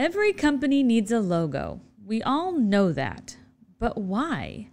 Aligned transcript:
Every 0.00 0.32
company 0.32 0.84
needs 0.84 1.10
a 1.10 1.18
logo. 1.18 1.80
We 2.06 2.22
all 2.22 2.52
know 2.52 2.92
that. 2.92 3.36
But 3.80 3.98
why? 3.98 4.68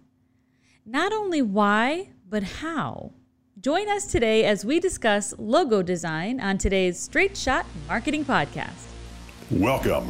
Not 0.84 1.12
only 1.12 1.42
why, 1.42 2.10
but 2.28 2.44
how. 2.44 3.10
Join 3.58 3.88
us 3.88 4.06
today 4.06 4.44
as 4.44 4.64
we 4.64 4.78
discuss 4.78 5.34
logo 5.36 5.82
design 5.82 6.38
on 6.38 6.58
today's 6.58 7.00
Straight 7.00 7.36
Shot 7.36 7.66
Marketing 7.88 8.24
Podcast. 8.24 8.86
Welcome 9.50 10.06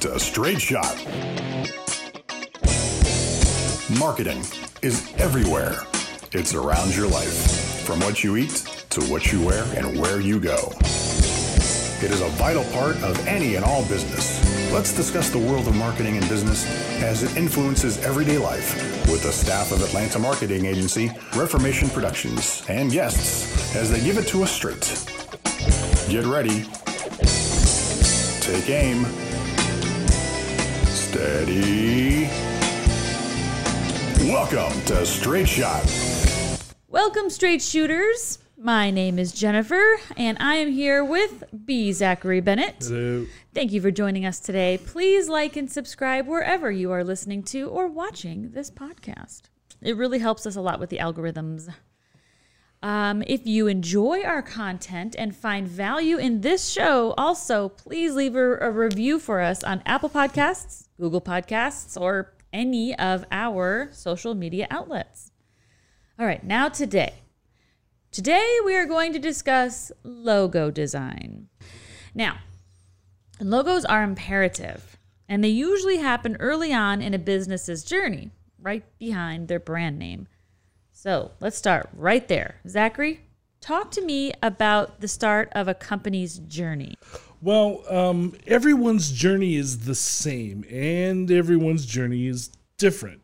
to 0.00 0.20
Straight 0.20 0.60
Shot. 0.60 0.94
Marketing 3.98 4.40
is 4.82 5.10
everywhere. 5.16 5.86
It's 6.32 6.54
around 6.54 6.94
your 6.94 7.08
life, 7.08 7.86
from 7.86 8.00
what 8.00 8.22
you 8.22 8.36
eat 8.36 8.66
to 8.90 9.00
what 9.04 9.32
you 9.32 9.42
wear 9.42 9.64
and 9.74 9.98
where 9.98 10.20
you 10.20 10.40
go. 10.40 10.70
It 12.02 12.10
is 12.10 12.20
a 12.20 12.28
vital 12.30 12.64
part 12.72 13.00
of 13.04 13.28
any 13.28 13.54
and 13.54 13.64
all 13.64 13.84
business. 13.84 14.72
Let's 14.72 14.92
discuss 14.92 15.30
the 15.30 15.38
world 15.38 15.68
of 15.68 15.76
marketing 15.76 16.16
and 16.16 16.28
business 16.28 16.66
as 17.00 17.22
it 17.22 17.36
influences 17.36 18.04
everyday 18.04 18.38
life 18.38 18.74
with 19.08 19.22
the 19.22 19.30
staff 19.30 19.70
of 19.70 19.80
Atlanta 19.82 20.18
marketing 20.18 20.66
agency 20.66 21.12
Reformation 21.36 21.88
Productions 21.90 22.64
and 22.68 22.90
guests 22.90 23.76
as 23.76 23.88
they 23.88 24.02
give 24.02 24.18
it 24.18 24.26
to 24.26 24.42
us 24.42 24.50
straight. 24.50 24.80
Get 26.08 26.26
ready. 26.26 26.64
Take 28.40 28.68
aim. 28.68 29.04
Steady. 30.86 32.28
Welcome 34.28 34.72
to 34.86 35.06
Straight 35.06 35.48
Shot. 35.48 35.84
Welcome, 36.88 37.30
straight 37.30 37.62
shooters. 37.62 38.41
My 38.58 38.90
name 38.90 39.18
is 39.18 39.32
Jennifer, 39.32 39.98
and 40.16 40.36
I 40.38 40.56
am 40.56 40.70
here 40.70 41.02
with 41.02 41.44
B. 41.64 41.90
Zachary 41.92 42.40
Bennett. 42.40 42.76
Hello. 42.80 43.26
Thank 43.54 43.72
you 43.72 43.80
for 43.80 43.90
joining 43.90 44.26
us 44.26 44.40
today. 44.40 44.78
Please 44.78 45.28
like 45.28 45.56
and 45.56 45.70
subscribe 45.70 46.26
wherever 46.26 46.70
you 46.70 46.92
are 46.92 47.02
listening 47.02 47.42
to 47.44 47.68
or 47.68 47.88
watching 47.88 48.50
this 48.52 48.70
podcast. 48.70 49.42
It 49.80 49.96
really 49.96 50.18
helps 50.18 50.46
us 50.46 50.54
a 50.54 50.60
lot 50.60 50.78
with 50.78 50.90
the 50.90 50.98
algorithms. 50.98 51.74
Um, 52.82 53.22
if 53.26 53.46
you 53.46 53.68
enjoy 53.68 54.22
our 54.22 54.42
content 54.42 55.16
and 55.18 55.34
find 55.34 55.66
value 55.66 56.18
in 56.18 56.42
this 56.42 56.68
show, 56.68 57.14
also 57.16 57.68
please 57.70 58.14
leave 58.14 58.36
a, 58.36 58.58
a 58.58 58.70
review 58.70 59.18
for 59.18 59.40
us 59.40 59.64
on 59.64 59.82
Apple 59.86 60.10
Podcasts, 60.10 60.88
Google 61.00 61.20
Podcasts, 61.20 62.00
or 62.00 62.34
any 62.52 62.96
of 62.98 63.24
our 63.32 63.88
social 63.92 64.34
media 64.34 64.66
outlets. 64.70 65.32
All 66.18 66.26
right, 66.26 66.44
now 66.44 66.68
today. 66.68 67.21
Today 68.12 68.58
we 68.62 68.76
are 68.76 68.84
going 68.84 69.14
to 69.14 69.18
discuss 69.18 69.90
logo 70.02 70.70
design. 70.70 71.48
Now, 72.14 72.40
logos 73.40 73.86
are 73.86 74.02
imperative, 74.02 74.98
and 75.30 75.42
they 75.42 75.48
usually 75.48 75.96
happen 75.96 76.36
early 76.38 76.74
on 76.74 77.00
in 77.00 77.14
a 77.14 77.18
business's 77.18 77.82
journey, 77.82 78.30
right 78.60 78.84
behind 78.98 79.48
their 79.48 79.58
brand 79.58 79.98
name. 79.98 80.28
So 80.92 81.30
let's 81.40 81.56
start 81.56 81.88
right 81.94 82.28
there. 82.28 82.56
Zachary, 82.68 83.20
talk 83.62 83.90
to 83.92 84.04
me 84.04 84.34
about 84.42 85.00
the 85.00 85.08
start 85.08 85.48
of 85.52 85.66
a 85.66 85.72
company's 85.72 86.38
journey. 86.40 86.96
Well, 87.40 87.82
um, 87.88 88.36
everyone's 88.46 89.10
journey 89.10 89.56
is 89.56 89.86
the 89.86 89.94
same, 89.94 90.66
and 90.70 91.30
everyone's 91.30 91.86
journey 91.86 92.26
is 92.26 92.50
different. 92.76 93.21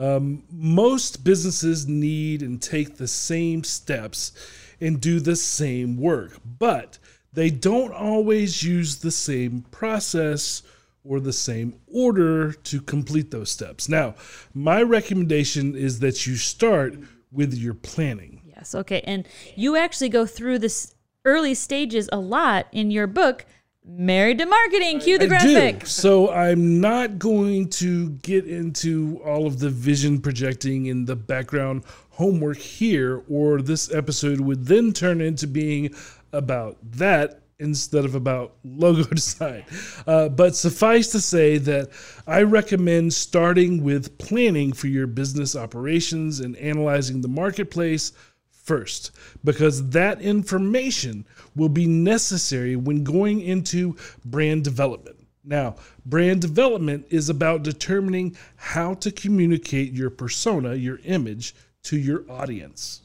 Um, 0.00 0.44
most 0.50 1.24
businesses 1.24 1.86
need 1.86 2.40
and 2.40 2.60
take 2.60 2.96
the 2.96 3.06
same 3.06 3.64
steps 3.64 4.32
and 4.80 4.98
do 4.98 5.20
the 5.20 5.36
same 5.36 5.98
work, 5.98 6.38
but 6.58 6.98
they 7.34 7.50
don't 7.50 7.92
always 7.92 8.62
use 8.62 8.96
the 8.96 9.10
same 9.10 9.66
process 9.70 10.62
or 11.04 11.20
the 11.20 11.34
same 11.34 11.78
order 11.86 12.52
to 12.52 12.80
complete 12.80 13.30
those 13.30 13.50
steps. 13.50 13.90
Now, 13.90 14.14
my 14.54 14.82
recommendation 14.82 15.76
is 15.76 16.00
that 16.00 16.26
you 16.26 16.36
start 16.36 16.94
with 17.30 17.52
your 17.52 17.74
planning. 17.74 18.40
Yes, 18.46 18.74
okay. 18.74 19.02
And 19.04 19.28
you 19.54 19.76
actually 19.76 20.08
go 20.08 20.24
through 20.24 20.60
this 20.60 20.94
early 21.26 21.54
stages 21.54 22.08
a 22.10 22.18
lot 22.18 22.66
in 22.72 22.90
your 22.90 23.06
book, 23.06 23.44
Married 23.96 24.38
to 24.38 24.46
Marketing. 24.46 25.00
Cue 25.00 25.18
the 25.18 25.26
graphic. 25.26 25.86
So 25.86 26.30
I'm 26.30 26.80
not 26.80 27.18
going 27.18 27.68
to 27.70 28.10
get 28.10 28.46
into 28.46 29.20
all 29.24 29.46
of 29.46 29.58
the 29.58 29.68
vision 29.68 30.20
projecting 30.20 30.86
in 30.86 31.04
the 31.04 31.16
background 31.16 31.82
homework 32.10 32.58
here, 32.58 33.22
or 33.28 33.60
this 33.60 33.92
episode 33.92 34.40
would 34.40 34.66
then 34.66 34.92
turn 34.92 35.20
into 35.20 35.46
being 35.46 35.94
about 36.32 36.76
that 36.92 37.40
instead 37.58 38.04
of 38.04 38.14
about 38.14 38.54
logo 38.64 39.02
design. 39.14 39.64
Uh, 40.06 40.28
but 40.28 40.56
suffice 40.56 41.08
to 41.12 41.20
say 41.20 41.58
that 41.58 41.90
I 42.26 42.42
recommend 42.42 43.12
starting 43.12 43.82
with 43.82 44.16
planning 44.18 44.72
for 44.72 44.86
your 44.86 45.06
business 45.06 45.56
operations 45.56 46.40
and 46.40 46.56
analyzing 46.56 47.20
the 47.20 47.28
marketplace 47.28 48.12
first 48.70 49.10
because 49.42 49.90
that 49.90 50.20
information 50.20 51.26
will 51.56 51.68
be 51.68 51.88
necessary 51.88 52.76
when 52.76 53.02
going 53.02 53.40
into 53.40 53.96
brand 54.24 54.62
development. 54.62 55.16
Now, 55.42 55.74
brand 56.06 56.40
development 56.40 57.06
is 57.10 57.28
about 57.28 57.64
determining 57.64 58.36
how 58.54 58.94
to 58.94 59.10
communicate 59.10 59.92
your 59.92 60.08
persona, 60.08 60.76
your 60.76 61.00
image, 61.02 61.52
to 61.82 61.98
your 61.98 62.24
audience 62.30 63.00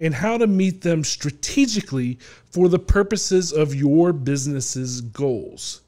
and 0.00 0.12
how 0.12 0.36
to 0.36 0.46
meet 0.46 0.82
them 0.82 1.02
strategically 1.02 2.18
for 2.50 2.68
the 2.68 2.78
purposes 2.78 3.52
of 3.52 3.74
your 3.74 4.12
business's 4.12 5.00
goals. 5.00 5.80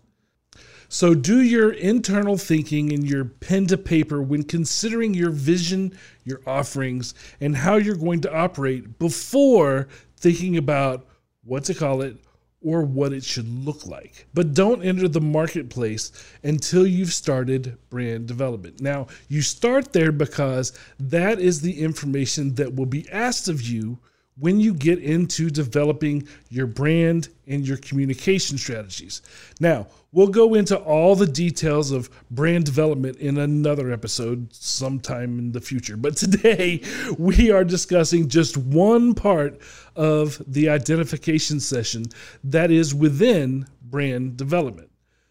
So, 0.91 1.15
do 1.15 1.43
your 1.43 1.73
internal 1.73 2.39
thinking 2.39 2.93
and 2.93 3.07
your 3.07 3.27
pen 3.27 3.67
to 3.67 3.77
paper 3.77 4.23
when 4.23 4.43
considering 4.43 5.13
your 5.13 5.31
vision, 5.31 5.97
your 6.25 6.41
offerings, 6.47 7.13
and 7.41 7.55
how 7.55 7.77
you're 7.77 7.95
going 7.95 8.23
to 8.23 8.35
operate 8.35 8.99
before 8.99 9.89
thinking 10.17 10.57
about 10.57 11.07
what 11.45 11.65
to 11.65 11.75
call 11.75 12.01
it 12.01 12.17
or 12.63 12.83
what 12.83 13.13
it 13.13 13.23
should 13.23 13.49
look 13.49 13.87
like. 13.87 14.27
But 14.33 14.55
don't 14.55 14.83
enter 14.83 15.09
the 15.09 15.21
marketplace 15.21 16.11
until 16.43 16.87
you've 16.87 17.13
started 17.13 17.77
brand 17.91 18.27
development. 18.27 18.81
Now, 18.81 19.09
you 19.29 19.43
start 19.43 19.93
there 19.93 20.11
because 20.11 20.73
that 20.99 21.39
is 21.39 21.61
the 21.61 21.81
information 21.81 22.55
that 22.55 22.75
will 22.75 22.87
be 22.87 23.09
asked 23.11 23.49
of 23.49 23.63
you 23.63 23.99
when 24.39 24.59
you 24.61 24.73
get 24.73 25.01
into 25.01 25.51
developing 25.51 26.27
your 26.49 26.67
brand 26.67 27.29
and 27.47 27.67
your 27.67 27.77
communication 27.77 28.57
strategies. 28.57 29.23
Now, 29.61 29.87
we'll 30.13 30.29
go 30.29 30.55
into 30.55 30.77
all 30.77 31.15
the 31.15 31.27
details 31.27 31.91
of 31.91 32.11
brand 32.31 32.65
development 32.65 33.17
in 33.19 33.39
another 33.39 33.93
episode 33.93 34.53
sometime 34.53 35.39
in 35.39 35.53
the 35.53 35.61
future. 35.61 35.97
But 35.97 36.17
today, 36.17 36.83
we 37.19 37.51
are 37.51 37.65
discussing 37.65 38.29
just 38.29 38.57
one 38.57 39.15
part 39.15 39.61
of 39.97 40.43
the 40.47 40.69
identification 40.69 41.61
session 41.61 42.07
that 42.45 42.71
is 42.71 42.95
within 42.95 43.67
brand 43.83 44.37
development. 44.37 44.91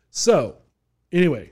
So, 0.10 0.58
anyway, 1.12 1.52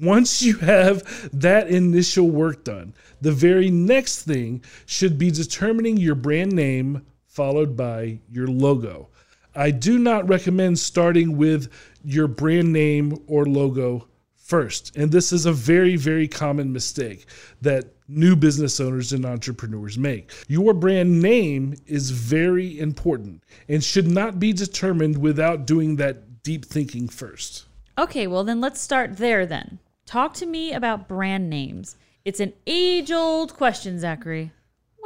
once 0.00 0.42
you 0.42 0.56
have 0.58 1.30
that 1.38 1.68
initial 1.68 2.30
work 2.30 2.64
done, 2.64 2.94
the 3.20 3.32
very 3.32 3.70
next 3.70 4.22
thing 4.22 4.62
should 4.84 5.18
be 5.18 5.30
determining 5.30 5.96
your 5.96 6.14
brand 6.14 6.52
name 6.52 7.06
followed 7.26 7.76
by 7.76 8.18
your 8.30 8.46
logo. 8.46 9.08
I 9.56 9.70
do 9.70 9.98
not 9.98 10.28
recommend 10.28 10.78
starting 10.78 11.36
with 11.36 11.72
your 12.04 12.28
brand 12.28 12.72
name 12.72 13.18
or 13.26 13.46
logo 13.46 14.08
first. 14.36 14.96
And 14.96 15.10
this 15.10 15.32
is 15.32 15.46
a 15.46 15.52
very, 15.52 15.96
very 15.96 16.28
common 16.28 16.72
mistake 16.72 17.26
that 17.62 17.86
new 18.06 18.36
business 18.36 18.78
owners 18.78 19.12
and 19.12 19.26
entrepreneurs 19.26 19.98
make. 19.98 20.32
Your 20.46 20.72
brand 20.72 21.20
name 21.20 21.74
is 21.86 22.10
very 22.10 22.78
important 22.78 23.42
and 23.68 23.82
should 23.82 24.06
not 24.06 24.38
be 24.38 24.52
determined 24.52 25.18
without 25.18 25.66
doing 25.66 25.96
that 25.96 26.42
deep 26.42 26.64
thinking 26.64 27.08
first. 27.08 27.64
Okay, 27.98 28.26
well, 28.26 28.44
then 28.44 28.60
let's 28.60 28.80
start 28.80 29.16
there 29.16 29.46
then. 29.46 29.80
Talk 30.04 30.34
to 30.34 30.46
me 30.46 30.72
about 30.72 31.08
brand 31.08 31.50
names. 31.50 31.96
It's 32.24 32.40
an 32.40 32.52
age 32.66 33.10
old 33.10 33.54
question, 33.54 33.98
Zachary. 33.98 34.52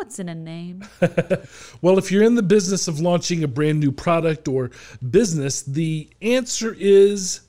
What's 0.01 0.19
in 0.19 0.31
a 0.31 0.35
name? 0.35 0.83
Well, 1.83 1.99
if 1.99 2.11
you're 2.11 2.23
in 2.23 2.35
the 2.35 2.43
business 2.43 2.89
of 2.89 3.01
launching 3.01 3.45
a 3.45 3.49
brand 3.49 3.81
new 3.81 3.93
product 3.93 4.49
or 4.49 4.71
business, 5.11 5.61
the 5.61 6.09
answer 6.23 6.75
is 6.79 7.41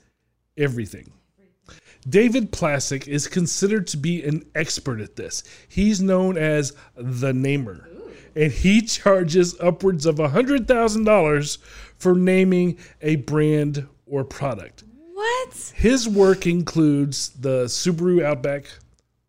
everything. 0.58 1.12
David 2.06 2.52
Placek 2.52 3.08
is 3.08 3.26
considered 3.26 3.86
to 3.88 3.96
be 3.96 4.22
an 4.22 4.44
expert 4.54 5.00
at 5.00 5.16
this. 5.16 5.44
He's 5.66 6.02
known 6.02 6.36
as 6.36 6.76
the 6.94 7.32
namer, 7.32 7.88
and 8.36 8.52
he 8.52 8.82
charges 8.82 9.58
upwards 9.58 10.04
of 10.04 10.16
$100,000 10.16 11.58
for 11.96 12.14
naming 12.14 12.76
a 13.00 13.16
brand 13.16 13.88
or 14.04 14.24
product. 14.24 14.84
What? 15.14 15.72
His 15.74 16.06
work 16.06 16.46
includes 16.46 17.30
the 17.30 17.64
Subaru 17.64 18.22
Outback, 18.22 18.66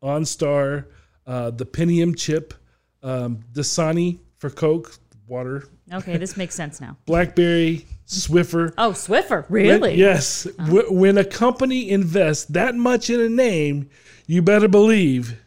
OnStar, 0.03 0.87
uh, 1.25 1.51
the 1.51 1.65
Pentium 1.65 2.17
chip, 2.17 2.53
um, 3.03 3.39
Dasani 3.53 4.19
for 4.37 4.49
Coke, 4.49 4.97
water, 5.27 5.67
Okay, 5.91 6.17
this 6.17 6.37
makes 6.37 6.55
sense 6.55 6.79
now. 6.81 6.97
BlackBerry, 7.05 7.85
Swiffer. 8.07 8.73
Oh, 8.77 8.91
Swiffer, 8.91 9.47
When- 9.49 9.63
really? 9.63 9.95
yes. 9.95 10.47
Wh- 10.57 10.89
When 10.91 11.17
a 11.17 11.25
company 11.25 11.89
invests 11.89 12.45
that 12.45 12.73
much 12.75 13.09
in 13.09 13.19
a 13.19 13.29
name, 13.29 13.89
you 14.25 14.41
better 14.41 14.67
believe 14.69 15.39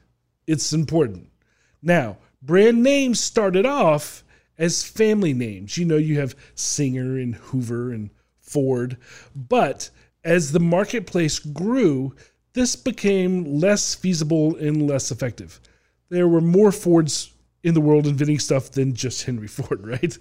it's 0.46 0.72
important. 0.72 1.30
Now, 1.82 2.18
brand 2.42 2.82
names 2.82 3.18
started 3.18 3.64
off 3.66 4.22
as 4.58 4.84
family 4.84 5.32
names. 5.32 5.76
You 5.78 5.86
know, 5.86 5.96
you 5.96 6.20
have 6.20 6.36
Singer 6.54 7.18
and 7.18 7.34
Hoover 7.36 7.90
and 7.92 8.10
Ford. 8.38 8.98
But 9.34 9.90
as 10.22 10.52
the 10.52 10.60
marketplace 10.60 11.38
grew, 11.38 12.14
this 12.52 12.76
became 12.76 13.58
less 13.58 13.94
feasible 13.94 14.54
and 14.56 14.86
less 14.86 15.10
effective. 15.10 15.60
There 16.10 16.28
were 16.28 16.40
more 16.42 16.72
Fords 16.72 17.32
in 17.66 17.74
the 17.74 17.80
world 17.80 18.06
inventing 18.06 18.38
stuff 18.38 18.70
than 18.70 18.94
just 18.94 19.24
Henry 19.24 19.48
Ford, 19.48 19.84
right? 19.84 20.16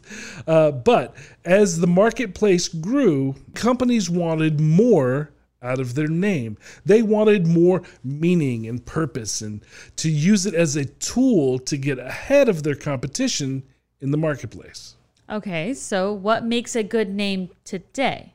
Uh, 0.48 0.72
but 0.72 1.16
as 1.46 1.80
the 1.80 1.88
marketplace 1.88 2.68
grew, 2.68 3.36
companies 3.54 4.10
wanted 4.10 4.60
more 4.60 5.30
out 5.62 5.80
of 5.80 5.94
their 5.94 6.08
name. 6.08 6.58
They 6.86 7.04
wanted 7.04 7.46
more 7.46 7.84
meaning 8.04 8.68
and 8.68 8.84
purpose 8.84 9.42
and 9.42 9.64
to 9.98 10.10
use 10.10 10.48
it 10.48 10.56
as 10.56 10.76
a 10.76 10.86
tool 10.86 11.60
to 11.60 11.78
get 11.78 12.00
ahead 12.00 12.50
of 12.50 12.64
their 12.64 12.76
competition 12.76 13.64
in 14.02 14.10
the 14.10 14.18
marketplace. 14.18 14.96
Okay, 15.30 15.74
so 15.76 16.12
what 16.12 16.46
makes 16.46 16.76
a 16.76 16.84
good 16.84 17.10
name 17.10 17.50
today? 17.64 18.34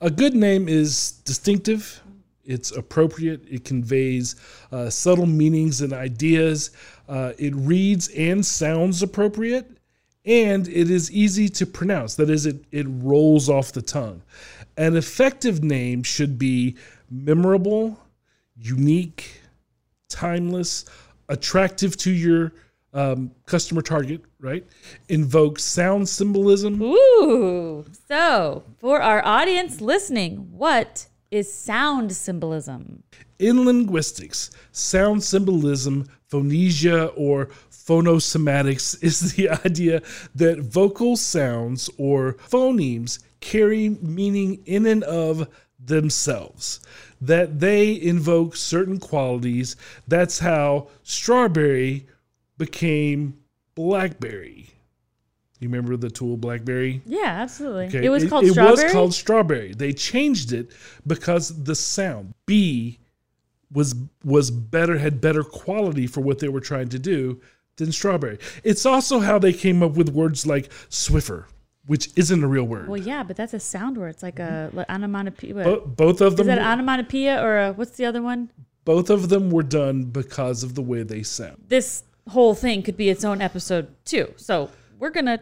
A 0.00 0.10
good 0.10 0.34
name 0.34 0.66
is 0.66 1.12
distinctive, 1.24 2.02
it's 2.50 2.72
appropriate, 2.72 3.42
it 3.48 3.64
conveys 3.64 4.34
uh, 4.72 4.90
subtle 4.90 5.26
meanings 5.26 5.80
and 5.80 5.92
ideas, 5.92 6.72
uh, 7.08 7.32
it 7.38 7.54
reads 7.54 8.08
and 8.08 8.44
sounds 8.44 9.02
appropriate, 9.02 9.78
and 10.24 10.66
it 10.68 10.90
is 10.90 11.12
easy 11.12 11.48
to 11.48 11.64
pronounce. 11.64 12.16
That 12.16 12.28
is, 12.28 12.46
it, 12.46 12.64
it 12.72 12.86
rolls 12.88 13.48
off 13.48 13.72
the 13.72 13.82
tongue. 13.82 14.22
An 14.76 14.96
effective 14.96 15.62
name 15.62 16.02
should 16.02 16.38
be 16.38 16.76
memorable, 17.08 17.98
unique, 18.56 19.30
timeless, 20.08 20.84
attractive 21.28 21.96
to 21.98 22.10
your 22.10 22.52
um, 22.92 23.30
customer 23.46 23.82
target, 23.82 24.22
right? 24.40 24.66
Invoke 25.08 25.60
sound 25.60 26.08
symbolism. 26.08 26.82
Ooh. 26.82 27.84
So, 28.08 28.64
for 28.78 29.00
our 29.00 29.24
audience 29.24 29.80
listening, 29.80 30.48
what 30.50 31.06
is 31.30 31.52
sound 31.52 32.12
symbolism? 32.12 33.02
In 33.38 33.64
linguistics, 33.64 34.50
sound 34.72 35.22
symbolism, 35.22 36.08
phonesthesia, 36.28 37.06
or 37.16 37.46
phonosemantics 37.70 38.96
is 39.02 39.34
the 39.34 39.50
idea 39.50 40.02
that 40.34 40.60
vocal 40.60 41.16
sounds 41.16 41.88
or 41.98 42.34
phonemes 42.34 43.20
carry 43.40 43.88
meaning 43.88 44.62
in 44.66 44.86
and 44.86 45.02
of 45.04 45.48
themselves, 45.78 46.80
that 47.20 47.60
they 47.60 48.00
invoke 48.00 48.54
certain 48.54 48.98
qualities. 48.98 49.76
That's 50.06 50.40
how 50.40 50.88
strawberry 51.02 52.06
became 52.58 53.38
blackberry. 53.74 54.69
You 55.60 55.68
remember 55.68 55.96
the 55.96 56.10
tool 56.10 56.36
Blackberry? 56.36 57.02
Yeah, 57.04 57.26
absolutely. 57.26 57.86
Okay, 57.86 58.04
It 58.04 58.08
was 58.08 58.28
called 58.28 58.44
it 58.44 58.52
strawberry. 58.52 58.80
It 58.80 58.84
was 58.84 58.92
called 58.92 59.14
strawberry. 59.14 59.74
They 59.74 59.92
changed 59.92 60.52
it 60.52 60.70
because 61.06 61.64
the 61.64 61.74
sound 61.74 62.34
B 62.46 62.98
was 63.72 63.94
was 64.24 64.50
better 64.50 64.98
had 64.98 65.20
better 65.20 65.44
quality 65.44 66.06
for 66.06 66.22
what 66.22 66.38
they 66.38 66.48
were 66.48 66.60
trying 66.60 66.88
to 66.88 66.98
do 66.98 67.40
than 67.76 67.92
strawberry. 67.92 68.38
It's 68.64 68.84
also 68.84 69.20
how 69.20 69.38
they 69.38 69.52
came 69.52 69.82
up 69.82 69.92
with 69.92 70.08
words 70.08 70.46
like 70.46 70.70
Swiffer, 70.88 71.44
which 71.86 72.08
isn't 72.16 72.42
a 72.42 72.48
real 72.48 72.64
word. 72.64 72.88
well, 72.88 73.00
yeah, 73.00 73.22
but 73.22 73.36
that's 73.36 73.54
a 73.54 73.60
sound 73.60 73.98
word. 73.98 74.08
It's 74.08 74.22
like 74.22 74.38
a 74.38 74.42
mm-hmm. 74.68 74.78
like 74.78 74.90
onomatopoeia. 74.90 75.64
Bo- 75.64 75.86
both 75.86 76.20
of 76.20 76.36
them. 76.36 76.48
is 76.48 76.56
that 76.56 76.58
onomatopoeia 76.58 77.40
or 77.40 77.58
a, 77.58 77.72
what's 77.72 77.92
the 77.92 78.06
other 78.06 78.22
one? 78.22 78.50
both 78.84 79.10
of 79.10 79.28
them 79.28 79.50
were 79.50 79.62
done 79.62 80.04
because 80.04 80.62
of 80.62 80.74
the 80.74 80.82
way 80.82 81.02
they 81.02 81.22
sound. 81.22 81.56
This 81.68 82.02
whole 82.28 82.54
thing 82.54 82.82
could 82.82 82.96
be 82.96 83.08
its 83.08 83.24
own 83.24 83.40
episode 83.40 83.94
too. 84.04 84.32
So 84.36 84.70
we're 85.00 85.10
gonna 85.10 85.40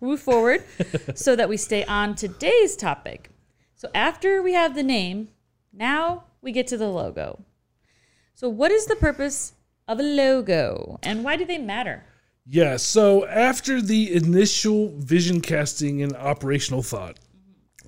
move 0.00 0.20
forward 0.20 0.62
so 1.14 1.34
that 1.34 1.48
we 1.48 1.56
stay 1.56 1.84
on 1.84 2.14
today's 2.14 2.76
topic. 2.76 3.30
So 3.74 3.90
after 3.94 4.42
we 4.42 4.52
have 4.52 4.74
the 4.74 4.82
name, 4.82 5.28
now 5.72 6.24
we 6.42 6.52
get 6.52 6.66
to 6.68 6.76
the 6.76 6.88
logo. 6.88 7.42
So 8.34 8.48
what 8.48 8.70
is 8.70 8.86
the 8.86 8.96
purpose 8.96 9.54
of 9.88 9.98
a 9.98 10.02
logo, 10.02 11.00
and 11.02 11.24
why 11.24 11.36
do 11.36 11.44
they 11.44 11.58
matter? 11.58 12.04
Yeah, 12.44 12.76
so 12.76 13.26
after 13.26 13.80
the 13.80 14.14
initial 14.14 14.92
vision 14.96 15.40
casting 15.40 16.02
and 16.02 16.14
operational 16.14 16.82
thought, 16.82 17.18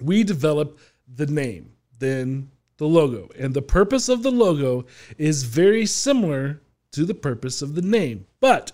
we 0.01 0.25
develop 0.25 0.79
the 1.07 1.27
name, 1.27 1.73
then 1.99 2.51
the 2.79 2.87
logo. 2.87 3.29
And 3.39 3.53
the 3.55 3.63
purpose 3.63 4.09
of 4.09 4.23
the 4.23 4.31
logo 4.31 4.87
is 5.19 5.43
very 5.43 5.85
similar 5.87 6.63
to 6.93 7.05
the 7.05 7.15
purpose 7.15 7.63
of 7.63 7.75
the 7.75 7.83
name, 7.83 8.27
but 8.41 8.73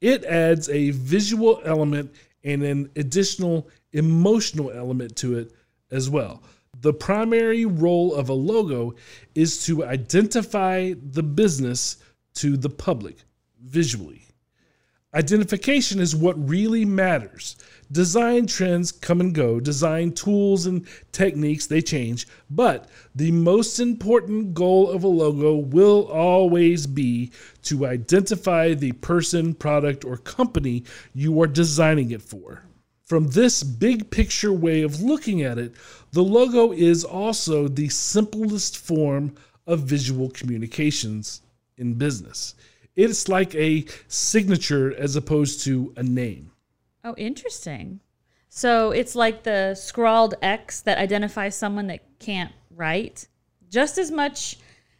it 0.00 0.24
adds 0.24 0.68
a 0.68 0.90
visual 0.90 1.60
element 1.64 2.14
and 2.44 2.62
an 2.62 2.90
additional 2.96 3.68
emotional 3.92 4.70
element 4.70 5.16
to 5.16 5.38
it 5.38 5.52
as 5.90 6.08
well. 6.10 6.42
The 6.80 6.92
primary 6.92 7.64
role 7.64 8.14
of 8.14 8.28
a 8.28 8.34
logo 8.34 8.94
is 9.34 9.64
to 9.66 9.84
identify 9.84 10.92
the 11.02 11.22
business 11.22 11.96
to 12.34 12.56
the 12.56 12.68
public 12.68 13.16
visually. 13.62 14.26
Identification 15.14 16.00
is 16.00 16.14
what 16.14 16.48
really 16.48 16.84
matters. 16.84 17.56
Design 17.92 18.46
trends 18.46 18.90
come 18.90 19.20
and 19.20 19.32
go, 19.32 19.60
design 19.60 20.12
tools 20.12 20.66
and 20.66 20.84
techniques 21.12 21.66
they 21.66 21.80
change, 21.80 22.26
but 22.50 22.88
the 23.14 23.30
most 23.30 23.78
important 23.78 24.54
goal 24.54 24.90
of 24.90 25.04
a 25.04 25.08
logo 25.08 25.54
will 25.54 26.08
always 26.10 26.86
be 26.86 27.30
to 27.62 27.86
identify 27.86 28.74
the 28.74 28.90
person, 28.92 29.54
product, 29.54 30.04
or 30.04 30.16
company 30.16 30.82
you 31.14 31.40
are 31.40 31.46
designing 31.46 32.10
it 32.10 32.22
for. 32.22 32.62
From 33.04 33.28
this 33.28 33.62
big 33.62 34.10
picture 34.10 34.52
way 34.52 34.82
of 34.82 35.00
looking 35.00 35.42
at 35.42 35.58
it, 35.58 35.72
the 36.10 36.24
logo 36.24 36.72
is 36.72 37.04
also 37.04 37.68
the 37.68 37.88
simplest 37.88 38.78
form 38.78 39.36
of 39.64 39.80
visual 39.80 40.28
communications 40.30 41.42
in 41.76 41.94
business. 41.94 42.56
It's 42.96 43.28
like 43.28 43.54
a 43.54 43.84
signature 44.08 44.92
as 44.96 45.14
opposed 45.14 45.62
to 45.64 45.92
a 45.96 46.02
name. 46.02 46.50
Oh, 47.06 47.14
interesting. 47.16 48.00
So 48.48 48.90
it's 48.90 49.14
like 49.14 49.44
the 49.44 49.76
scrawled 49.76 50.34
X 50.42 50.80
that 50.80 50.98
identifies 50.98 51.54
someone 51.54 51.86
that 51.86 52.00
can't 52.18 52.50
write, 52.68 53.28
just 53.70 53.96
as 53.96 54.10
much 54.10 54.56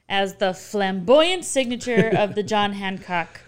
as 0.09 0.37
the 0.37 0.54
flamboyant 0.54 1.45
signature 1.45 2.12
of 2.16 2.37
the 2.37 2.45
John 2.45 2.73
Hancock. 2.85 3.40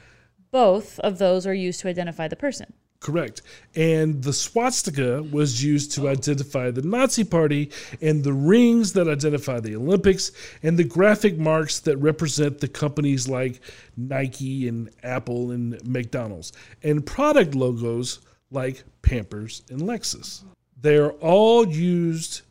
Both 0.50 0.98
of 0.98 1.18
those 1.18 1.46
are 1.46 1.54
used 1.54 1.78
to 1.80 1.88
identify 1.88 2.26
the 2.26 2.34
person. 2.34 2.72
Correct. 2.98 3.42
And 3.76 4.24
the 4.24 4.32
swastika 4.32 5.22
was 5.22 5.62
used 5.62 5.92
to 5.92 6.08
identify 6.08 6.72
the 6.72 6.82
Nazi 6.82 7.22
Party, 7.22 7.70
and 8.00 8.24
the 8.24 8.32
rings 8.32 8.92
that 8.94 9.06
identify 9.06 9.60
the 9.60 9.76
Olympics, 9.76 10.32
and 10.64 10.76
the 10.76 10.82
graphic 10.82 11.38
marks 11.38 11.78
that 11.80 11.96
represent 11.98 12.58
the 12.58 12.66
companies 12.66 13.28
like 13.28 13.60
Nike 13.96 14.66
and 14.66 14.90
Apple 15.04 15.52
and 15.52 15.80
McDonald's, 15.86 16.50
and 16.82 17.06
product 17.06 17.54
logos 17.54 18.18
like 18.50 18.84
Pampers 19.02 19.62
and 19.70 19.80
Lexus. 19.80 20.44
They 20.80 20.96
are 20.96 21.12
all 21.12 21.66
used 21.66 22.42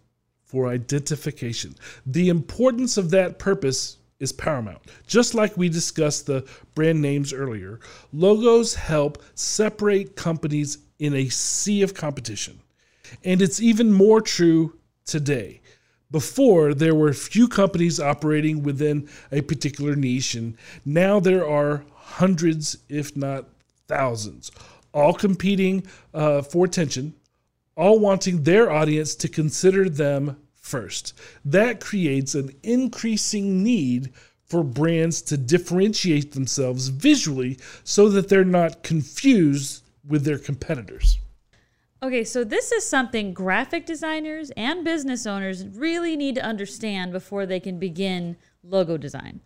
for 0.46 0.68
identification. 0.68 1.75
The 2.06 2.30
importance 2.30 2.98
of 2.98 3.10
that 3.12 3.39
purpose 3.39 3.98
is 4.20 4.32
paramount. 4.32 4.82
Just 5.06 5.36
like 5.36 5.58
we 5.58 5.70
discussed 5.70 6.25
the 6.25 6.48
brand 6.74 7.01
names 7.01 7.34
earlier, 7.34 7.80
logos 8.13 8.74
help 8.75 9.22
separate 9.36 10.16
companies 10.16 10.80
in 11.00 11.13
a 11.13 11.30
sea 11.30 11.82
of 11.82 11.94
competition. 11.94 12.60
And 13.24 13.42
it's 13.42 13.62
even 13.62 13.92
more 13.92 14.22
true 14.22 14.77
today. 15.06 15.62
Before, 16.10 16.74
there 16.74 16.96
were 16.96 17.13
few 17.13 17.48
companies 17.48 18.00
operating 18.00 18.63
within 18.63 19.10
a 19.32 19.42
particular 19.42 19.96
niche, 19.96 20.36
and 20.36 20.56
now 20.86 21.20
there 21.20 21.48
are 21.48 21.84
hundreds, 21.94 22.77
if 22.88 23.16
not 23.18 23.46
thousands, 23.88 24.51
all 24.98 25.13
competing 25.13 25.86
uh, 26.13 26.42
for 26.42 26.66
attention, 26.66 27.13
all 27.75 28.00
wanting 28.00 28.44
their 28.44 28.72
audience 28.72 29.13
to 29.13 29.27
consider 29.27 29.88
them 29.88 30.36
first. 30.56 31.13
That 31.46 31.80
creates 31.80 32.34
an 32.34 32.50
increasing 32.63 33.63
need 33.63 34.12
for 34.48 34.63
brands 34.63 35.22
to 35.24 35.38
differentiate 35.38 36.32
themselves 36.32 36.88
visually 36.88 37.60
so 37.84 38.10
that 38.10 38.27
they're 38.27 38.44
not 38.44 38.82
confused 38.82 39.84
with 40.08 40.25
their 40.25 40.39
competitors. 40.39 41.20
Okay, 42.01 42.24
so 42.24 42.44
this 42.44 42.72
is 42.72 42.86
something 42.86 43.34
graphic 43.34 43.86
designers 43.86 44.51
and 44.58 44.84
business 44.84 45.27
owners 45.27 45.68
really 45.68 46.16
need 46.16 46.36
to 46.36 46.44
understand 46.44 47.12
before 47.12 47.46
they 47.46 47.60
can 47.60 47.77
begin 47.77 48.38
logo 48.63 48.98
design. 48.98 49.42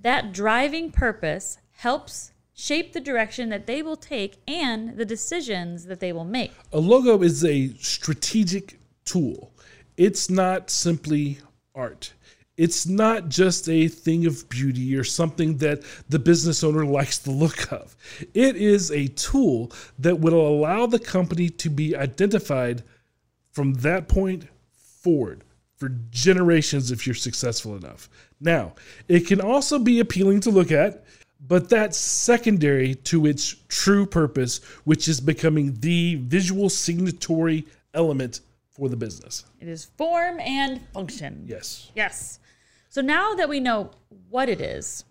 That 0.00 0.32
driving 0.32 0.90
purpose 0.90 1.58
helps 1.72 2.32
shape 2.56 2.94
the 2.94 3.00
direction 3.00 3.50
that 3.50 3.66
they 3.66 3.82
will 3.82 3.96
take 3.96 4.38
and 4.48 4.96
the 4.96 5.04
decisions 5.04 5.84
that 5.84 6.00
they 6.00 6.12
will 6.12 6.24
make. 6.24 6.52
A 6.72 6.80
logo 6.80 7.22
is 7.22 7.44
a 7.44 7.68
strategic 7.74 8.78
tool. 9.04 9.52
It's 9.96 10.28
not 10.28 10.70
simply 10.70 11.38
art. 11.74 12.12
It's 12.56 12.86
not 12.86 13.28
just 13.28 13.68
a 13.68 13.86
thing 13.86 14.24
of 14.24 14.48
beauty 14.48 14.96
or 14.96 15.04
something 15.04 15.58
that 15.58 15.82
the 16.08 16.18
business 16.18 16.64
owner 16.64 16.86
likes 16.98 17.18
the 17.18 17.30
look 17.30 17.70
of. 17.70 17.94
It 18.32 18.56
is 18.56 18.90
a 18.90 19.08
tool 19.08 19.70
that 19.98 20.18
will 20.18 20.48
allow 20.48 20.86
the 20.86 20.98
company 20.98 21.50
to 21.50 21.68
be 21.68 21.94
identified 21.94 22.82
from 23.52 23.74
that 23.74 24.08
point 24.08 24.48
forward 24.74 25.44
for 25.76 25.90
generations 26.10 26.90
if 26.90 27.06
you're 27.06 27.14
successful 27.14 27.76
enough. 27.76 28.08
Now, 28.40 28.74
it 29.08 29.26
can 29.26 29.42
also 29.42 29.78
be 29.78 30.00
appealing 30.00 30.40
to 30.40 30.50
look 30.50 30.72
at, 30.72 31.04
but 31.40 31.68
that's 31.68 31.96
secondary 31.96 32.94
to 32.94 33.26
its 33.26 33.54
true 33.68 34.06
purpose, 34.06 34.62
which 34.84 35.08
is 35.08 35.20
becoming 35.20 35.74
the 35.80 36.16
visual 36.16 36.68
signatory 36.68 37.66
element 37.94 38.40
for 38.70 38.88
the 38.88 38.96
business. 38.96 39.44
It 39.60 39.68
is 39.68 39.86
form 39.96 40.40
and 40.40 40.80
function. 40.92 41.44
Yes. 41.46 41.90
Yes. 41.94 42.38
So 42.88 43.00
now 43.00 43.34
that 43.34 43.48
we 43.48 43.60
know 43.60 43.90
what 44.30 44.48
it 44.48 44.60
is, 44.60 45.04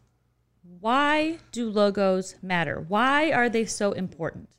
why 0.80 1.38
do 1.52 1.70
logos 1.70 2.36
matter? 2.42 2.84
Why 2.88 3.32
are 3.32 3.50
they 3.50 3.66
so 3.66 3.92
important? 3.92 4.50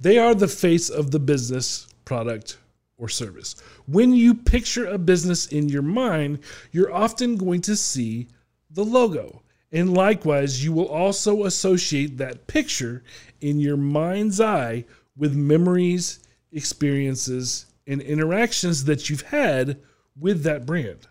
They 0.00 0.18
are 0.18 0.34
the 0.34 0.48
face 0.48 0.88
of 0.90 1.10
the 1.10 1.18
business, 1.18 1.88
product, 2.04 2.58
or 2.98 3.08
service. 3.08 3.56
When 3.86 4.12
you 4.12 4.34
picture 4.34 4.86
a 4.86 4.98
business 4.98 5.46
in 5.46 5.68
your 5.68 5.82
mind, 5.82 6.40
you're 6.72 6.92
often 6.92 7.36
going 7.36 7.62
to 7.62 7.76
see 7.76 8.28
the 8.70 8.84
logo. 8.84 9.42
And 9.72 9.94
likewise, 9.94 10.64
you 10.64 10.72
will 10.72 10.88
also 10.88 11.44
associate 11.44 12.18
that 12.18 12.46
picture 12.46 13.02
in 13.40 13.58
your 13.58 13.76
mind's 13.76 14.40
eye 14.40 14.84
with 15.16 15.34
memories, 15.34 16.20
experiences, 16.52 17.66
and 17.86 18.00
interactions 18.00 18.84
that 18.84 19.08
you've 19.10 19.22
had 19.22 19.80
with 20.18 20.42
that 20.44 20.66
brand. 20.66 21.08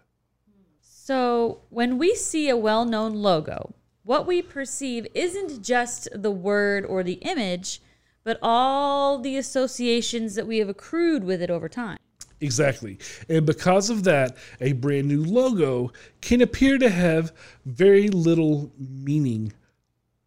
So, 0.81 1.61
when 1.69 1.97
we 1.97 2.15
see 2.15 2.49
a 2.49 2.57
well 2.57 2.85
known 2.85 3.13
logo, 3.13 3.75
what 4.03 4.25
we 4.25 4.41
perceive 4.41 5.07
isn't 5.13 5.63
just 5.63 6.07
the 6.13 6.31
word 6.31 6.85
or 6.85 7.03
the 7.03 7.19
image, 7.21 7.81
but 8.23 8.39
all 8.41 9.19
the 9.19 9.37
associations 9.37 10.35
that 10.35 10.47
we 10.47 10.57
have 10.57 10.69
accrued 10.69 11.23
with 11.23 11.41
it 11.41 11.51
over 11.51 11.69
time. 11.69 11.97
Exactly. 12.41 12.99
And 13.29 13.45
because 13.45 13.89
of 13.89 14.03
that, 14.03 14.37
a 14.59 14.73
brand 14.73 15.07
new 15.07 15.23
logo 15.23 15.91
can 16.21 16.41
appear 16.41 16.77
to 16.77 16.89
have 16.89 17.31
very 17.65 18.09
little 18.09 18.71
meaning 18.77 19.53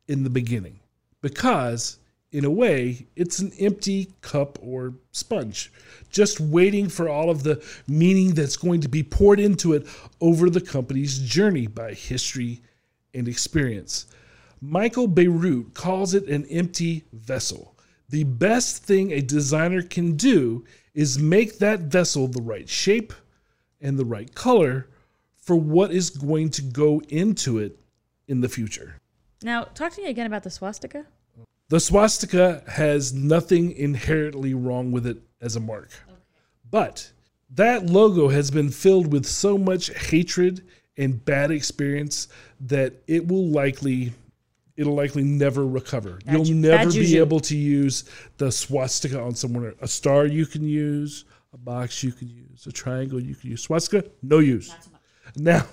in 0.08 0.24
the 0.24 0.30
beginning 0.30 0.80
because, 1.20 1.98
in 2.32 2.44
a 2.44 2.50
way, 2.50 3.06
it's 3.14 3.38
an 3.40 3.52
empty 3.60 4.10
cup 4.22 4.58
or 4.62 4.94
sponge, 5.12 5.70
just 6.10 6.40
waiting 6.40 6.88
for 6.88 7.08
all 7.08 7.28
of 7.28 7.42
the 7.42 7.62
meaning 7.86 8.34
that's 8.34 8.56
going 8.56 8.80
to 8.80 8.88
be 8.88 9.02
poured 9.02 9.38
into 9.38 9.74
it 9.74 9.86
over 10.20 10.48
the 10.48 10.60
company's 10.60 11.18
journey 11.18 11.66
by 11.66 11.92
history 11.92 12.62
and 13.14 13.28
experience. 13.28 14.06
Michael 14.60 15.08
Bierut 15.08 15.74
calls 15.74 16.14
it 16.14 16.26
an 16.28 16.44
empty 16.46 17.04
vessel. 17.12 17.76
The 18.08 18.24
best 18.24 18.82
thing 18.82 19.12
a 19.12 19.20
designer 19.20 19.82
can 19.82 20.16
do 20.16 20.64
is 20.98 21.16
make 21.16 21.58
that 21.60 21.78
vessel 21.78 22.26
the 22.26 22.42
right 22.42 22.68
shape 22.68 23.12
and 23.80 23.96
the 23.96 24.04
right 24.04 24.34
color 24.34 24.88
for 25.36 25.54
what 25.54 25.92
is 25.92 26.10
going 26.10 26.50
to 26.50 26.60
go 26.60 27.00
into 27.08 27.56
it 27.56 27.78
in 28.26 28.40
the 28.40 28.48
future. 28.48 28.96
Now, 29.40 29.62
talk 29.62 29.92
to 29.92 30.02
me 30.02 30.10
again 30.10 30.26
about 30.26 30.42
the 30.42 30.50
swastika. 30.50 31.06
The 31.68 31.78
swastika 31.78 32.64
has 32.66 33.14
nothing 33.14 33.70
inherently 33.70 34.54
wrong 34.54 34.90
with 34.90 35.06
it 35.06 35.18
as 35.40 35.54
a 35.54 35.60
mark. 35.60 35.90
But 36.68 37.12
that 37.54 37.86
logo 37.86 38.30
has 38.30 38.50
been 38.50 38.70
filled 38.70 39.12
with 39.12 39.24
so 39.24 39.56
much 39.56 39.96
hatred 40.10 40.66
and 40.96 41.24
bad 41.24 41.52
experience 41.52 42.26
that 42.58 42.94
it 43.06 43.28
will 43.28 43.46
likely 43.46 44.14
it'll 44.78 44.94
likely 44.94 45.24
never 45.24 45.66
recover. 45.66 46.20
You'll 46.30 46.44
ju- 46.44 46.54
never 46.54 46.86
be 46.86 46.92
juju. 46.92 47.20
able 47.20 47.40
to 47.40 47.56
use 47.56 48.04
the 48.38 48.50
swastika 48.50 49.20
on 49.20 49.34
someone. 49.34 49.74
A 49.82 49.88
star 49.88 50.24
you 50.24 50.46
can 50.46 50.62
use, 50.62 51.24
a 51.52 51.58
box 51.58 52.02
you 52.02 52.12
can 52.12 52.28
use, 52.28 52.66
a 52.66 52.72
triangle 52.72 53.20
you 53.20 53.34
can 53.34 53.50
use. 53.50 53.62
Swastika, 53.62 54.04
no 54.22 54.38
use. 54.38 54.74
Now, 55.36 55.66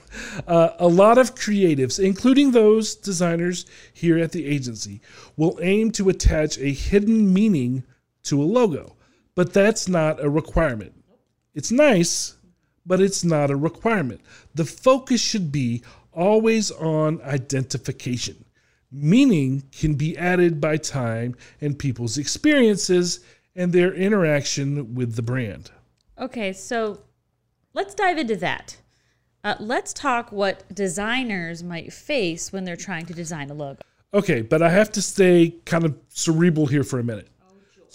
uh, 0.48 0.72
a 0.80 0.88
lot 0.88 1.18
of 1.18 1.36
creatives, 1.36 2.04
including 2.04 2.52
those 2.52 2.96
designers 2.96 3.66
here 3.94 4.18
at 4.18 4.32
the 4.32 4.46
agency, 4.46 5.02
will 5.38 5.58
aim 5.62 5.92
to 5.92 6.10
attach 6.10 6.58
a 6.58 6.74
hidden 6.74 7.32
meaning 7.34 7.84
to 8.24 8.42
a 8.42 8.44
logo, 8.44 8.96
but 9.36 9.54
that's 9.54 9.88
not 9.88 10.22
a 10.22 10.30
requirement. 10.30 10.94
It's 11.54 11.72
nice, 11.72 12.36
but 12.86 13.00
it's 13.00 13.24
not 13.24 13.52
a 13.52 13.56
requirement. 13.56 14.22
The 14.56 14.66
focus 14.66 15.22
should 15.22 15.52
be 15.52 15.84
always 16.12 16.72
on 16.72 17.22
identification. 17.22 18.45
Meaning 18.98 19.64
can 19.74 19.96
be 19.96 20.18
added 20.18 20.62
by 20.62 20.78
time 20.78 21.36
and 21.60 21.78
people's 21.78 22.18
experiences 22.18 23.20
and 23.56 23.74
their 23.74 23.94
interaction 23.94 24.96
with 24.96 25.16
the 25.16 25.22
brand. 25.22 25.72
Okay, 26.18 26.54
so 26.54 27.02
let's 27.74 27.94
dive 27.94 28.18
into 28.18 28.38
that. 28.38 28.78
Uh, 29.44 29.56
let's 29.60 29.92
talk 29.92 30.32
what 30.32 30.64
designers 30.74 31.62
might 31.62 31.92
face 31.92 32.54
when 32.54 32.64
they're 32.64 32.78
trying 32.78 33.06
to 33.06 33.14
design 33.14 33.50
a 33.50 33.54
logo. 33.54 33.82
Okay, 34.14 34.42
but 34.42 34.62
I 34.62 34.70
have 34.70 34.92
to 34.94 35.02
stay 35.02 35.56
kind 35.66 35.84
of 35.84 35.98
cerebral 36.08 36.68
here 36.68 36.84
for 36.86 37.00
a 37.00 37.04
minute. 37.04 37.28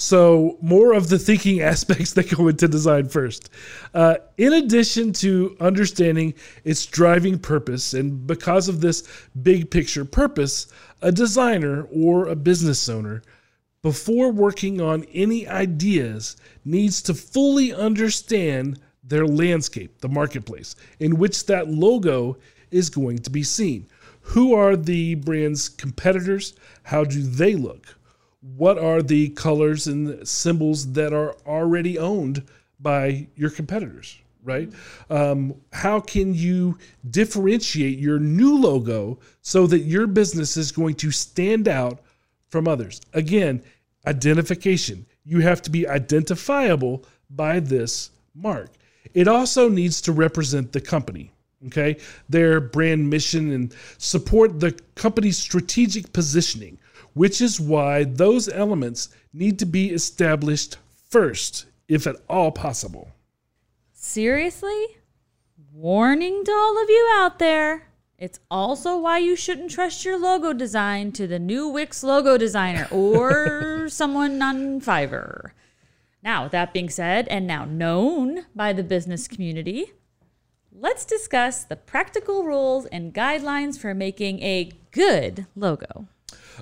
So, 0.01 0.57
more 0.63 0.95
of 0.95 1.11
the 1.11 1.19
thinking 1.19 1.61
aspects 1.73 2.15
that 2.15 2.35
go 2.35 2.49
into 2.49 2.67
design 2.67 3.11
first. 3.11 3.51
Uh, 3.93 4.15
in 4.39 4.55
addition 4.55 5.13
to 5.13 5.55
understanding 5.61 6.33
its 6.65 6.87
driving 6.87 7.39
purpose, 7.39 7.93
and 7.93 8.27
because 8.27 8.67
of 8.67 8.81
this 8.81 9.07
big 9.43 9.71
picture 9.71 10.07
purpose, 10.07 10.69
a 11.03 11.13
designer 11.13 11.87
or 11.93 12.29
a 12.29 12.35
business 12.35 12.89
owner, 12.89 13.21
before 13.83 14.33
working 14.33 14.81
on 14.81 15.05
any 15.13 15.47
ideas, 15.47 16.39
needs 16.65 17.03
to 17.03 17.13
fully 17.13 17.75
understand 17.75 18.81
their 19.05 19.27
landscape, 19.27 20.01
the 20.01 20.09
marketplace, 20.09 20.77
in 20.99 21.19
which 21.19 21.45
that 21.45 21.69
logo 21.69 22.39
is 22.71 22.89
going 22.89 23.19
to 23.19 23.29
be 23.29 23.43
seen. 23.43 23.87
Who 24.23 24.55
are 24.55 24.77
the 24.77 25.17
brand's 25.17 25.69
competitors? 25.69 26.55
How 26.85 27.05
do 27.05 27.21
they 27.21 27.55
look? 27.55 28.00
What 28.41 28.79
are 28.79 29.03
the 29.03 29.29
colors 29.31 29.87
and 29.87 30.07
the 30.07 30.27
symbols 30.27 30.93
that 30.93 31.13
are 31.13 31.37
already 31.47 31.99
owned 31.99 32.43
by 32.81 33.29
your 33.37 33.51
competitors? 33.51 34.19
Right? 34.43 34.73
Um, 35.11 35.55
how 35.73 36.01
can 36.01 36.35
you 36.35 36.79
differentiate 37.11 37.99
your 37.99 38.19
new 38.19 38.57
logo 38.57 39.19
so 39.43 39.67
that 39.67 39.81
your 39.81 40.07
business 40.07 40.57
is 40.57 40.73
going 40.73 40.95
to 40.97 41.11
stand 41.11 41.69
out 41.69 42.01
from 42.49 42.67
others? 42.67 43.03
Again, 43.13 43.63
identification. 44.07 45.05
You 45.25 45.41
have 45.41 45.61
to 45.63 45.71
be 45.71 45.87
identifiable 45.87 47.05
by 47.29 47.61
this 47.61 48.11
mark. 48.35 48.71
It 49.15 49.29
also 49.29 49.69
needs 49.69 50.01
to 50.03 50.13
represent 50.13 50.73
the 50.73 50.81
company, 50.81 51.33
okay? 51.67 51.97
Their 52.29 52.61
brand 52.61 53.09
mission 53.11 53.53
and 53.53 53.75
support 53.99 54.61
the 54.61 54.73
company's 54.95 55.39
strategic 55.39 56.13
positioning, 56.13 56.79
which 57.15 57.41
is 57.41 57.61
why 57.61 58.05
those 58.05 58.49
elements 58.49 59.09
need 59.33 59.59
to 59.59 59.67
be 59.67 59.91
established 59.91 60.77
first, 61.09 61.67
if 61.89 62.07
at 62.07 62.17
all 62.29 62.53
possible. 62.53 63.11
Seriously? 63.93 64.87
Warning 65.73 66.45
to 66.45 66.53
all 66.53 66.83
of 66.83 66.89
you 66.89 67.09
out 67.15 67.39
there. 67.39 67.89
It's 68.19 68.41
also 68.51 68.99
why 68.99 69.19
you 69.19 69.35
shouldn't 69.35 69.71
trust 69.71 70.05
your 70.05 70.19
logo 70.19 70.53
design 70.53 71.11
to 71.13 71.27
the 71.27 71.39
new 71.39 71.69
Wix 71.69 72.03
logo 72.03 72.37
designer 72.37 72.87
or 72.91 73.89
someone 73.89 74.41
on 74.43 74.81
Fiverr. 74.81 75.53
Now, 76.23 76.43
with 76.43 76.53
that 76.53 76.75
being 76.75 76.91
said, 76.91 77.27
and 77.29 77.47
now 77.47 77.65
known 77.65 78.45
by 78.55 78.75
the 78.75 78.83
business 78.83 79.27
community, 79.27 79.93
let's 80.71 81.07
discuss 81.07 81.65
the 81.65 81.77
practical 81.77 82.45
rules 82.45 82.85
and 82.87 83.15
guidelines 83.15 83.79
for 83.79 83.95
making 83.95 84.43
a 84.43 84.71
good 84.91 85.47
logo. 85.57 86.09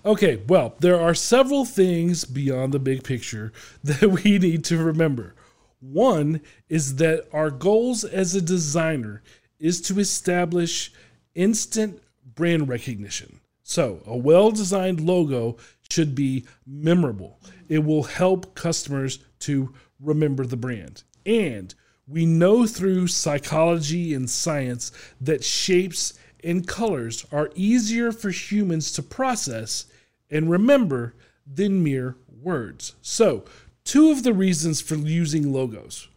Okay, 0.05 0.43
well, 0.49 0.75
there 0.81 1.01
are 1.01 1.15
several 1.15 1.65
things 1.65 2.25
beyond 2.25 2.73
the 2.73 2.79
big 2.79 3.05
picture 3.05 3.53
that 3.85 4.07
we 4.25 4.39
need 4.39 4.65
to 4.65 4.79
remember. 4.79 5.35
One 5.81 6.41
is 6.69 6.97
that 6.97 7.29
our 7.33 7.51
goals 7.51 8.05
as 8.05 8.35
a 8.35 8.43
designer 8.43 9.23
is 9.59 9.81
to 9.83 9.99
establish 10.01 10.93
instant 11.35 12.03
brand 12.35 12.69
recognition. 12.69 13.41
So, 13.63 14.03
a 14.07 14.17
well 14.17 14.51
designed 14.51 15.01
logo 15.01 15.57
should 15.91 16.15
be 16.15 16.47
memorable. 16.67 17.39
It 17.69 17.85
will 17.85 18.05
help 18.05 18.55
customers 18.55 19.19
to 19.41 19.75
remember 20.01 20.47
the 20.47 20.57
brand. 20.57 21.03
And 21.27 21.75
we 22.07 22.25
know 22.25 22.67
through 22.67 23.09
psychology 23.09 24.15
and 24.15 24.29
science 24.29 24.91
that 25.21 25.45
shapes 25.45 26.15
and 26.45 26.67
colors 26.67 27.27
are 27.33 27.51
easier 27.55 28.13
for 28.13 28.31
humans 28.31 28.93
to 28.93 29.03
process 29.03 29.87
and 30.31 30.51
remember 30.51 31.15
than 31.47 31.83
mere 31.83 32.17
words. 32.43 32.95
So, 33.03 33.45
two 33.85 34.11
of 34.11 34.23
the 34.23 34.33
reasons 34.35 34.81
for 34.81 34.97
using 34.97 35.53
logos. 35.53 36.09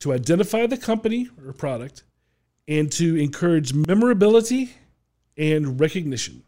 to 0.00 0.12
identify 0.12 0.66
the 0.66 0.76
company 0.76 1.28
or 1.44 1.52
product, 1.52 2.04
and 2.68 2.92
to 2.92 3.16
encourage 3.16 3.74
memorability 3.74 4.70
and 5.36 5.80
recognition. 5.80 6.42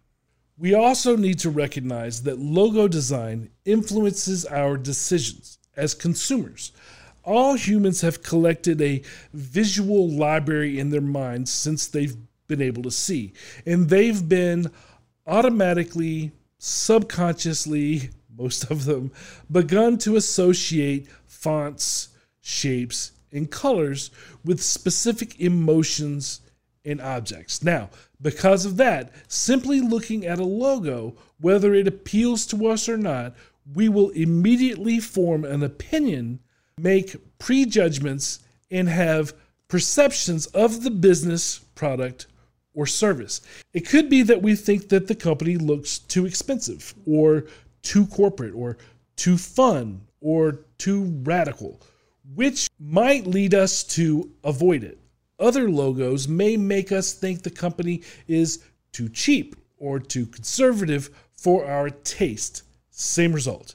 We 0.59 0.75
also 0.75 1.17
need 1.17 1.39
to 1.41 1.51
recognize 1.51 2.23
that 2.25 2.39
logo 2.39 2.87
design 2.87 3.51
influences 3.65 4.45
our 4.45 4.77
decisions 4.77 5.59
as 5.77 5.95
consumers. 5.95 6.73
All 7.25 7.55
humans 7.55 8.03
have 8.03 8.23
collected 8.23 8.81
a 8.83 9.03
visual 9.33 10.09
library 10.09 10.79
in 10.79 10.91
their 10.91 11.01
minds 11.01 11.51
since 11.51 11.87
they've 11.87 12.17
been 12.51 12.61
able 12.61 12.83
to 12.83 12.91
see, 12.91 13.33
and 13.65 13.89
they've 13.89 14.29
been 14.29 14.71
automatically, 15.27 16.33
subconsciously, 16.59 18.11
most 18.37 18.71
of 18.71 18.85
them, 18.85 19.13
begun 19.51 19.97
to 19.99 20.17
associate 20.17 21.09
fonts, 21.27 22.09
shapes, 22.43 23.13
and 23.33 23.51
colors 23.51 24.11
with 24.45 24.61
specific 24.61 25.41
emotions 25.41 26.41
and 26.85 27.01
objects. 27.01 27.63
Now, 27.63 27.91
because 28.21 28.65
of 28.65 28.77
that, 28.79 29.13
simply 29.29 29.81
looking 29.81 30.27
at 30.27 30.39
a 30.39 30.45
logo, 30.45 31.15
whether 31.41 31.75
it 31.75 31.87
appeals 31.87 32.47
to 32.47 32.67
us 32.67 32.89
or 32.89 32.97
not, 32.97 33.35
we 33.75 33.89
will 33.89 34.11
immediately 34.11 34.99
form 34.99 35.45
an 35.45 35.63
opinion, 35.63 36.41
make 36.79 37.17
prejudgments, 37.39 38.41
and 38.71 38.89
have 38.89 39.35
perceptions 39.69 40.47
of 40.47 40.83
the 40.83 40.91
business, 40.91 41.59
product, 41.75 42.27
or 42.75 42.87
service. 42.87 43.41
It 43.73 43.89
could 43.89 44.09
be 44.09 44.23
that 44.23 44.43
we 44.43 44.55
think 44.55 44.89
that 44.89 45.07
the 45.07 45.15
company 45.15 45.57
looks 45.57 45.99
too 45.99 46.27
expensive, 46.27 46.95
or 47.07 47.47
too 47.83 48.07
corporate, 48.07 48.55
or 48.55 48.79
too 49.17 49.37
fun, 49.37 50.03
or 50.21 50.61
too 50.79 51.05
radical, 51.23 51.81
which 52.35 52.69
might 52.79 53.27
lead 53.27 53.55
us 53.55 53.83
to 53.85 54.31
avoid 54.45 54.85
it. 54.85 54.99
Other 55.39 55.71
logos 55.71 56.29
may 56.29 56.57
make 56.57 56.93
us 56.93 57.13
think 57.13 57.43
the 57.43 57.51
company 57.51 58.03
is 58.29 58.63
too 58.93 59.09
cheap 59.09 59.57
or 59.79 59.99
too 59.99 60.27
conservative 60.27 61.11
for 61.33 61.65
our 61.67 61.89
taste. 61.91 62.65
Same 62.91 63.33
result. 63.33 63.75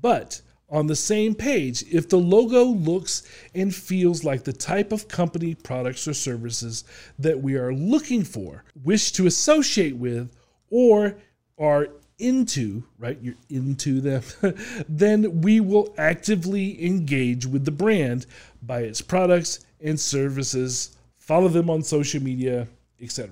But 0.00 0.42
on 0.70 0.86
the 0.86 0.96
same 0.96 1.34
page, 1.34 1.82
if 1.90 2.08
the 2.08 2.18
logo 2.18 2.64
looks 2.64 3.22
and 3.54 3.74
feels 3.74 4.24
like 4.24 4.44
the 4.44 4.52
type 4.52 4.92
of 4.92 5.08
company, 5.08 5.54
products, 5.54 6.06
or 6.06 6.14
services 6.14 6.84
that 7.18 7.40
we 7.40 7.56
are 7.56 7.72
looking 7.72 8.22
for, 8.22 8.64
wish 8.84 9.12
to 9.12 9.26
associate 9.26 9.96
with, 9.96 10.30
or 10.70 11.16
are 11.58 11.88
into, 12.18 12.82
right? 12.98 13.18
You're 13.22 13.34
into 13.48 14.00
them, 14.00 14.22
then 14.88 15.40
we 15.40 15.60
will 15.60 15.94
actively 15.96 16.84
engage 16.84 17.46
with 17.46 17.64
the 17.64 17.70
brand 17.70 18.26
by 18.62 18.80
its 18.80 19.00
products 19.00 19.64
and 19.80 19.98
services 19.98 20.96
follow 21.16 21.48
them 21.48 21.70
on 21.70 21.82
social 21.82 22.22
media, 22.22 22.66
etc. 23.00 23.30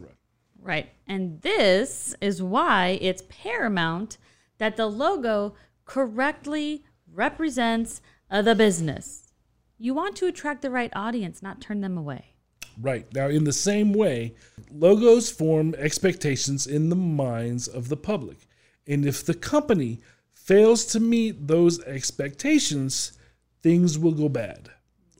Right. 0.63 0.89
And 1.07 1.41
this 1.43 2.15
is 2.21 2.43
why 2.43 2.99
it's 3.01 3.23
paramount 3.29 4.19
that 4.59 4.77
the 4.77 4.87
logo 4.87 5.55
correctly 5.85 6.85
represents 7.17 8.01
uh, 8.31 8.43
the 8.43 8.55
business. 8.55 9.33
You 9.79 9.95
want 9.95 10.17
to 10.17 10.27
attract 10.27 10.63
the 10.63 10.71
right 10.71 10.93
audience, 10.95 11.43
not 11.43 11.61
turn 11.61 11.81
them 11.81 11.99
away. 11.99 12.35
Right. 12.81 13.07
Now, 13.15 13.29
in 13.29 13.45
the 13.45 13.53
same 13.53 13.93
way, 13.95 14.35
logos 14.71 15.31
form 15.31 15.75
expectations 15.79 16.67
in 16.67 16.91
the 16.91 16.97
minds 16.97 17.69
of 17.69 17.89
the 17.89 17.97
public. 17.97 18.39
And 18.87 19.05
if 19.05 19.25
the 19.25 19.35
company 19.35 20.01
fails 20.35 20.85
to 20.87 21.01
meet 21.01 21.47
those 21.49 21.83
expectations, 21.85 23.19
things 23.63 23.99
will 23.99 24.13
go 24.13 24.29
bad. 24.29 24.71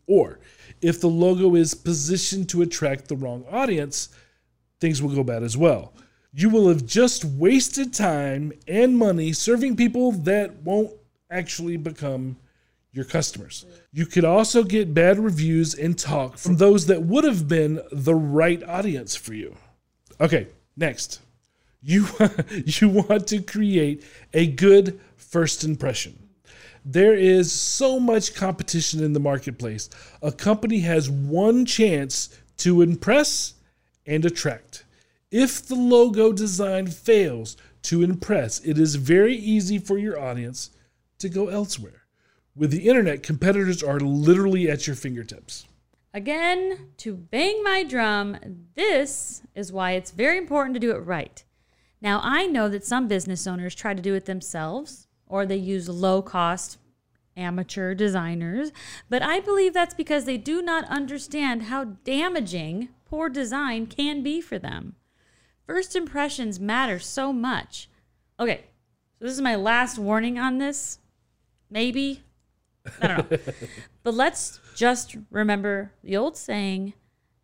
Or 0.07 0.39
if 0.83 1.01
the 1.01 1.09
logo 1.09 1.55
is 1.55 1.75
positioned 1.75 2.49
to 2.51 2.63
attract 2.63 3.09
the 3.09 3.17
wrong 3.17 3.45
audience, 3.51 4.11
things 4.81 5.03
will 5.03 5.15
go 5.15 5.25
bad 5.25 5.43
as 5.43 5.57
well. 5.57 5.95
You 6.33 6.51
will 6.51 6.69
have 6.69 6.85
just 6.85 7.25
wasted 7.25 7.95
time 7.95 8.53
and 8.69 8.99
money 8.99 9.33
serving 9.33 9.77
people 9.77 10.13
that 10.13 10.63
won't 10.63 10.93
actually 11.31 11.77
become 11.77 12.37
your 12.93 13.05
customers. 13.05 13.67
You 13.93 14.07
could 14.07 14.25
also 14.25 14.65
get 14.65 14.95
bad 14.95 15.19
reviews 15.19 15.75
and 15.75 15.99
talk 15.99 16.39
from 16.39 16.57
those 16.57 16.87
that 16.87 17.03
would 17.03 17.25
have 17.25 17.47
been 17.47 17.81
the 17.93 18.15
right 18.15 18.63
audience 18.65 19.15
for 19.15 19.35
you. 19.35 19.55
Okay, 20.21 20.49
next. 20.77 21.21
You 21.83 22.07
you 22.65 22.89
want 22.89 23.27
to 23.29 23.43
create 23.43 24.03
a 24.33 24.47
good 24.47 24.99
first 25.17 25.63
impression. 25.63 26.19
There 26.85 27.15
is 27.15 27.53
so 27.53 28.01
much 28.01 28.35
competition 28.35 29.03
in 29.03 29.13
the 29.13 29.21
marketplace. 29.21 29.91
A 30.23 30.33
company 30.33 30.81
has 30.81 31.11
one 31.11 31.67
chance 31.67 32.31
to 32.59 32.81
impress 32.81 33.55
and 34.07 34.25
attract. 34.25 34.85
If 35.31 35.67
the 35.67 35.75
logo 35.75 36.33
design 36.33 36.87
fails 36.87 37.57
to 37.83 38.03
impress, 38.03 38.61
it 38.61 38.79
is 38.79 38.95
very 38.95 39.35
easy 39.35 39.79
for 39.79 39.99
your 39.99 40.19
audience 40.19 40.71
to 41.19 41.29
go 41.29 41.49
elsewhere. 41.49 42.03
With 42.55 42.71
the 42.71 42.89
internet, 42.89 43.23
competitors 43.23 43.83
are 43.83 44.01
literally 44.01 44.71
at 44.71 44.87
your 44.87 44.97
fingertips. 44.97 45.67
Again, 46.15 46.89
to 46.99 47.15
bang 47.15 47.63
my 47.63 47.85
drum, 47.85 48.39
this 48.75 49.43
is 49.55 49.71
why 49.73 49.93
it's 49.93 50.11
very 50.11 50.39
important 50.39 50.75
to 50.75 50.81
do 50.81 50.93
it 50.93 51.01
right. 51.01 51.45
Now, 52.01 52.21
I 52.23 52.47
know 52.47 52.69
that 52.71 52.87
some 52.87 53.09
business 53.09 53.47
owners 53.47 53.75
try 53.75 53.93
to 53.93 54.03
do 54.03 54.15
it 54.15 54.25
themselves 54.25 55.07
or 55.27 55.45
they 55.45 55.57
use 55.57 55.89
low 55.89 56.23
cost 56.23 56.79
amateur 57.37 57.95
designers, 57.95 58.73
but 59.11 59.23
I 59.23 59.41
believe 59.41 59.75
that's 59.75 59.95
because 59.95 60.25
they 60.25 60.39
do 60.39 60.63
not 60.63 60.85
understand 60.87 61.65
how 61.65 61.85
damaging 61.85 62.89
poor 63.05 63.29
design 63.29 63.87
can 63.87 64.23
be 64.23 64.41
for 64.41 64.59
them. 64.59 64.95
First 65.67 65.97
impressions 65.97 66.59
matter 66.59 66.99
so 66.99 67.33
much. 67.33 67.91
Okay, 68.41 68.65
so 69.19 69.25
this 69.25 69.35
is 69.35 69.41
my 69.41 69.57
last 69.57 69.99
warning 69.99 70.39
on 70.39 70.59
this. 70.59 70.99
Maybe. 71.71 72.23
I 73.01 73.07
don't 73.07 73.31
know. 73.31 73.39
but 74.03 74.15
let's 74.15 74.61
just 74.75 75.17
remember 75.31 75.93
the 76.03 76.17
old 76.17 76.37
saying 76.37 76.95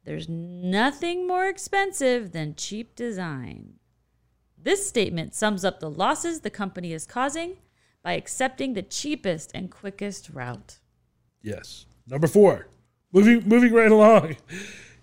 there's 0.05 0.29
nothing 0.29 1.27
more 1.27 1.47
expensive 1.47 2.33
than 2.33 2.55
cheap 2.55 2.95
design. 2.95 3.75
This 4.57 4.87
statement 4.87 5.35
sums 5.35 5.65
up 5.65 5.81
the 5.81 5.91
losses 5.91 6.41
the 6.41 6.51
company 6.51 6.93
is 6.93 7.07
causing 7.07 7.57
by 8.03 8.13
accepting 8.13 8.75
the 8.75 8.83
cheapest 8.83 9.51
and 9.55 9.71
quickest 9.71 10.31
route. 10.31 10.79
Yes. 11.43 11.87
Number 12.07 12.27
four, 12.27 12.69
moving 13.13 13.49
moving 13.49 13.73
right 13.73 13.91
along. 13.91 14.37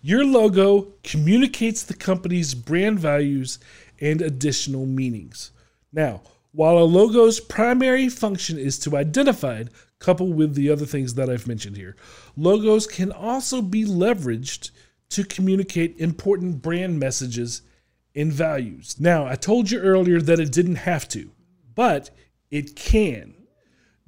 Your 0.02 0.24
logo 0.24 0.94
communicates 1.04 1.84
the 1.84 1.94
company's 1.94 2.54
brand 2.54 3.00
values 3.00 3.60
and 4.00 4.22
additional 4.22 4.86
meanings. 4.86 5.52
Now, 5.92 6.22
while 6.52 6.78
a 6.78 6.86
logo's 6.86 7.40
primary 7.40 8.10
function 8.10 8.58
is 8.58 8.80
to 8.80 8.98
identify, 8.98 9.56
it, 9.56 9.70
coupled 10.00 10.36
with 10.36 10.56
the 10.56 10.70
other 10.70 10.86
things 10.86 11.14
that 11.16 11.30
I've 11.30 11.48
mentioned 11.48 11.78
here, 11.78 11.96
logos 12.36 12.88
can 12.88 13.12
also 13.12 13.62
be 13.62 13.86
leveraged 13.86 14.72
to 15.10 15.24
communicate 15.24 16.00
important 16.00 16.62
brand 16.62 17.00
messages 17.00 17.62
and 18.16 18.32
values. 18.32 19.00
Now, 19.00 19.26
I 19.26 19.36
told 19.36 19.70
you 19.70 19.80
earlier 19.80 20.22
that 20.22 20.40
it 20.40 20.52
didn't 20.52 20.76
have 20.76 21.08
to, 21.10 21.32
but 21.76 22.10
it 22.50 22.76
can. 22.76 23.36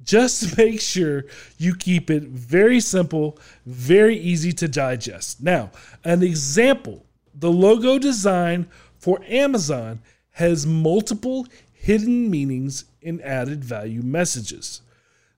Just 0.02 0.56
make 0.58 0.80
sure 0.80 1.24
you 1.58 1.74
keep 1.74 2.10
it 2.10 2.24
very 2.24 2.80
simple, 2.80 3.38
very 3.66 4.16
easy 4.16 4.52
to 4.52 4.68
digest. 4.68 5.42
Now, 5.42 5.70
an 6.04 6.22
example 6.22 7.06
the 7.34 7.50
logo 7.50 7.98
design 7.98 8.68
for 8.98 9.20
Amazon 9.26 10.00
has 10.32 10.66
multiple 10.66 11.46
hidden 11.82 12.30
meanings 12.30 12.84
and 13.02 13.20
added 13.22 13.64
value 13.64 14.02
messages. 14.02 14.82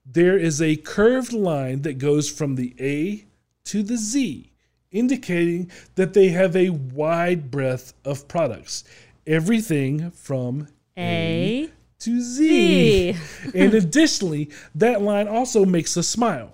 There 0.04 0.36
is 0.36 0.60
a 0.60 0.76
curved 0.76 1.32
line 1.32 1.80
that 1.82 1.96
goes 1.96 2.28
from 2.28 2.56
the 2.56 2.74
A 2.78 3.24
to 3.64 3.82
the 3.82 3.96
Z, 3.96 4.52
indicating 4.90 5.70
that 5.94 6.12
they 6.12 6.28
have 6.28 6.54
a 6.54 6.68
wide 6.68 7.50
breadth 7.50 7.94
of 8.04 8.28
products. 8.28 8.84
Everything 9.26 10.10
from 10.10 10.68
A, 10.98 11.64
a 11.64 11.70
to 12.00 12.20
Z. 12.20 13.16
and 13.54 13.72
additionally, 13.72 14.50
that 14.74 15.00
line 15.00 15.28
also 15.28 15.64
makes 15.64 15.96
us 15.96 16.08
smile, 16.08 16.52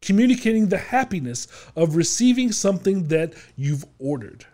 communicating 0.00 0.66
the 0.66 0.78
happiness 0.78 1.46
of 1.76 1.94
receiving 1.94 2.50
something 2.50 3.06
that 3.06 3.34
you've 3.54 3.84
ordered. 4.00 4.46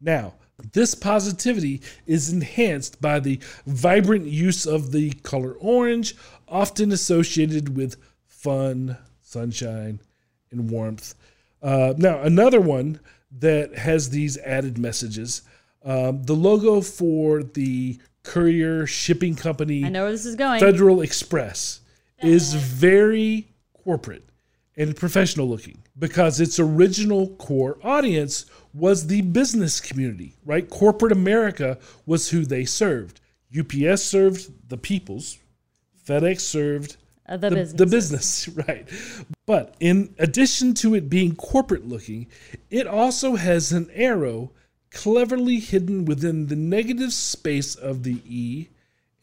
Now, 0.00 0.34
this 0.72 0.94
positivity 0.94 1.80
is 2.06 2.32
enhanced 2.32 3.00
by 3.00 3.20
the 3.20 3.40
vibrant 3.66 4.26
use 4.26 4.66
of 4.66 4.92
the 4.92 5.12
color 5.22 5.52
orange, 5.54 6.14
often 6.48 6.92
associated 6.92 7.76
with 7.76 7.96
fun, 8.26 8.96
sunshine, 9.20 10.00
and 10.50 10.70
warmth. 10.70 11.14
Uh, 11.62 11.94
now, 11.96 12.20
another 12.20 12.60
one 12.60 13.00
that 13.38 13.76
has 13.78 14.10
these 14.10 14.36
added 14.38 14.78
messages 14.78 15.42
um, 15.84 16.22
the 16.22 16.34
logo 16.34 16.80
for 16.80 17.42
the 17.42 17.98
courier 18.22 18.86
shipping 18.86 19.34
company. 19.34 19.84
I 19.84 19.88
know 19.88 20.02
where 20.02 20.12
this 20.12 20.26
is 20.26 20.36
going. 20.36 20.60
Federal 20.60 21.00
Express 21.00 21.80
is 22.20 22.54
very 22.54 23.48
corporate 23.84 24.28
and 24.76 24.94
professional 24.94 25.48
looking. 25.48 25.81
Because 25.98 26.40
its 26.40 26.58
original 26.58 27.28
core 27.36 27.78
audience 27.82 28.46
was 28.72 29.06
the 29.06 29.20
business 29.22 29.80
community, 29.80 30.36
right? 30.44 30.68
Corporate 30.70 31.12
America 31.12 31.78
was 32.06 32.30
who 32.30 32.44
they 32.44 32.64
served. 32.64 33.20
UPS 33.56 34.02
served 34.02 34.50
the 34.68 34.78
peoples, 34.78 35.38
FedEx 36.06 36.40
served 36.40 36.96
Uh, 37.28 37.36
the, 37.36 37.50
the, 37.50 37.56
business. 37.56 37.78
the 37.78 37.86
business, 37.86 38.48
right? 38.68 38.88
But 39.46 39.74
in 39.80 40.14
addition 40.18 40.74
to 40.74 40.94
it 40.94 41.10
being 41.10 41.36
corporate 41.36 41.86
looking, 41.86 42.28
it 42.70 42.86
also 42.86 43.36
has 43.36 43.72
an 43.72 43.90
arrow 43.92 44.52
cleverly 44.90 45.58
hidden 45.58 46.04
within 46.04 46.46
the 46.46 46.56
negative 46.56 47.12
space 47.12 47.74
of 47.74 48.02
the 48.02 48.20
E 48.26 48.68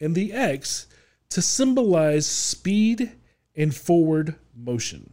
and 0.00 0.14
the 0.14 0.32
X 0.32 0.86
to 1.30 1.42
symbolize 1.42 2.26
speed 2.26 3.12
and 3.56 3.74
forward 3.74 4.36
motion. 4.56 5.12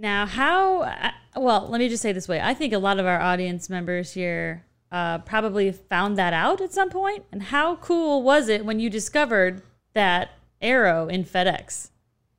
Now, 0.00 0.24
how? 0.24 0.82
uh, 0.82 1.10
Well, 1.36 1.68
let 1.68 1.78
me 1.78 1.88
just 1.88 2.02
say 2.02 2.12
this 2.12 2.26
way. 2.26 2.40
I 2.40 2.54
think 2.54 2.72
a 2.72 2.78
lot 2.78 2.98
of 2.98 3.04
our 3.06 3.20
audience 3.20 3.68
members 3.68 4.12
here 4.14 4.64
uh, 4.90 5.18
probably 5.18 5.70
found 5.72 6.16
that 6.16 6.32
out 6.32 6.60
at 6.62 6.72
some 6.72 6.88
point. 6.88 7.24
And 7.30 7.42
how 7.42 7.76
cool 7.76 8.22
was 8.22 8.48
it 8.48 8.64
when 8.64 8.80
you 8.80 8.88
discovered 8.88 9.62
that 9.94 10.30
arrow 10.62 11.06
in 11.08 11.24
FedEx? 11.24 11.90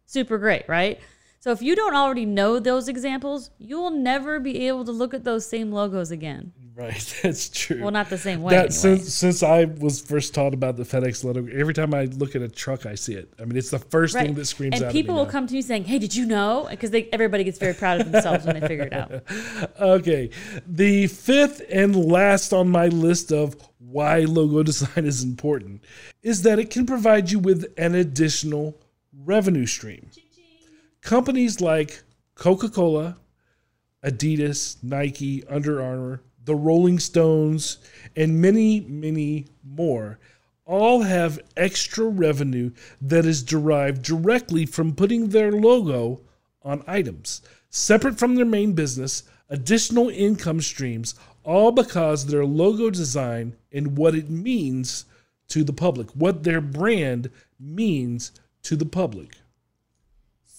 Super 0.06 0.38
great, 0.39 0.67
right? 0.67 1.00
So 1.41 1.49
if 1.51 1.63
you 1.63 1.75
don't 1.75 1.95
already 1.95 2.27
know 2.27 2.60
those 2.60 2.88
examples, 2.88 3.49
you 3.58 3.80
will 3.80 3.89
never 3.89 4.39
be 4.39 4.67
able 4.67 4.86
to 4.86 4.91
look 4.91 5.15
at 5.15 5.23
those 5.23 5.43
same 5.43 5.71
logos 5.71 6.12
again. 6.12 6.54
Right, 6.75 7.15
that's 7.23 7.49
true. 7.49 7.82
Well, 7.82 7.89
not 7.89 8.12
the 8.12 8.17
same 8.19 8.43
way. 8.43 8.51
that 8.51 8.58
anyway. 8.58 8.99
since 8.99 9.13
since 9.15 9.41
I 9.41 9.65
was 9.65 10.01
first 10.01 10.36
taught 10.36 10.54
about 10.54 10.77
the 10.77 10.84
FedEx 10.84 11.23
logo, 11.23 11.47
every 11.51 11.73
time 11.73 11.95
I 11.95 12.06
look 12.06 12.36
at 12.36 12.43
a 12.43 12.47
truck, 12.47 12.86
I 12.86 12.93
see 12.93 13.15
it. 13.15 13.34
I 13.39 13.45
mean, 13.45 13.58
it's 13.58 13.71
the 13.71 13.80
first 13.80 14.13
thing 14.13 14.36
that 14.36 14.45
screams 14.45 14.75
and 14.75 14.86
out. 14.86 14.91
people 14.91 15.15
at 15.15 15.15
me 15.15 15.19
will 15.19 15.25
now. 15.25 15.32
come 15.32 15.47
to 15.47 15.54
me 15.56 15.63
saying, 15.63 15.86
"Hey, 15.86 15.97
did 15.97 16.15
you 16.15 16.27
know?" 16.27 16.67
Because 16.69 16.91
everybody 17.12 17.43
gets 17.43 17.58
very 17.58 17.73
proud 17.73 18.01
of 18.01 18.12
themselves 18.12 18.45
when 18.45 18.60
they 18.60 18.67
figure 18.67 18.86
it 18.86 18.93
out. 18.93 19.12
Okay. 19.82 20.30
The 20.67 21.08
fifth 21.08 21.62
and 21.71 21.95
last 21.95 22.54
on 22.54 22.69
my 22.69 22.88
list 22.88 23.32
of 23.32 23.56
why 23.80 24.19
logo 24.19 24.62
design 24.71 25.06
is 25.06 25.23
important 25.23 25.84
is 26.21 26.43
that 26.43 26.60
it 26.60 26.69
can 26.69 26.86
provide 26.86 27.32
you 27.32 27.39
with 27.39 27.65
an 27.77 27.95
additional 27.95 28.77
revenue 29.25 29.65
stream. 29.65 30.10
Companies 31.01 31.59
like 31.59 32.03
Coca 32.35 32.69
Cola, 32.69 33.17
Adidas, 34.03 34.81
Nike, 34.83 35.43
Under 35.47 35.81
Armour, 35.81 36.21
the 36.45 36.55
Rolling 36.55 36.99
Stones, 36.99 37.77
and 38.15 38.41
many, 38.41 38.81
many 38.81 39.47
more 39.63 40.19
all 40.65 41.01
have 41.01 41.39
extra 41.57 42.05
revenue 42.05 42.71
that 43.01 43.25
is 43.25 43.43
derived 43.43 44.03
directly 44.03 44.65
from 44.65 44.95
putting 44.95 45.29
their 45.29 45.51
logo 45.51 46.21
on 46.63 46.83
items. 46.87 47.41
Separate 47.69 48.17
from 48.17 48.35
their 48.35 48.45
main 48.45 48.73
business, 48.73 49.23
additional 49.49 50.07
income 50.09 50.61
streams, 50.61 51.15
all 51.43 51.71
because 51.71 52.25
their 52.25 52.45
logo 52.45 52.89
design 52.89 53.55
and 53.73 53.97
what 53.97 54.15
it 54.15 54.29
means 54.29 55.05
to 55.49 55.63
the 55.63 55.73
public, 55.73 56.09
what 56.11 56.43
their 56.43 56.61
brand 56.61 57.29
means 57.59 58.31
to 58.63 58.75
the 58.75 58.85
public. 58.85 59.40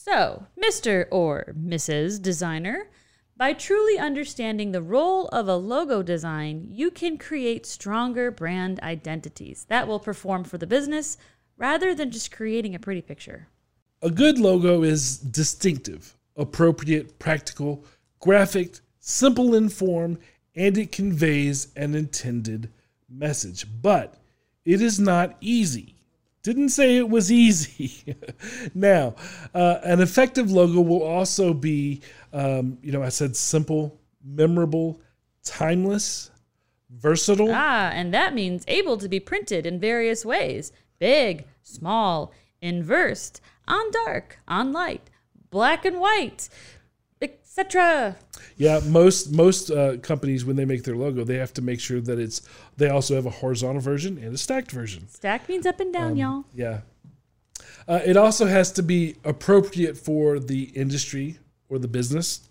So, 0.04 0.46
Mr. 0.60 1.06
or 1.12 1.54
Mrs. 1.56 2.20
Designer, 2.20 2.88
by 3.36 3.52
truly 3.52 4.00
understanding 4.00 4.72
the 4.72 4.82
role 4.82 5.28
of 5.28 5.46
a 5.46 5.54
logo 5.54 6.02
design, 6.02 6.66
you 6.68 6.90
can 6.90 7.16
create 7.16 7.66
stronger 7.66 8.32
brand 8.32 8.80
identities 8.80 9.64
that 9.68 9.86
will 9.86 10.00
perform 10.00 10.42
for 10.42 10.58
the 10.58 10.66
business 10.66 11.18
rather 11.56 11.94
than 11.94 12.10
just 12.10 12.32
creating 12.32 12.74
a 12.74 12.80
pretty 12.80 13.00
picture. 13.00 13.46
A 14.02 14.10
good 14.10 14.40
logo 14.40 14.82
is 14.82 15.18
distinctive, 15.18 16.16
appropriate, 16.36 17.20
practical, 17.20 17.84
graphic, 18.18 18.80
simple 18.98 19.54
in 19.54 19.68
form, 19.68 20.18
and 20.56 20.76
it 20.76 20.90
conveys 20.90 21.72
an 21.76 21.94
intended 21.94 22.72
message. 23.08 23.66
But 23.80 24.16
it 24.64 24.80
is 24.80 24.98
not 24.98 25.36
easy. 25.40 26.01
Didn't 26.42 26.70
say 26.70 26.96
it 26.96 27.08
was 27.08 27.30
easy. 27.30 28.16
now, 28.74 29.14
uh, 29.54 29.78
an 29.84 30.00
effective 30.00 30.50
logo 30.50 30.80
will 30.80 31.02
also 31.02 31.54
be, 31.54 32.00
um, 32.32 32.78
you 32.82 32.90
know, 32.90 33.02
I 33.02 33.10
said 33.10 33.36
simple, 33.36 34.00
memorable, 34.24 35.00
timeless, 35.44 36.30
versatile. 36.90 37.50
Ah, 37.52 37.90
and 37.92 38.12
that 38.12 38.34
means 38.34 38.64
able 38.66 38.96
to 38.98 39.08
be 39.08 39.20
printed 39.20 39.66
in 39.66 39.78
various 39.78 40.24
ways 40.24 40.72
big, 40.98 41.46
small, 41.62 42.32
inversed, 42.60 43.40
on 43.66 43.90
dark, 43.90 44.38
on 44.46 44.72
light, 44.72 45.10
black 45.50 45.84
and 45.84 45.98
white, 45.98 46.48
etc. 47.58 48.16
Yeah, 48.56 48.80
most 48.86 49.32
most 49.32 49.70
uh, 49.70 49.98
companies 49.98 50.44
when 50.44 50.56
they 50.56 50.64
make 50.64 50.84
their 50.84 50.96
logo, 50.96 51.24
they 51.24 51.36
have 51.36 51.52
to 51.54 51.62
make 51.62 51.80
sure 51.80 52.00
that 52.00 52.18
it's. 52.18 52.42
They 52.76 52.88
also 52.88 53.14
have 53.14 53.26
a 53.26 53.30
horizontal 53.30 53.80
version 53.80 54.18
and 54.18 54.34
a 54.34 54.38
stacked 54.38 54.70
version. 54.70 55.08
Stack 55.08 55.48
means 55.48 55.66
up 55.66 55.80
and 55.80 55.92
down, 55.92 56.16
y'all. 56.16 56.44
Yeah, 56.54 56.80
uh, 57.86 58.00
it 58.04 58.16
also 58.16 58.46
has 58.46 58.72
to 58.72 58.82
be 58.82 59.16
appropriate 59.24 59.98
for 59.98 60.38
the 60.38 60.64
industry 60.74 61.38
or 61.68 61.78
the 61.78 61.88
business, 61.88 62.48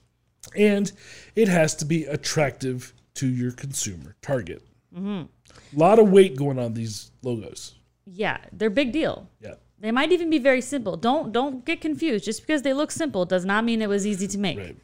and 0.55 0.91
it 1.35 1.47
has 1.47 1.75
to 1.75 1.85
be 1.85 2.05
attractive 2.05 2.93
to 3.15 3.27
your 3.27 3.51
consumer 3.51 4.15
target. 4.21 4.61
A 4.95 5.27
lot 5.73 5.99
of 5.99 6.11
weight 6.11 6.35
going 6.35 6.59
on 6.59 6.73
these 6.73 7.11
logos. 7.23 7.75
Yeah, 8.05 8.37
they're 8.51 8.69
big 8.69 8.91
deal. 8.91 9.29
Yeah. 9.39 9.55
They 9.79 9.91
might 9.91 10.11
even 10.11 10.29
be 10.29 10.37
very 10.37 10.61
simple. 10.61 10.95
Don't 10.95 11.31
don't 11.31 11.65
get 11.65 11.81
confused. 11.81 12.23
Just 12.23 12.41
because 12.41 12.61
they 12.61 12.73
look 12.73 12.91
simple 12.91 13.25
does 13.25 13.45
not 13.45 13.63
mean 13.63 13.81
it 13.81 13.89
was 13.89 14.05
easy 14.05 14.27
to 14.27 14.37
make. 14.37 14.59
Right. 14.59 14.77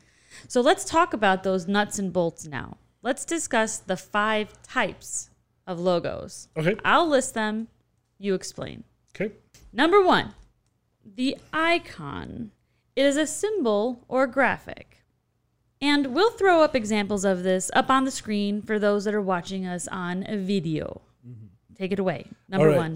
So 0.47 0.61
let's 0.61 0.85
talk 0.85 1.13
about 1.13 1.43
those 1.43 1.67
nuts 1.67 1.99
and 1.99 2.11
bolts 2.11 2.45
now. 2.45 2.77
Let's 3.01 3.25
discuss 3.25 3.77
the 3.77 3.97
five 3.97 4.61
types 4.63 5.29
of 5.65 5.79
logos. 5.79 6.49
Okay. 6.57 6.75
I'll 6.83 7.07
list 7.07 7.33
them, 7.33 7.67
you 8.17 8.33
explain. 8.33 8.83
Okay. 9.15 9.33
Number 9.73 10.01
1, 10.03 10.33
the 11.15 11.37
icon. 11.53 12.51
It 12.95 13.05
is 13.05 13.17
a 13.17 13.27
symbol 13.27 14.03
or 14.07 14.25
graphic. 14.27 15.03
And 15.79 16.15
we'll 16.15 16.31
throw 16.31 16.63
up 16.63 16.75
examples 16.75 17.23
of 17.23 17.43
this 17.43 17.69
up 17.75 17.91
on 17.91 18.05
the 18.05 18.11
screen 18.11 18.63
for 18.63 18.79
those 18.79 19.05
that 19.05 19.13
are 19.13 19.21
watching 19.21 19.67
us 19.67 19.87
on 19.87 20.25
a 20.27 20.35
video. 20.35 21.01
Take 21.77 21.91
it 21.91 21.99
away. 21.99 22.25
Number 22.49 22.71
Mm-hmm. 22.71 22.95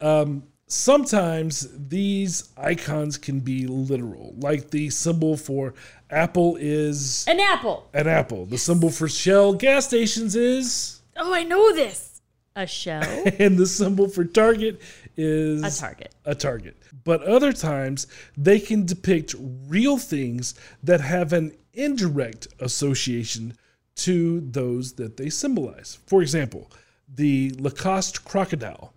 Right. 0.00 0.24
1. 0.24 0.42
Sometimes 0.66 1.68
these 1.88 2.48
icons 2.56 3.18
can 3.18 3.40
be 3.40 3.66
literal, 3.66 4.34
like 4.38 4.70
the 4.70 4.88
symbol 4.88 5.36
for 5.36 5.74
Apple 6.12 6.56
is 6.60 7.24
An 7.26 7.40
apple. 7.40 7.88
an 7.94 8.06
apple. 8.06 8.44
The 8.46 8.58
symbol 8.58 8.90
for 8.90 9.08
Shell 9.08 9.54
gas 9.54 9.86
stations 9.86 10.36
is, 10.36 11.00
Oh, 11.16 11.34
I 11.34 11.42
know 11.42 11.72
this. 11.74 12.20
A 12.54 12.66
shell. 12.66 13.02
and 13.38 13.56
the 13.58 13.66
symbol 13.66 14.08
for 14.08 14.24
Target 14.24 14.82
is 15.16 15.62
A 15.62 15.80
target. 15.80 16.14
A 16.26 16.34
target. 16.34 16.76
But 17.04 17.22
other 17.22 17.52
times 17.52 18.06
they 18.36 18.60
can 18.60 18.84
depict 18.84 19.34
real 19.66 19.96
things 19.96 20.54
that 20.82 21.00
have 21.00 21.32
an 21.32 21.52
indirect 21.72 22.46
association 22.60 23.56
to 23.94 24.40
those 24.40 24.92
that 24.94 25.16
they 25.16 25.30
symbolize. 25.30 25.98
For 26.06 26.20
example, 26.20 26.70
the 27.14 27.54
Lacoste 27.58 28.24
crocodile, 28.24 28.92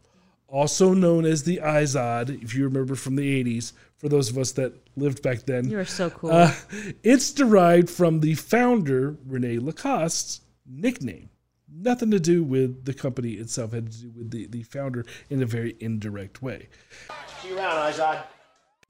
also 0.48 0.94
known 0.94 1.26
as 1.26 1.44
the 1.44 1.58
Izod, 1.64 2.44
if 2.44 2.54
you 2.56 2.66
remember 2.66 2.96
from 2.96 3.16
the 3.16 3.44
80s, 3.44 3.72
for 4.06 4.10
those 4.10 4.30
of 4.30 4.38
us 4.38 4.52
that 4.52 4.72
lived 4.96 5.24
back 5.24 5.48
then. 5.48 5.68
You 5.68 5.80
are 5.80 5.84
so 5.84 6.12
cool. 6.12 6.32
Uh, 6.32 6.54
it's 7.02 7.32
derived 7.32 7.90
from 7.90 8.20
the 8.20 8.36
founder, 8.36 9.18
Rene 9.26 9.58
Lacoste's 9.58 10.42
nickname. 10.64 11.32
Nothing 11.68 12.12
to 12.12 12.20
do 12.20 12.44
with 12.44 12.86
the 12.86 12.94
company 12.94 13.32
itself, 13.32 13.74
it 13.74 13.78
had 13.78 13.92
to 13.92 13.98
do 13.98 14.12
with 14.16 14.30
the, 14.30 14.46
the 14.46 14.62
founder 14.62 15.08
in 15.32 15.42
a 15.42 15.48
very 15.48 15.76
indirect 15.80 16.44
way. 16.44 16.70
See 17.42 17.50
you 17.50 17.58
around, 17.58 17.94
Izod. 17.94 18.22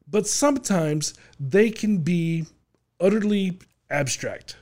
But 0.06 0.28
sometimes 0.28 1.14
they 1.40 1.70
can 1.70 2.00
be 2.00 2.48
utterly 3.00 3.60
abstract. 3.90 4.58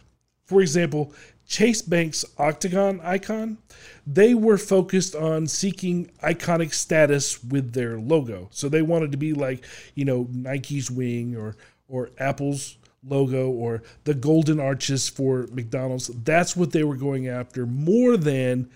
For 0.45 0.61
example, 0.61 1.15
Chase 1.53 1.83
Bank's 1.83 2.25
Octagon 2.39 2.99
icon, 3.03 3.59
they 4.07 4.33
were 4.33 4.57
focused 4.57 5.15
on 5.15 5.45
seeking 5.45 6.09
iconic 6.23 6.73
status 6.73 7.43
with 7.43 7.73
their 7.73 7.99
logo. 7.99 8.47
So 8.49 8.69
they 8.69 8.81
wanted 8.81 9.11
to 9.11 9.19
be 9.19 9.33
like, 9.33 9.63
you 9.93 10.03
know, 10.03 10.27
Nike's 10.31 10.89
wing 10.89 11.35
or 11.35 11.55
or 11.87 12.09
Apple's 12.17 12.79
logo 13.07 13.51
or 13.51 13.83
the 14.03 14.15
golden 14.15 14.59
arches 14.59 15.07
for 15.07 15.45
McDonald's. 15.51 16.07
That's 16.07 16.57
what 16.57 16.71
they 16.71 16.83
were 16.83 16.97
going 16.97 17.27
after 17.27 17.67
more 17.67 18.17
than, 18.17 18.71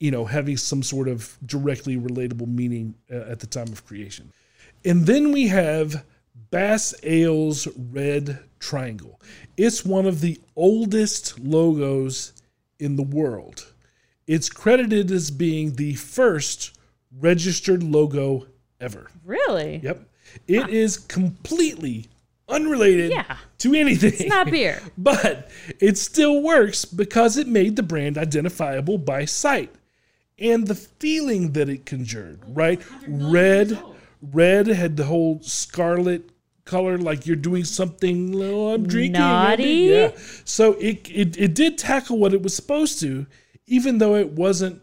you 0.00 0.10
know, 0.10 0.24
having 0.24 0.56
some 0.56 0.82
sort 0.82 1.08
of 1.08 1.36
directly 1.44 1.98
relatable 1.98 2.48
meaning 2.48 2.94
uh, 3.12 3.16
at 3.16 3.40
the 3.40 3.46
time 3.46 3.68
of 3.68 3.84
creation. 3.84 4.32
And 4.82 5.04
then 5.04 5.30
we 5.30 5.48
have 5.48 6.06
Bass 6.54 6.94
Ale's 7.02 7.66
Red 7.76 8.38
Triangle. 8.60 9.20
It's 9.56 9.84
one 9.84 10.06
of 10.06 10.20
the 10.20 10.40
oldest 10.54 11.40
logos 11.40 12.32
in 12.78 12.94
the 12.94 13.02
world. 13.02 13.72
It's 14.28 14.48
credited 14.48 15.10
as 15.10 15.32
being 15.32 15.74
the 15.74 15.94
first 15.94 16.78
registered 17.18 17.82
logo 17.82 18.46
ever. 18.80 19.08
really? 19.24 19.80
Yep. 19.82 20.08
It 20.46 20.68
is 20.68 20.96
completely 20.96 22.06
unrelated 22.48 23.10
Yeah. 23.10 23.36
to 23.58 23.74
anything. 23.74 24.12
It's 24.12 24.26
not 24.26 24.48
beer. 24.48 24.80
but 24.96 25.50
it 25.80 25.98
still 25.98 26.40
works 26.40 26.84
because 26.84 27.36
it 27.36 27.48
made 27.48 27.74
the 27.74 27.82
brand 27.82 28.16
identifiable 28.16 28.98
by 28.98 29.24
sight 29.24 29.74
and 30.38 30.68
the 30.68 30.76
feeling 30.76 31.50
that 31.54 31.68
it 31.68 31.84
conjured, 31.84 32.38
right? 32.46 32.80
Red, 33.08 33.82
red 34.22 34.68
had 34.68 34.96
the 34.96 35.06
whole 35.06 35.40
scarlet 35.42 36.30
color, 36.64 36.98
like 36.98 37.26
you're 37.26 37.36
doing 37.36 37.64
something. 37.64 38.34
Oh, 38.42 38.74
I'm 38.74 38.86
drinking. 38.86 39.20
Naughty? 39.20 39.88
Yeah. 39.90 40.12
So 40.44 40.74
it, 40.74 41.08
it 41.10 41.36
it 41.36 41.54
did 41.54 41.78
tackle 41.78 42.18
what 42.18 42.34
it 42.34 42.42
was 42.42 42.54
supposed 42.54 43.00
to, 43.00 43.26
even 43.66 43.98
though 43.98 44.14
it 44.14 44.32
wasn't 44.32 44.82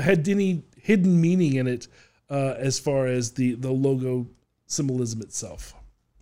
had 0.00 0.28
any 0.28 0.62
hidden 0.76 1.20
meaning 1.20 1.54
in 1.54 1.66
it 1.66 1.88
uh, 2.30 2.54
as 2.56 2.78
far 2.78 3.06
as 3.06 3.32
the 3.32 3.54
the 3.54 3.70
logo 3.70 4.26
symbolism 4.66 5.20
itself. 5.22 5.74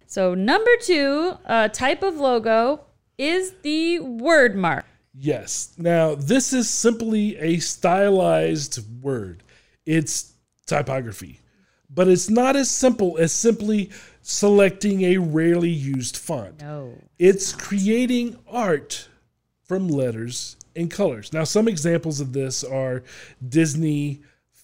So 0.06 0.34
number 0.34 0.70
two 0.80 1.36
uh, 1.46 1.68
type 1.68 2.02
of 2.02 2.16
logo 2.16 2.80
is 3.18 3.54
the 3.62 4.00
word 4.00 4.56
mark. 4.56 4.84
Yes. 5.16 5.72
Now, 5.78 6.14
this 6.16 6.52
is 6.52 6.68
simply 6.68 7.36
a 7.38 7.58
stylized 7.58 8.80
word. 9.02 9.42
It's 9.86 10.32
typography. 10.66 11.40
But 11.88 12.08
it's 12.08 12.28
not 12.28 12.56
as 12.56 12.70
simple 12.70 13.18
as 13.18 13.32
simply 13.32 13.90
selecting 14.26 15.02
a 15.02 15.18
rarely 15.18 15.68
used 15.68 16.16
font. 16.16 16.62
No. 16.62 16.94
It's 17.18 17.52
creating 17.52 18.38
art 18.48 19.08
from 19.64 19.86
letters 19.86 20.56
and 20.74 20.90
colors. 20.90 21.32
Now, 21.32 21.44
some 21.44 21.68
examples 21.68 22.20
of 22.20 22.32
this 22.32 22.64
are 22.64 23.02
Disney, 23.46 24.22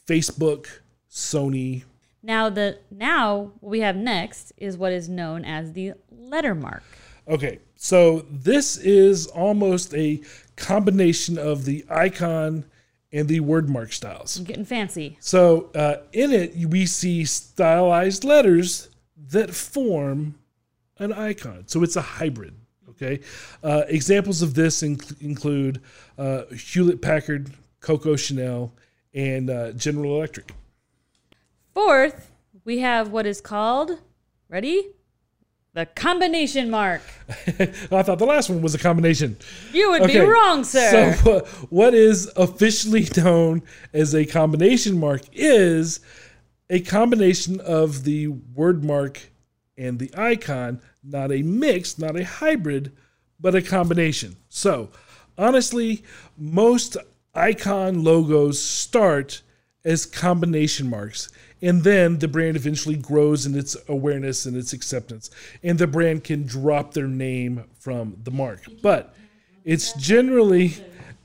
Facebook, 0.09 0.67
Sony. 1.11 1.85
Now 2.23 2.51
the 2.51 2.79
now 2.91 3.53
what 3.61 3.71
we 3.71 3.81
have 3.81 3.97
next 3.97 4.53
is 4.59 4.77
what 4.77 4.93
is 4.93 5.09
known 5.09 5.45
as 5.45 5.73
the 5.73 5.95
letter 6.11 6.55
mark. 6.55 6.83
Okay, 7.27 7.61
so 7.77 8.27
this 8.31 8.77
is 8.77 9.27
almost 9.29 9.95
a 9.95 10.21
combination 10.57 11.39
of 11.39 11.65
the 11.65 11.85
icon 11.89 12.67
and 13.11 13.27
the 13.27 13.41
wordmark 13.41 13.93
styles. 13.93 14.39
I'm 14.39 14.45
getting 14.45 14.67
fancy. 14.67 15.17
So 15.21 15.71
uh, 15.75 15.97
in 16.13 16.33
it, 16.33 16.55
we 16.57 16.85
see 16.85 17.25
stylized 17.25 18.25
letters 18.25 18.90
that 19.31 19.55
form 19.55 20.35
an 20.99 21.13
icon. 21.13 21.65
So 21.67 21.83
it's 21.83 21.97
a 21.97 22.03
hybrid. 22.03 22.55
Okay. 22.91 23.21
Uh, 23.63 23.83
examples 23.89 24.43
of 24.43 24.55
this 24.55 24.83
inc- 24.83 25.21
include 25.23 25.81
uh, 26.19 26.43
Hewlett 26.47 27.01
Packard, 27.01 27.51
Coco 27.81 28.15
Chanel, 28.17 28.75
and 29.15 29.49
uh, 29.49 29.73
General 29.73 30.17
Electric. 30.17 30.53
Fourth, 31.73 32.31
we 32.65 32.79
have 32.79 33.11
what 33.11 33.27
is 33.27 33.41
called 33.41 33.93
ready? 34.49 34.89
The 35.73 35.87
combination 35.87 36.69
mark. 36.69 37.01
I 37.47 38.03
thought 38.03 38.19
the 38.19 38.27
last 38.27 38.51
one 38.51 38.61
was 38.61 38.75
a 38.75 38.79
combination. 38.79 39.37
You 39.73 39.91
would 39.91 40.09
be 40.09 40.19
wrong, 40.19 40.65
sir. 40.65 41.15
So, 41.15 41.41
what 41.71 41.95
is 41.95 42.31
officially 42.37 43.09
known 43.17 43.63
as 43.93 44.15
a 44.15 44.27
combination 44.27 44.99
mark 44.99 45.23
is 45.33 46.01
a 46.71 46.81
combination 46.81 47.61
of 47.61 48.05
the 48.05 48.29
word 48.29 48.83
mark 48.85 49.21
and 49.77 49.99
the 49.99 50.11
icon, 50.17 50.81
not 51.03 51.33
a 51.33 51.43
mix, 51.43 51.99
not 51.99 52.17
a 52.17 52.25
hybrid, 52.25 52.93
but 53.41 53.55
a 53.55 53.63
combination. 53.63 54.37
So, 54.49 54.91
honestly, 55.37 56.05
most 56.39 56.97
icon 57.35 58.05
logos 58.05 58.63
start 58.63 59.43
as 59.85 60.07
combination 60.07 60.89
marks. 60.89 61.31
And 61.63 61.83
then 61.83 62.19
the 62.19 62.29
brand 62.29 62.57
eventually 62.57 62.97
grows 62.97 63.47
in 63.47 63.59
its 63.59 63.77
awareness 63.89 64.47
and 64.47 64.57
its 64.57 64.73
acceptance. 64.73 65.31
And 65.63 65.79
the 65.79 65.87
brand 65.87 66.25
can 66.25 66.47
drop 66.47 66.95
their 66.95 67.09
name 67.09 67.65
from 67.79 68.17
the 68.23 68.31
mark. 68.31 68.63
But 68.83 69.15
it's 69.65 69.93
generally 69.95 70.75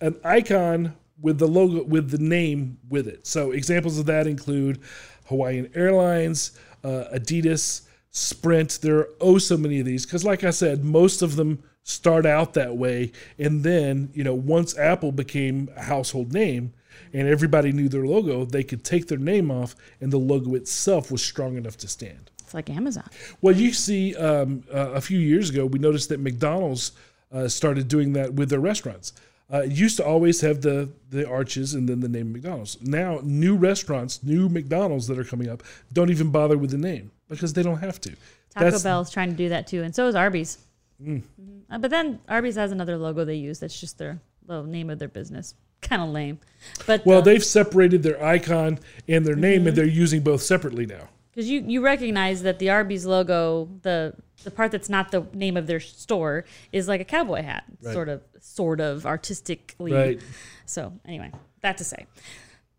an 0.02 0.16
icon 0.24 0.94
with 1.22 1.40
the 1.40 1.48
logo 1.48 1.84
with 1.84 2.10
the 2.10 2.18
name 2.18 2.78
with 2.90 3.08
it. 3.08 3.26
So 3.26 3.52
examples 3.52 3.98
of 3.98 4.06
that 4.08 4.28
include 4.28 4.80
Hawaiian 5.26 5.70
Airlines, 5.76 6.52
uh, 6.84 7.06
Adidas, 7.14 7.82
Sprint. 8.12 8.80
There 8.82 9.00
are 9.00 9.10
oh 9.20 9.38
so 9.38 9.58
many 9.58 9.80
of 9.80 9.86
these 9.86 10.06
because, 10.06 10.24
like 10.24 10.44
I 10.44 10.52
said, 10.52 10.84
most 10.84 11.22
of 11.22 11.36
them 11.36 11.64
start 11.84 12.26
out 12.26 12.54
that 12.54 12.78
way, 12.78 13.12
and 13.38 13.64
then 13.64 14.10
you 14.14 14.24
know 14.24 14.34
once 14.34 14.78
Apple 14.78 15.12
became 15.12 15.70
a 15.76 15.84
household 15.84 16.34
name 16.34 16.74
and 17.14 17.28
everybody 17.28 17.72
knew 17.72 17.90
their 17.90 18.06
logo, 18.06 18.46
they 18.46 18.64
could 18.64 18.84
take 18.84 19.08
their 19.08 19.18
name 19.18 19.52
off, 19.52 19.76
and 20.02 20.12
the 20.12 20.18
logo 20.18 20.56
itself 20.56 21.12
was 21.12 21.24
strong 21.24 21.58
enough 21.58 21.78
to 21.78 21.88
stand. 21.88 22.32
It's 22.44 22.54
like 22.54 22.70
Amazon. 22.70 23.10
Well, 23.42 23.56
you 23.56 23.74
see, 23.74 24.16
um, 24.16 24.64
uh, 24.74 24.92
a 24.92 25.02
few 25.02 25.20
years 25.20 25.50
ago, 25.50 25.66
we 25.66 25.80
noticed 25.80 26.10
that 26.10 26.20
McDonald's 26.20 26.92
uh, 27.32 27.48
started 27.48 27.88
doing 27.88 28.14
that 28.14 28.34
with 28.34 28.50
their 28.50 28.60
restaurants. 28.60 29.14
Uh, 29.52 29.62
it 29.64 29.72
used 29.72 29.96
to 29.98 30.06
always 30.06 30.42
have 30.42 30.62
the 30.62 30.90
the 31.10 31.28
arches 31.28 31.74
and 31.76 31.88
then 31.88 32.00
the 32.00 32.10
name 32.10 32.34
McDonald's. 32.34 32.78
Now, 32.82 33.20
new 33.24 33.56
restaurants, 33.56 34.24
new 34.24 34.50
McDonald's 34.50 35.08
that 35.08 35.20
are 35.20 35.24
coming 35.24 35.50
up, 35.50 35.62
don't 35.94 36.10
even 36.10 36.32
bother 36.32 36.58
with 36.58 36.72
the 36.72 36.78
name 36.78 37.12
because 37.30 37.54
they 37.54 37.62
don't 37.64 37.78
have 37.80 38.02
to. 38.02 38.10
Taco 38.50 38.66
That's- 38.66 38.84
Bell's 38.84 39.12
trying 39.12 39.30
to 39.30 39.36
do 39.36 39.50
that 39.50 39.68
too, 39.68 39.84
and 39.84 39.94
so 39.94 40.08
is 40.08 40.16
Arby's. 40.16 40.58
Mhm. 41.04 41.22
Uh, 41.70 41.78
but 41.78 41.92
then 41.92 42.20
Arby's 42.28 42.56
has 42.56 42.72
another 42.72 42.98
logo 42.98 43.24
they 43.26 43.36
use 43.36 43.60
that's 43.60 43.80
just 43.80 43.98
their 43.98 44.20
the 44.48 44.64
name 44.64 44.90
of 44.90 45.00
their 45.00 45.08
business. 45.10 45.54
Kind 45.82 46.02
of 46.02 46.10
lame. 46.10 46.40
But 46.88 47.06
Well, 47.06 47.22
they've 47.22 47.44
separated 47.44 48.02
their 48.02 48.24
icon 48.24 48.80
and 49.08 49.26
their 49.26 49.36
name, 49.36 49.68
and 49.68 49.76
they're 49.78 49.86
using 49.86 50.22
both 50.22 50.42
separately 50.42 50.86
now. 50.88 51.10
Because 51.36 51.50
you 51.50 51.64
you 51.68 51.82
recognize 51.82 52.44
that 52.44 52.60
the 52.60 52.70
Arby's 52.70 53.06
logo, 53.06 53.70
the 53.82 54.14
the 54.44 54.52
part 54.52 54.72
that's 54.72 54.90
not 54.90 55.12
the 55.12 55.26
name 55.34 55.58
of 55.58 55.68
their 55.68 55.80
store, 55.80 56.46
is 56.72 56.88
like 56.88 57.02
a 57.02 57.06
cowboy 57.06 57.42
hat, 57.42 57.66
sort 57.82 58.10
of 58.10 58.22
sort 58.40 58.80
of 58.80 59.06
artistically. 59.06 59.92
Right. 59.92 60.22
So 60.66 60.94
anyway, 61.06 61.32
that 61.62 61.78
to 61.78 61.84
say, 61.84 62.06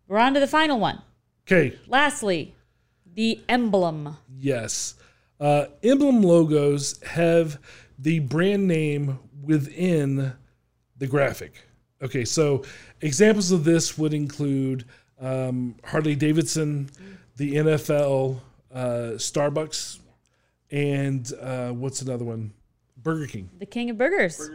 we're 0.07 0.17
on 0.17 0.33
to 0.33 0.39
the 0.39 0.47
final 0.47 0.79
one. 0.79 1.01
Okay, 1.45 1.77
Lastly, 1.87 2.55
the 3.13 3.39
emblem. 3.47 4.17
Yes. 4.35 4.95
Uh, 5.39 5.67
emblem 5.83 6.23
logos 6.23 7.01
have 7.03 7.59
the 7.99 8.19
brand 8.19 8.67
name 8.67 9.19
within 9.43 10.33
the 10.97 11.07
graphic. 11.07 11.53
Okay, 12.01 12.25
so 12.25 12.63
examples 13.01 13.51
of 13.51 13.63
this 13.63 13.97
would 13.97 14.13
include 14.13 14.85
um, 15.19 15.75
Harley 15.83 16.15
Davidson, 16.15 16.89
the 17.37 17.55
NFL, 17.55 18.39
uh, 18.73 19.13
Starbucks, 19.15 19.99
and 20.71 21.31
uh, 21.41 21.69
what's 21.71 22.01
another 22.01 22.25
one? 22.25 22.53
Burger 22.97 23.27
King. 23.27 23.49
the 23.59 23.65
king 23.65 23.89
of 23.89 23.97
burgers. 23.97 24.49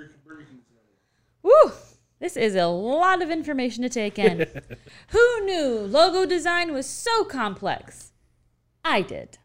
Woo! 1.42 1.72
This 2.18 2.37
is 2.37 2.55
a 2.55 2.66
lot 2.66 3.22
of 3.22 3.31
information 3.31 3.83
to 3.83 3.88
take 3.88 4.18
in. 4.18 4.46
Who 5.09 5.44
knew 5.44 5.68
logo 5.88 6.27
design 6.27 6.72
was 6.72 6.87
so 6.87 7.25
complex? 7.25 8.12
I 8.85 9.03
did. 9.03 9.38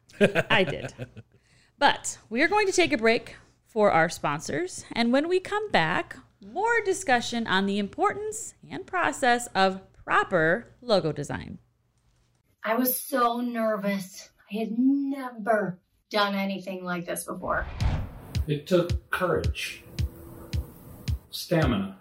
I 0.49 0.63
did. 0.63 0.93
But 1.79 2.17
we 2.29 2.41
are 2.41 2.47
going 2.47 2.65
to 2.67 2.73
take 2.73 2.91
a 2.91 2.97
break 2.97 3.35
for 3.65 3.91
our 3.91 4.09
sponsors, 4.09 4.83
and 4.91 5.13
when 5.13 5.27
we 5.29 5.39
come 5.39 5.69
back, 5.71 6.17
more 6.43 6.81
discussion 6.83 7.45
on 7.47 7.65
the 7.65 7.77
importance 7.79 8.53
and 8.69 8.85
process 8.85 9.47
of 9.55 9.81
proper 10.03 10.67
logo 10.81 11.11
design. 11.11 11.59
I 12.63 12.75
was 12.75 12.99
so 12.99 13.41
nervous. 13.41 14.29
I 14.49 14.59
had 14.59 14.79
never 14.79 15.77
done 16.09 16.33
anything 16.33 16.85
like 16.85 17.05
this 17.05 17.25
before. 17.25 17.65
It 18.47 18.65
took 18.65 19.09
courage, 19.09 19.83
stamina. 21.31 21.97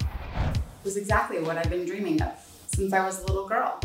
It 0.00 0.58
was 0.84 0.96
exactly 0.96 1.40
what 1.40 1.58
I've 1.58 1.68
been 1.68 1.84
dreaming 1.84 2.22
of 2.22 2.32
since 2.68 2.94
I 2.94 3.04
was 3.04 3.22
a 3.22 3.26
little 3.26 3.46
girl. 3.46 3.78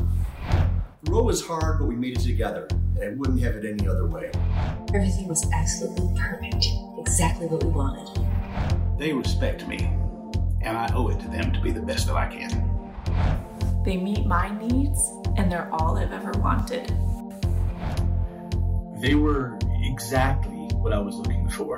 The 1.03 1.11
road 1.11 1.25
was 1.25 1.45
hard, 1.45 1.79
but 1.79 1.85
we 1.87 1.95
made 1.95 2.17
it 2.17 2.21
together, 2.21 2.69
and 2.71 3.03
I 3.03 3.09
wouldn't 3.09 3.41
have 3.41 3.55
it 3.55 3.65
any 3.65 3.85
other 3.89 4.05
way. 4.05 4.31
Everything 4.93 5.27
was 5.27 5.45
absolutely 5.53 6.17
perfect. 6.17 6.65
Exactly 6.97 7.47
what 7.47 7.61
we 7.61 7.71
wanted. 7.71 8.25
They 8.97 9.11
respect 9.11 9.67
me, 9.67 9.79
and 10.61 10.77
I 10.77 10.89
owe 10.93 11.09
it 11.09 11.19
to 11.19 11.27
them 11.27 11.51
to 11.51 11.59
be 11.59 11.71
the 11.71 11.81
best 11.81 12.07
that 12.07 12.15
I 12.15 12.27
can. 12.27 13.83
They 13.83 13.97
meet 13.97 14.25
my 14.25 14.57
needs, 14.65 15.11
and 15.35 15.51
they're 15.51 15.69
all 15.73 15.97
I've 15.97 16.13
ever 16.13 16.31
wanted. 16.39 16.93
They 19.01 19.15
were 19.15 19.57
exactly 19.81 20.67
what 20.75 20.93
I 20.93 20.99
was 20.99 21.15
looking 21.15 21.49
for. 21.49 21.75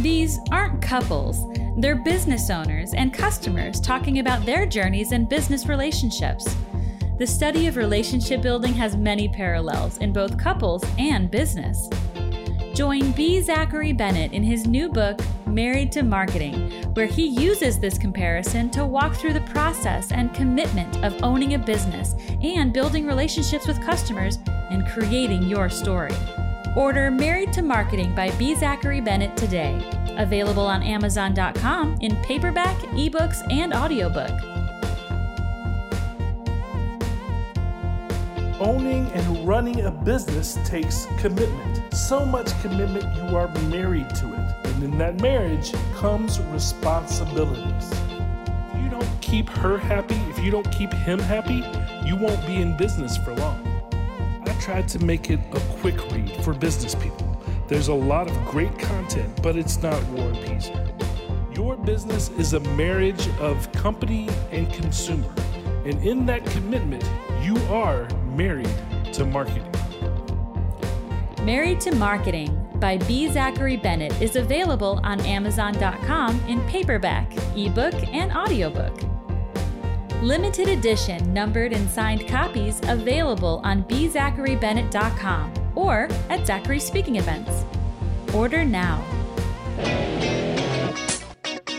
These 0.00 0.38
aren't 0.52 0.80
couples, 0.80 1.44
they're 1.76 1.96
business 1.96 2.50
owners 2.50 2.94
and 2.94 3.12
customers 3.12 3.80
talking 3.80 4.20
about 4.20 4.46
their 4.46 4.64
journeys 4.64 5.10
and 5.10 5.28
business 5.28 5.66
relationships. 5.66 6.54
The 7.18 7.26
study 7.26 7.66
of 7.66 7.76
relationship 7.76 8.42
building 8.42 8.74
has 8.74 8.96
many 8.96 9.28
parallels 9.28 9.98
in 9.98 10.12
both 10.12 10.38
couples 10.38 10.84
and 10.98 11.32
business. 11.32 11.88
Join 12.72 13.10
B. 13.10 13.40
Zachary 13.40 13.92
Bennett 13.92 14.32
in 14.32 14.44
his 14.44 14.68
new 14.68 14.88
book, 14.88 15.20
Married 15.46 15.90
to 15.92 16.04
Marketing, 16.04 16.70
where 16.94 17.06
he 17.06 17.26
uses 17.26 17.80
this 17.80 17.98
comparison 17.98 18.70
to 18.70 18.86
walk 18.86 19.16
through 19.16 19.32
the 19.32 19.40
process 19.40 20.12
and 20.12 20.32
commitment 20.32 21.04
of 21.04 21.20
owning 21.24 21.54
a 21.54 21.58
business 21.58 22.14
and 22.40 22.72
building 22.72 23.04
relationships 23.04 23.66
with 23.66 23.82
customers 23.82 24.38
and 24.70 24.86
creating 24.86 25.42
your 25.42 25.68
story. 25.68 26.14
Order 26.76 27.10
Married 27.10 27.52
to 27.54 27.62
Marketing 27.62 28.14
by 28.14 28.30
B. 28.38 28.54
Zachary 28.54 29.00
Bennett 29.00 29.36
today. 29.36 29.84
Available 30.16 30.66
on 30.66 30.82
Amazon.com 30.82 31.98
in 32.00 32.14
paperback, 32.22 32.76
ebooks, 32.92 33.44
and 33.50 33.74
audiobook. 33.74 34.30
Owning 38.60 39.10
and 39.12 39.48
running 39.48 39.80
a 39.86 39.90
business 39.90 40.58
takes 40.64 41.06
commitment. 41.18 41.94
So 41.94 42.24
much 42.26 42.48
commitment 42.60 43.04
you 43.16 43.36
are 43.36 43.48
married 43.68 44.14
to 44.16 44.34
it. 44.34 44.66
And 44.66 44.84
in 44.84 44.98
that 44.98 45.20
marriage 45.20 45.72
comes 45.94 46.38
responsibilities. 46.52 47.90
If 48.74 48.82
you 48.82 48.90
don't 48.90 49.20
keep 49.20 49.48
her 49.48 49.78
happy, 49.78 50.20
if 50.28 50.38
you 50.38 50.50
don't 50.50 50.70
keep 50.70 50.92
him 50.92 51.18
happy, 51.18 51.64
you 52.06 52.16
won't 52.16 52.46
be 52.46 52.56
in 52.56 52.76
business 52.76 53.16
for 53.16 53.34
long. 53.34 53.69
Tried 54.60 54.88
to 54.88 54.98
make 55.02 55.30
it 55.30 55.40
a 55.52 55.60
quick 55.80 55.96
read 56.12 56.44
for 56.44 56.52
business 56.52 56.94
people. 56.94 57.42
There's 57.66 57.88
a 57.88 57.94
lot 57.94 58.30
of 58.30 58.44
great 58.44 58.78
content, 58.78 59.42
but 59.42 59.56
it's 59.56 59.82
not 59.82 60.02
war 60.10 60.28
and 60.28 60.44
peace. 60.44 60.70
Your 61.56 61.76
business 61.76 62.28
is 62.30 62.52
a 62.52 62.60
marriage 62.60 63.26
of 63.38 63.72
company 63.72 64.28
and 64.50 64.70
consumer. 64.70 65.32
And 65.86 66.02
in 66.04 66.26
that 66.26 66.44
commitment, 66.44 67.02
you 67.42 67.56
are 67.68 68.06
married 68.36 68.70
to 69.14 69.24
marketing. 69.24 69.66
Married 71.42 71.80
to 71.80 71.94
Marketing 71.94 72.68
by 72.74 72.98
B. 72.98 73.30
Zachary 73.30 73.78
Bennett 73.78 74.12
is 74.20 74.36
available 74.36 75.00
on 75.02 75.20
Amazon.com 75.20 76.38
in 76.48 76.60
paperback, 76.68 77.32
ebook, 77.56 77.94
and 78.12 78.30
audiobook. 78.32 79.09
Limited 80.22 80.68
edition 80.68 81.32
numbered 81.32 81.72
and 81.72 81.88
signed 81.88 82.28
copies 82.28 82.78
available 82.88 83.62
on 83.64 83.84
bzacharybennett.com 83.84 85.72
or 85.74 86.08
at 86.28 86.46
Zachary 86.46 86.78
Speaking 86.78 87.16
Events. 87.16 87.64
Order 88.34 88.62
now. 88.62 89.02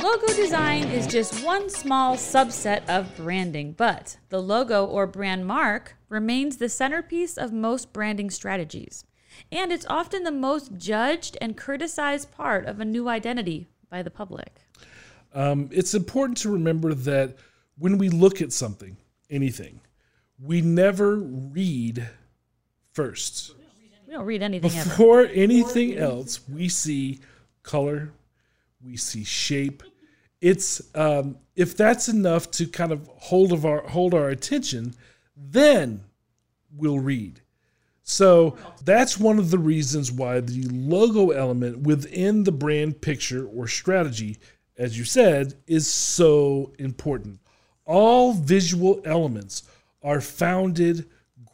Logo 0.01 0.25
design 0.34 0.86
is 0.86 1.06
just 1.06 1.45
one 1.45 1.69
small 1.69 2.15
subset 2.15 2.82
of 2.89 3.15
branding, 3.15 3.73
but 3.73 4.17
the 4.30 4.41
logo 4.41 4.88
or 4.88 5.06
brand 5.06 5.45
mark 5.45 5.95
remains 6.10 6.58
the 6.58 6.67
centerpiece 6.67 7.38
of 7.38 7.54
most 7.54 7.93
branding 7.93 8.32
strategies. 8.32 9.06
And 9.51 9.71
it's 9.71 9.86
often 9.88 10.23
the 10.23 10.32
most 10.32 10.75
judged 10.77 11.38
and 11.39 11.56
criticized 11.56 12.32
part 12.32 12.65
of 12.65 12.80
a 12.80 12.86
new 12.86 13.08
identity 13.08 13.67
by 13.88 14.01
the 14.01 14.10
public. 14.10 14.62
Um, 15.32 15.69
it's 15.71 15.93
important 15.93 16.39
to 16.39 16.51
remember 16.51 16.95
that 16.95 17.38
when 17.82 17.98
we 17.98 18.10
look 18.10 18.44
at 18.44 18.54
something, 18.54 18.96
anything, 19.32 19.82
we 20.39 20.62
never 20.62 21.15
read 21.15 22.08
first. 22.94 23.56
We 24.08 24.13
don't 24.13 24.26
read 24.26 24.44
anything 24.44 24.72
ever. 24.72 24.88
Before 24.89 25.26
anything 25.26 25.98
else, 25.98 26.48
we 26.48 26.70
see 26.70 27.22
color, 27.63 28.12
we 28.84 28.98
see 28.98 29.24
shape. 29.24 29.82
It's 30.41 30.80
um, 30.94 31.38
if 31.56 31.76
that's 31.76 32.08
enough 32.08 32.52
to 32.52 32.67
kind 32.67 32.91
of 32.91 33.10
hold 33.17 33.52
of 33.52 33.65
our 33.65 33.82
hold 33.88 34.13
our 34.13 34.30
attention, 34.30 34.94
then 35.36 36.04
we'll 36.76 37.00
read. 37.00 37.41
So 38.04 38.58
that's 38.86 39.17
one 39.20 39.39
of 39.39 39.50
the 39.50 39.58
reasons 39.58 40.12
why 40.12 40.39
the 40.39 40.67
logo 40.72 41.32
element 41.32 41.80
within 41.80 42.44
the 42.44 42.52
brand 42.52 43.02
picture 43.02 43.48
or 43.48 43.67
strategy, 43.67 44.38
as 44.78 45.00
you 45.00 45.04
said, 45.04 45.56
is 45.65 45.91
so 45.91 46.74
important. 46.78 47.40
All 47.91 48.32
visual 48.32 49.01
elements 49.04 49.63
are 50.01 50.21
founded, 50.21 51.10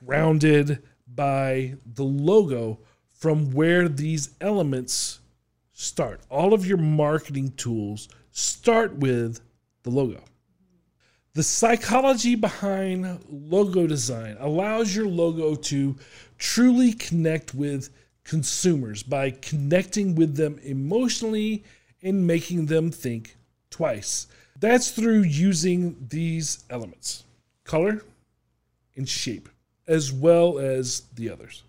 grounded 0.06 0.84
by 1.08 1.74
the 1.96 2.04
logo 2.04 2.78
from 3.08 3.50
where 3.54 3.90
these 3.90 4.36
elements 4.40 5.20
start. 5.74 6.22
All 6.30 6.54
of 6.54 6.64
your 6.64 6.78
marketing 6.78 7.54
tools 7.58 8.08
start 8.30 8.98
with 8.98 9.42
the 9.82 9.90
logo. 9.90 10.24
The 11.34 11.42
psychology 11.42 12.36
behind 12.36 13.20
logo 13.28 13.88
design 13.88 14.38
allows 14.40 14.96
your 14.96 15.08
logo 15.08 15.56
to 15.56 15.96
truly 16.38 16.94
connect 16.94 17.56
with 17.56 17.90
consumers 18.24 19.02
by 19.02 19.32
connecting 19.32 20.14
with 20.14 20.36
them 20.36 20.60
emotionally 20.62 21.64
and 22.04 22.28
making 22.28 22.68
them 22.68 22.92
think 22.92 23.38
twice. 23.72 24.28
That's 24.60 24.92
through 24.92 25.22
using 25.22 26.08
these 26.10 26.64
elements 26.70 27.24
color 27.64 28.02
and 28.96 29.08
shape, 29.08 29.50
as 29.88 30.12
well 30.12 30.58
as 30.58 31.02
the 31.14 31.30
others. 31.30 31.64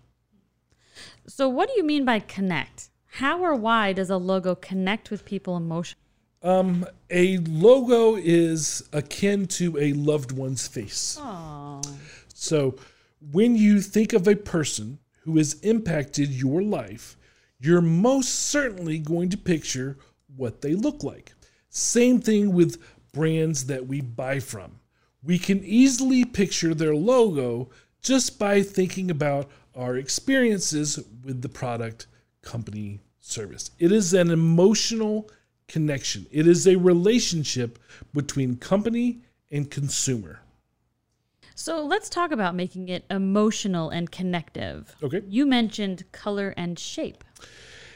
So, 1.27 1.47
what 1.47 1.69
do 1.69 1.75
you 1.77 1.83
mean 1.83 2.05
by 2.05 2.19
connect? 2.19 2.89
How 3.05 3.39
or 3.39 3.55
why 3.55 3.93
does 3.93 4.09
a 4.09 4.17
logo 4.17 4.55
connect 4.55 5.11
with 5.11 5.25
people 5.25 5.55
emotionally? 5.57 5.99
Um, 6.41 6.85
a 7.09 7.37
logo 7.39 8.15
is 8.15 8.87
akin 8.93 9.45
to 9.47 9.77
a 9.77 9.93
loved 9.93 10.31
one's 10.31 10.67
face. 10.67 11.17
Aww. 11.19 11.85
So, 12.33 12.75
when 13.31 13.55
you 13.55 13.81
think 13.81 14.13
of 14.13 14.27
a 14.27 14.35
person 14.35 14.99
who 15.23 15.37
has 15.37 15.55
impacted 15.61 16.29
your 16.29 16.61
life, 16.61 17.17
you're 17.59 17.81
most 17.81 18.29
certainly 18.29 18.97
going 18.97 19.29
to 19.29 19.37
picture 19.37 19.97
what 20.35 20.61
they 20.61 20.73
look 20.73 21.03
like. 21.03 21.33
Same 21.69 22.19
thing 22.19 22.53
with 22.53 22.81
brands 23.11 23.65
that 23.65 23.87
we 23.87 24.01
buy 24.01 24.39
from. 24.39 24.79
We 25.23 25.37
can 25.37 25.63
easily 25.63 26.25
picture 26.25 26.73
their 26.73 26.95
logo 26.95 27.69
just 28.01 28.39
by 28.39 28.61
thinking 28.63 29.11
about 29.11 29.49
our 29.75 29.97
experiences 29.97 30.99
with 31.23 31.41
the 31.41 31.49
product, 31.49 32.07
company, 32.41 33.01
service. 33.19 33.71
It 33.79 33.91
is 33.91 34.13
an 34.13 34.31
emotional 34.31 35.29
connection, 35.67 36.25
it 36.31 36.47
is 36.47 36.67
a 36.67 36.75
relationship 36.75 37.77
between 38.13 38.57
company 38.57 39.21
and 39.51 39.69
consumer. 39.69 40.41
So 41.53 41.85
let's 41.85 42.09
talk 42.09 42.31
about 42.31 42.55
making 42.55 42.87
it 42.87 43.03
emotional 43.11 43.89
and 43.89 44.09
connective. 44.09 44.95
Okay. 45.03 45.21
You 45.27 45.45
mentioned 45.45 46.09
color 46.11 46.53
and 46.55 46.79
shape. 46.79 47.23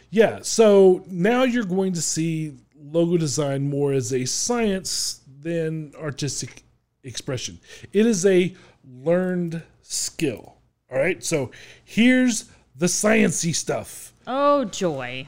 Yeah, 0.10 0.40
so 0.42 1.04
now 1.08 1.44
you're 1.44 1.64
going 1.64 1.94
to 1.94 2.02
see 2.02 2.58
logo 2.84 3.18
design 3.18 3.70
more 3.70 3.94
as 3.94 4.14
a 4.14 4.26
science 4.26 5.22
than 5.42 5.94
artistic 6.00 6.64
expression. 7.04 7.60
It 7.92 8.06
is 8.06 8.26
a 8.26 8.56
learned 8.84 9.64
skill. 9.82 10.58
All 10.92 10.98
right, 10.98 11.24
so 11.24 11.52
here's 11.84 12.50
the 12.76 12.86
sciency 12.88 13.56
stuff. 13.56 14.14
Oh, 14.28 14.66
joy. 14.66 15.28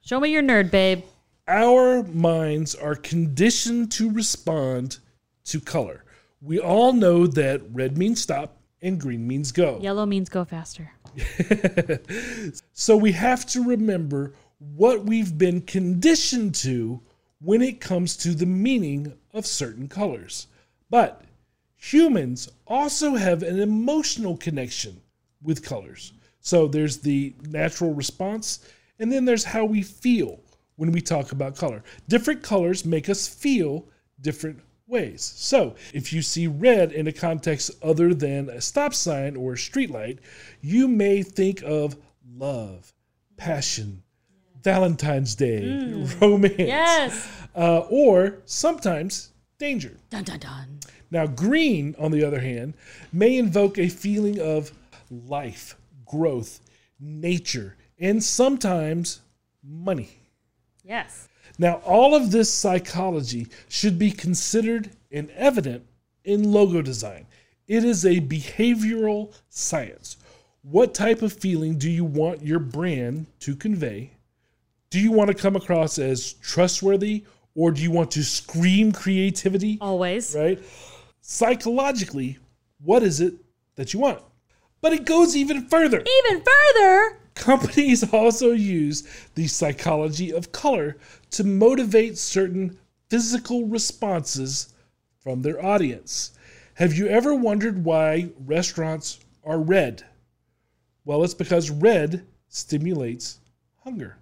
Show 0.00 0.20
me 0.20 0.30
your 0.30 0.42
nerd, 0.42 0.70
babe. 0.70 1.04
Our 1.48 2.02
minds 2.02 2.74
are 2.74 2.94
conditioned 2.94 3.92
to 3.92 4.10
respond 4.10 4.98
to 5.44 5.60
color. 5.60 6.04
We 6.40 6.58
all 6.58 6.92
know 6.92 7.26
that 7.26 7.62
red 7.72 7.96
means 7.96 8.20
stop 8.20 8.56
and 8.82 9.00
green 9.00 9.26
means 9.26 9.52
go. 9.52 9.78
Yellow 9.80 10.06
means 10.06 10.28
go 10.28 10.44
faster. 10.44 10.92
so 12.72 12.96
we 12.96 13.12
have 13.12 13.46
to 13.46 13.64
remember 13.64 14.34
what 14.58 15.04
we've 15.04 15.36
been 15.36 15.60
conditioned 15.60 16.54
to 16.54 17.00
when 17.40 17.62
it 17.62 17.80
comes 17.80 18.16
to 18.16 18.34
the 18.34 18.46
meaning 18.46 19.12
of 19.34 19.46
certain 19.46 19.88
colors. 19.88 20.46
But 20.88 21.22
humans 21.76 22.48
also 22.66 23.14
have 23.14 23.42
an 23.42 23.60
emotional 23.60 24.36
connection 24.36 25.00
with 25.42 25.62
colors. 25.62 26.12
So 26.40 26.66
there's 26.66 26.98
the 26.98 27.34
natural 27.42 27.92
response, 27.92 28.60
and 28.98 29.12
then 29.12 29.24
there's 29.24 29.44
how 29.44 29.64
we 29.64 29.82
feel 29.82 30.40
when 30.76 30.92
we 30.92 31.00
talk 31.00 31.32
about 31.32 31.56
color. 31.56 31.82
Different 32.08 32.42
colors 32.42 32.84
make 32.84 33.08
us 33.08 33.26
feel 33.26 33.86
different 34.20 34.60
ways. 34.86 35.32
So, 35.36 35.74
if 35.92 36.12
you 36.12 36.22
see 36.22 36.46
red 36.46 36.92
in 36.92 37.08
a 37.08 37.12
context 37.12 37.72
other 37.82 38.14
than 38.14 38.48
a 38.48 38.60
stop 38.60 38.94
sign 38.94 39.36
or 39.36 39.54
a 39.54 39.58
street 39.58 39.90
light, 39.90 40.20
you 40.60 40.86
may 40.86 41.22
think 41.22 41.62
of 41.62 41.96
love, 42.24 42.92
passion, 43.36 44.02
Valentine's 44.66 45.36
Day, 45.36 45.62
mm. 45.62 46.20
romance, 46.20 46.58
yes. 46.58 47.28
uh, 47.54 47.86
or 47.88 48.38
sometimes 48.46 49.30
danger. 49.60 49.96
Dun 50.10 50.24
dun 50.24 50.40
dun. 50.40 50.80
Now, 51.08 51.28
green, 51.28 51.94
on 52.00 52.10
the 52.10 52.24
other 52.24 52.40
hand, 52.40 52.74
may 53.12 53.38
invoke 53.38 53.78
a 53.78 53.88
feeling 53.88 54.40
of 54.40 54.72
life, 55.08 55.76
growth, 56.04 56.58
nature, 56.98 57.76
and 58.00 58.20
sometimes 58.20 59.20
money. 59.62 60.18
Yes. 60.82 61.28
Now, 61.58 61.74
all 61.84 62.16
of 62.16 62.32
this 62.32 62.52
psychology 62.52 63.46
should 63.68 64.00
be 64.00 64.10
considered 64.10 64.90
and 65.12 65.30
evident 65.36 65.86
in 66.24 66.50
logo 66.50 66.82
design. 66.82 67.26
It 67.68 67.84
is 67.84 68.04
a 68.04 68.20
behavioral 68.20 69.32
science. 69.48 70.16
What 70.62 70.92
type 70.92 71.22
of 71.22 71.32
feeling 71.32 71.78
do 71.78 71.88
you 71.88 72.04
want 72.04 72.42
your 72.42 72.58
brand 72.58 73.26
to 73.40 73.54
convey? 73.54 74.10
Do 74.90 75.00
you 75.00 75.12
want 75.12 75.28
to 75.28 75.34
come 75.34 75.56
across 75.56 75.98
as 75.98 76.34
trustworthy 76.34 77.24
or 77.54 77.70
do 77.70 77.82
you 77.82 77.90
want 77.90 78.10
to 78.12 78.22
scream 78.22 78.92
creativity? 78.92 79.78
Always. 79.80 80.34
Right? 80.36 80.62
Psychologically, 81.20 82.38
what 82.80 83.02
is 83.02 83.20
it 83.20 83.34
that 83.74 83.92
you 83.92 84.00
want? 84.00 84.22
But 84.80 84.92
it 84.92 85.04
goes 85.04 85.36
even 85.36 85.66
further. 85.66 86.00
Even 86.00 86.42
further? 86.42 87.18
Companies 87.34 88.12
also 88.12 88.52
use 88.52 89.08
the 89.34 89.46
psychology 89.46 90.32
of 90.32 90.52
color 90.52 90.96
to 91.30 91.44
motivate 91.44 92.18
certain 92.18 92.78
physical 93.08 93.66
responses 93.66 94.74
from 95.18 95.42
their 95.42 95.64
audience. 95.64 96.32
Have 96.74 96.94
you 96.94 97.08
ever 97.08 97.34
wondered 97.34 97.84
why 97.84 98.30
restaurants 98.44 99.18
are 99.44 99.58
red? 99.58 100.04
Well, 101.04 101.24
it's 101.24 101.34
because 101.34 101.70
red 101.70 102.26
stimulates 102.48 103.38
hunger. 103.82 104.18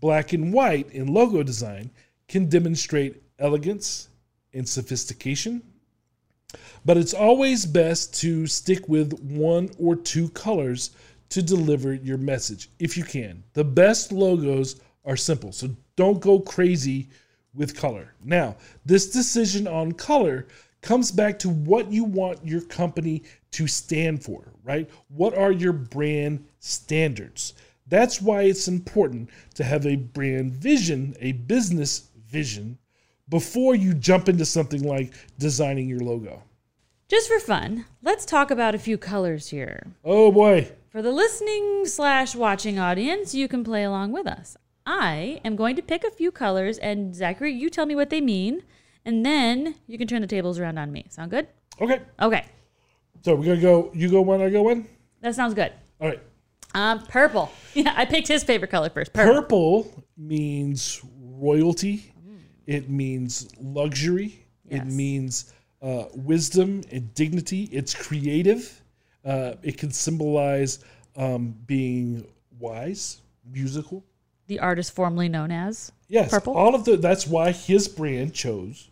Black 0.00 0.32
and 0.32 0.52
white 0.52 0.90
in 0.92 1.12
logo 1.12 1.42
design 1.42 1.90
can 2.28 2.48
demonstrate 2.48 3.22
elegance 3.38 4.08
and 4.52 4.68
sophistication, 4.68 5.62
but 6.84 6.96
it's 6.96 7.14
always 7.14 7.66
best 7.66 8.14
to 8.20 8.46
stick 8.46 8.88
with 8.88 9.12
one 9.20 9.70
or 9.78 9.96
two 9.96 10.28
colors 10.30 10.90
to 11.30 11.42
deliver 11.42 11.94
your 11.94 12.18
message 12.18 12.70
if 12.78 12.96
you 12.96 13.04
can. 13.04 13.42
The 13.52 13.64
best 13.64 14.12
logos 14.12 14.80
are 15.04 15.16
simple, 15.16 15.52
so 15.52 15.68
don't 15.96 16.20
go 16.20 16.40
crazy 16.40 17.08
with 17.54 17.76
color. 17.76 18.14
Now, 18.24 18.56
this 18.86 19.10
decision 19.10 19.66
on 19.66 19.92
color 19.92 20.46
comes 20.80 21.10
back 21.10 21.38
to 21.40 21.48
what 21.48 21.90
you 21.90 22.04
want 22.04 22.46
your 22.46 22.60
company 22.60 23.24
to 23.50 23.66
stand 23.66 24.22
for, 24.22 24.52
right? 24.62 24.88
What 25.08 25.36
are 25.36 25.52
your 25.52 25.72
brand 25.72 26.46
standards? 26.60 27.54
That's 27.88 28.20
why 28.20 28.42
it's 28.42 28.68
important 28.68 29.30
to 29.54 29.64
have 29.64 29.86
a 29.86 29.96
brand 29.96 30.52
vision, 30.52 31.16
a 31.20 31.32
business 31.32 32.10
vision, 32.26 32.78
before 33.28 33.74
you 33.74 33.94
jump 33.94 34.28
into 34.28 34.44
something 34.44 34.82
like 34.82 35.12
designing 35.38 35.88
your 35.88 36.00
logo. 36.00 36.42
Just 37.08 37.28
for 37.28 37.40
fun, 37.40 37.86
let's 38.02 38.26
talk 38.26 38.50
about 38.50 38.74
a 38.74 38.78
few 38.78 38.98
colors 38.98 39.48
here. 39.48 39.94
Oh 40.04 40.30
boy. 40.30 40.70
For 40.90 41.00
the 41.00 41.12
listening 41.12 41.86
slash 41.86 42.34
watching 42.34 42.78
audience, 42.78 43.34
you 43.34 43.48
can 43.48 43.64
play 43.64 43.84
along 43.84 44.12
with 44.12 44.26
us. 44.26 44.56
I 44.84 45.40
am 45.44 45.56
going 45.56 45.76
to 45.76 45.82
pick 45.82 46.04
a 46.04 46.10
few 46.10 46.30
colors, 46.30 46.78
and 46.78 47.14
Zachary, 47.14 47.52
you 47.52 47.68
tell 47.68 47.86
me 47.86 47.94
what 47.94 48.10
they 48.10 48.20
mean, 48.20 48.62
and 49.04 49.24
then 49.24 49.74
you 49.86 49.98
can 49.98 50.06
turn 50.06 50.22
the 50.22 50.26
tables 50.26 50.58
around 50.58 50.78
on 50.78 50.92
me. 50.92 51.06
Sound 51.10 51.30
good? 51.30 51.48
Okay. 51.80 52.00
Okay. 52.20 52.44
So 53.22 53.34
we're 53.34 53.44
gonna 53.44 53.60
go. 53.60 53.90
You 53.94 54.10
go 54.10 54.20
one. 54.22 54.40
I 54.40 54.48
go 54.48 54.62
one. 54.62 54.86
That 55.20 55.34
sounds 55.34 55.54
good. 55.54 55.72
All 56.00 56.08
right. 56.08 56.20
Um, 56.74 57.00
purple. 57.06 57.50
Yeah, 57.74 57.92
I 57.96 58.06
picked 58.06 58.26
his 58.26 58.42
favorite 58.42 58.72
color 58.72 58.90
first. 58.90 59.12
Purple. 59.12 59.34
Purple 59.84 60.04
means 60.16 61.00
royalty. 61.20 62.12
It 62.66 62.90
means 62.90 63.48
luxury. 63.60 64.44
It 64.68 64.84
means 64.86 65.52
uh, 65.80 66.04
wisdom 66.14 66.82
and 66.90 67.14
dignity. 67.14 67.68
It's 67.70 67.94
creative. 67.94 68.82
Uh, 69.24 69.54
it 69.62 69.78
can 69.78 69.92
symbolize 69.92 70.80
um, 71.16 71.54
being 71.66 72.26
wise, 72.58 73.20
musical. 73.48 74.04
The 74.48 74.58
artist 74.58 74.92
formerly 74.92 75.28
known 75.28 75.52
as 75.52 75.92
Yes, 76.08 76.30
Purple. 76.30 76.54
all 76.56 76.74
of 76.74 76.84
the. 76.84 76.96
That's 76.96 77.26
why 77.26 77.52
his 77.52 77.86
brand 77.86 78.34
chose 78.34 78.88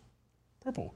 purple. 0.61 0.95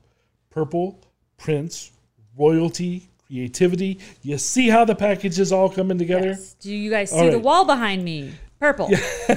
Purple, 0.49 1.03
Prince, 1.37 1.91
royalty, 2.37 3.09
creativity. 3.31 3.99
You 4.21 4.37
see 4.37 4.69
how 4.69 4.83
the 4.85 4.95
package 4.95 5.39
is 5.39 5.51
all 5.51 5.69
coming 5.69 5.97
together. 5.97 6.37
Do 6.59 6.73
you 6.75 6.89
guys 6.91 7.11
see 7.11 7.17
All 7.17 7.31
the 7.31 7.39
wall 7.39 7.65
behind 7.65 8.03
me? 8.03 8.33
Purple. 8.59 8.85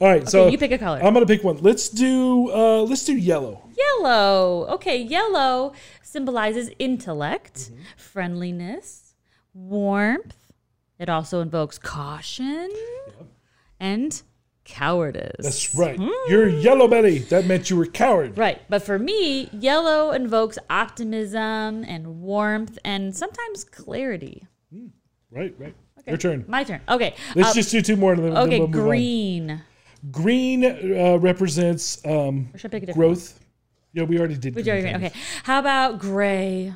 All 0.00 0.08
right, 0.08 0.28
so 0.28 0.46
you 0.46 0.56
pick 0.56 0.70
a 0.70 0.78
color. 0.78 1.00
I'm 1.02 1.12
gonna 1.14 1.26
pick 1.26 1.42
one. 1.42 1.56
Let's 1.56 1.88
do. 1.88 2.48
Uh, 2.52 2.82
let's 2.82 3.04
do 3.04 3.16
yellow. 3.16 3.60
Yellow. 3.76 4.66
Okay, 4.74 4.98
yellow 5.02 5.72
symbolizes 6.00 6.70
intellect, 6.78 7.54
Mm-hmm. 7.72 7.80
friendliness, 7.96 9.16
warmth. 9.52 10.52
It 11.00 11.08
also 11.08 11.40
invokes 11.40 11.76
caution 11.76 12.70
and 13.80 14.22
cowardice. 14.64 15.36
That's 15.40 15.74
right. 15.74 15.98
You're 16.28 16.48
yellow 16.48 16.88
belly. 16.88 17.18
That 17.18 17.46
meant 17.46 17.70
you 17.70 17.76
were 17.76 17.86
coward. 17.86 18.36
Right. 18.38 18.60
But 18.68 18.82
for 18.82 18.98
me, 18.98 19.48
yellow 19.52 20.10
invokes 20.12 20.58
optimism 20.70 21.84
and 21.84 22.20
warmth 22.20 22.78
and 22.84 23.14
sometimes 23.14 23.64
clarity. 23.64 24.46
Right, 25.30 25.54
right. 25.58 25.74
Your 26.06 26.16
turn. 26.16 26.44
My 26.48 26.64
turn. 26.64 26.80
Okay. 26.88 27.14
Let's 27.34 27.50
uh, 27.50 27.54
just 27.54 27.70
do 27.70 27.80
two 27.80 27.96
more. 27.96 28.12
And 28.12 28.22
then, 28.24 28.34
then 28.34 28.42
Okay, 28.46 28.58
we'll 28.58 28.68
move 28.68 28.80
on. 28.80 28.86
green. 28.86 29.62
Green 30.10 30.64
uh, 30.64 31.16
represents 31.18 32.04
um, 32.04 32.50
Or 32.52 32.58
should 32.58 32.70
I 32.70 32.72
pick 32.78 32.82
a 32.82 32.86
different 32.86 33.08
growth. 33.08 33.40
Yeah, 33.94 34.02
we 34.02 34.18
already 34.18 34.36
did. 34.36 34.54
Green, 34.54 34.68
already- 34.68 35.06
Okay. 35.06 35.12
How 35.44 35.58
about 35.60 35.98
gray? 35.98 36.74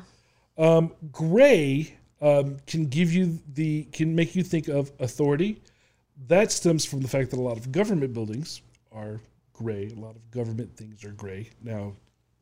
Um, 0.57 0.93
gray 1.11 1.95
um, 2.21 2.57
can 2.65 2.85
give 2.85 3.13
you 3.13 3.39
the 3.53 3.83
can 3.91 4.15
make 4.15 4.35
you 4.35 4.43
think 4.43 4.67
of 4.67 4.91
authority. 4.99 5.61
That 6.27 6.51
stems 6.51 6.85
from 6.85 7.01
the 7.01 7.07
fact 7.07 7.31
that 7.31 7.37
a 7.37 7.41
lot 7.41 7.57
of 7.57 7.71
government 7.71 8.13
buildings 8.13 8.61
are 8.91 9.19
gray. 9.53 9.91
A 9.95 9.99
lot 9.99 10.15
of 10.15 10.31
government 10.31 10.75
things 10.75 11.03
are 11.03 11.11
gray. 11.11 11.49
Now, 11.63 11.93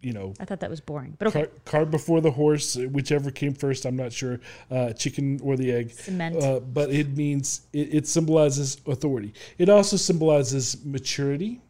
you 0.02 0.14
know, 0.14 0.34
I 0.40 0.46
thought 0.46 0.60
that 0.60 0.70
was 0.70 0.80
boring, 0.80 1.16
but 1.18 1.30
okay. 1.30 1.40
Cart, 1.40 1.66
cart 1.66 1.92
before 1.92 2.22
the 2.22 2.30
horse, 2.30 2.76
whichever 2.76 3.32
came 3.32 3.54
first, 3.54 3.86
I'm 3.86 3.96
not 3.96 4.14
sure, 4.14 4.40
uh, 4.70 4.94
chicken 4.94 5.40
or 5.42 5.58
the 5.58 5.72
egg. 5.72 5.92
Cement. 5.92 6.42
Uh, 6.42 6.60
but 6.60 6.92
it 6.92 7.18
means 7.18 7.62
it, 7.74 7.96
it 7.96 8.08
symbolizes 8.08 8.78
authority. 8.86 9.34
It 9.58 9.70
also 9.70 9.98
symbolizes 9.98 10.86
maturity, 10.86 11.62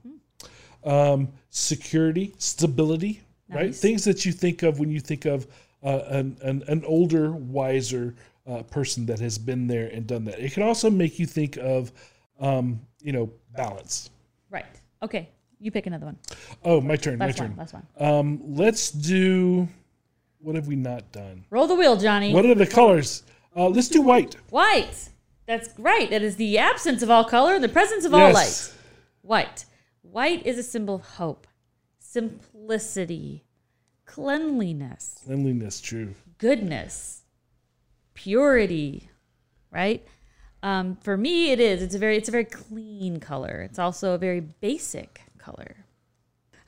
um, 0.83 1.29
security, 1.51 2.33
stability, 2.37 3.21
right? 3.49 3.73
Things 3.73 4.03
that 4.03 4.25
you 4.25 4.33
think 4.33 4.61
of 4.61 4.79
when 4.79 4.91
you 4.91 4.99
think 4.99 5.25
of 5.25 5.47
uh, 5.81 6.01
an, 6.09 6.37
an, 6.41 6.63
an 6.67 6.83
older, 6.85 7.31
wiser 7.31 8.13
uh, 8.47 8.63
person 8.63 9.05
that 9.07 9.19
has 9.19 9.37
been 9.37 9.67
there 9.67 9.87
and 9.87 10.07
done 10.07 10.23
that. 10.25 10.39
It 10.39 10.53
can 10.53 10.63
also 10.63 10.89
make 10.89 11.19
you 11.19 11.25
think 11.25 11.57
of, 11.57 11.91
um, 12.39 12.79
you 13.01 13.11
know, 13.11 13.29
balance. 13.55 14.09
Right. 14.49 14.65
Okay. 15.03 15.29
You 15.59 15.71
pick 15.71 15.87
another 15.87 16.05
one. 16.05 16.17
Oh, 16.63 16.79
my 16.81 16.95
turn. 16.95 17.19
Last 17.19 17.39
my 17.39 17.43
one, 17.45 17.49
turn. 17.51 17.57
last 17.57 17.73
one. 17.73 17.87
Um, 17.99 18.41
let's 18.55 18.91
do. 18.91 19.67
What 20.39 20.55
have 20.55 20.67
we 20.67 20.75
not 20.75 21.11
done? 21.11 21.43
Roll 21.49 21.65
the 21.67 21.75
wheel, 21.75 21.97
Johnny. 21.97 22.33
What 22.33 22.45
are 22.45 22.53
the 22.55 22.67
colors? 22.67 23.23
Uh, 23.55 23.67
let's 23.69 23.89
do 23.89 24.01
white. 24.01 24.35
White. 24.51 25.09
That's 25.47 25.69
right. 25.79 26.09
That 26.11 26.21
is 26.21 26.35
the 26.35 26.57
absence 26.59 27.01
of 27.01 27.09
all 27.09 27.23
color 27.25 27.55
and 27.55 27.63
the 27.63 27.69
presence 27.69 28.05
of 28.05 28.13
all 28.13 28.19
Yes. 28.19 28.33
light. 28.35 28.77
White. 29.23 29.65
White 30.03 30.45
is 30.45 30.57
a 30.59 30.63
symbol 30.63 30.95
of 30.95 31.01
hope, 31.01 31.47
simplicity, 31.99 33.43
cleanliness, 34.05 35.19
Cleanliness, 35.25 35.81
true. 35.81 36.13
goodness, 36.37 37.23
purity, 38.17 39.09
right? 39.71 40.05
Um, 40.63 40.97
for 41.01 41.15
me, 41.15 41.51
it 41.51 41.59
is. 41.59 41.81
It's 41.81 41.95
a 41.95 41.99
very, 41.99 42.17
it's 42.17 42.27
a 42.27 42.31
very 42.31 42.45
clean 42.45 43.19
color. 43.19 43.61
It's 43.61 43.79
also 43.79 44.13
a 44.13 44.17
very 44.17 44.41
basic 44.41 45.21
color. 45.37 45.85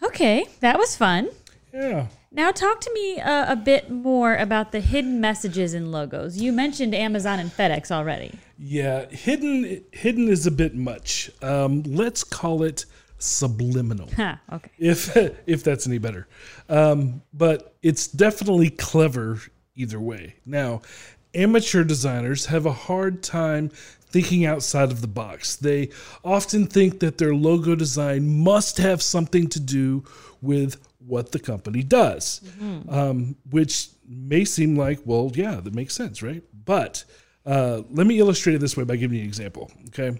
Okay, 0.04 0.45
that 0.62 0.78
was 0.78 0.95
fun. 0.95 1.30
Yeah. 1.74 2.08
Now, 2.32 2.52
talk 2.52 2.80
to 2.82 2.93
me 2.93 3.20
uh, 3.20 3.52
a 3.52 3.56
bit 3.56 3.89
more 3.89 4.36
about 4.36 4.72
the 4.72 4.80
hidden 4.80 5.20
messages 5.20 5.74
in 5.74 5.91
logos. 5.91 6.39
You 6.39 6.54
mentioned 6.54 6.93
Amazon 6.93 7.39
and 7.39 7.52
FedEx 7.52 7.91
already. 7.91 8.32
Yeah, 8.58 9.06
hidden 9.08 9.84
hidden 9.91 10.28
is 10.28 10.45
a 10.45 10.52
bit 10.52 10.76
much. 10.76 11.32
Um, 11.41 11.82
let's 11.84 12.24
call 12.24 12.64
it 12.64 12.86
subliminal. 13.18 14.10
Huh, 14.16 14.36
okay. 14.54 14.72
If 14.78 15.18
if 15.47 15.64
that's 15.64 15.88
any 15.88 15.97
better. 15.97 16.28
Um, 16.70 17.24
but 17.34 17.76
it's 17.82 18.08
definitely 18.08 18.70
clever 18.70 19.41
either 19.76 20.00
way. 20.00 20.36
Now, 20.45 20.82
amateur 21.34 21.84
designers 21.84 22.48
have 22.48 22.66
a 22.66 22.72
hard 22.72 23.24
time 23.24 23.70
thinking 24.12 24.46
outside 24.46 24.92
of 24.92 25.02
the 25.02 25.08
box. 25.08 25.56
They 25.56 25.90
often 26.24 26.66
think 26.66 27.00
that 27.00 27.18
their 27.18 27.36
logo 27.36 27.76
design 27.76 28.44
must 28.44 28.78
have 28.78 29.02
something 29.02 29.48
to 29.50 29.60
do 29.60 30.04
with 30.42 30.78
what 31.00 31.32
the 31.32 31.40
company 31.40 31.84
does, 31.84 32.42
um, 32.90 33.36
which 33.50 33.90
may 34.08 34.46
seem 34.46 34.76
like, 34.76 35.00
well, 35.06 35.32
yeah, 35.36 35.56
that 35.56 35.74
makes 35.74 35.94
sense, 35.94 36.22
right? 36.22 36.44
But 36.66 37.04
uh, 37.46 37.84
let 37.90 38.08
me 38.08 38.20
illustrate 38.20 38.56
it 38.56 38.60
this 38.60 38.76
way 38.76 38.84
by 38.84 38.96
giving 38.96 39.18
you 39.18 39.24
an 39.24 39.28
example. 39.28 39.72
Okay. 39.88 40.20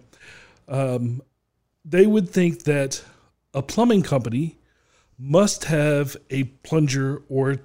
Um, 0.68 1.22
they 1.84 2.05
would 2.05 2.30
think 2.30 2.64
that 2.64 3.03
a 3.53 3.62
plumbing 3.62 4.03
company 4.03 4.57
must 5.18 5.66
have 5.66 6.16
a 6.30 6.43
plunger 6.43 7.24
or 7.30 7.57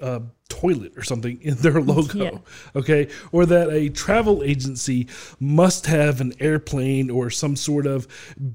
a 0.00 0.22
toilet 0.48 0.92
or 0.96 1.02
something 1.02 1.40
in 1.42 1.54
their 1.56 1.80
logo. 1.92 2.24
Yeah. 2.24 2.38
Okay. 2.74 3.08
Or 3.32 3.46
that 3.46 3.70
a 3.70 3.88
travel 3.90 4.42
agency 4.42 5.08
must 5.40 5.86
have 5.86 6.20
an 6.20 6.34
airplane 6.40 7.10
or 7.10 7.30
some 7.30 7.56
sort 7.56 7.86
of 7.86 8.06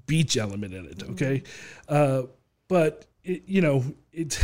beach 0.06 0.38
element 0.38 0.74
in 0.74 0.86
it. 0.86 1.04
Okay. 1.12 1.44
Uh, 1.88 2.24
but, 2.68 3.06
it, 3.24 3.44
you 3.46 3.62
know, 3.62 3.84
it. 4.12 4.40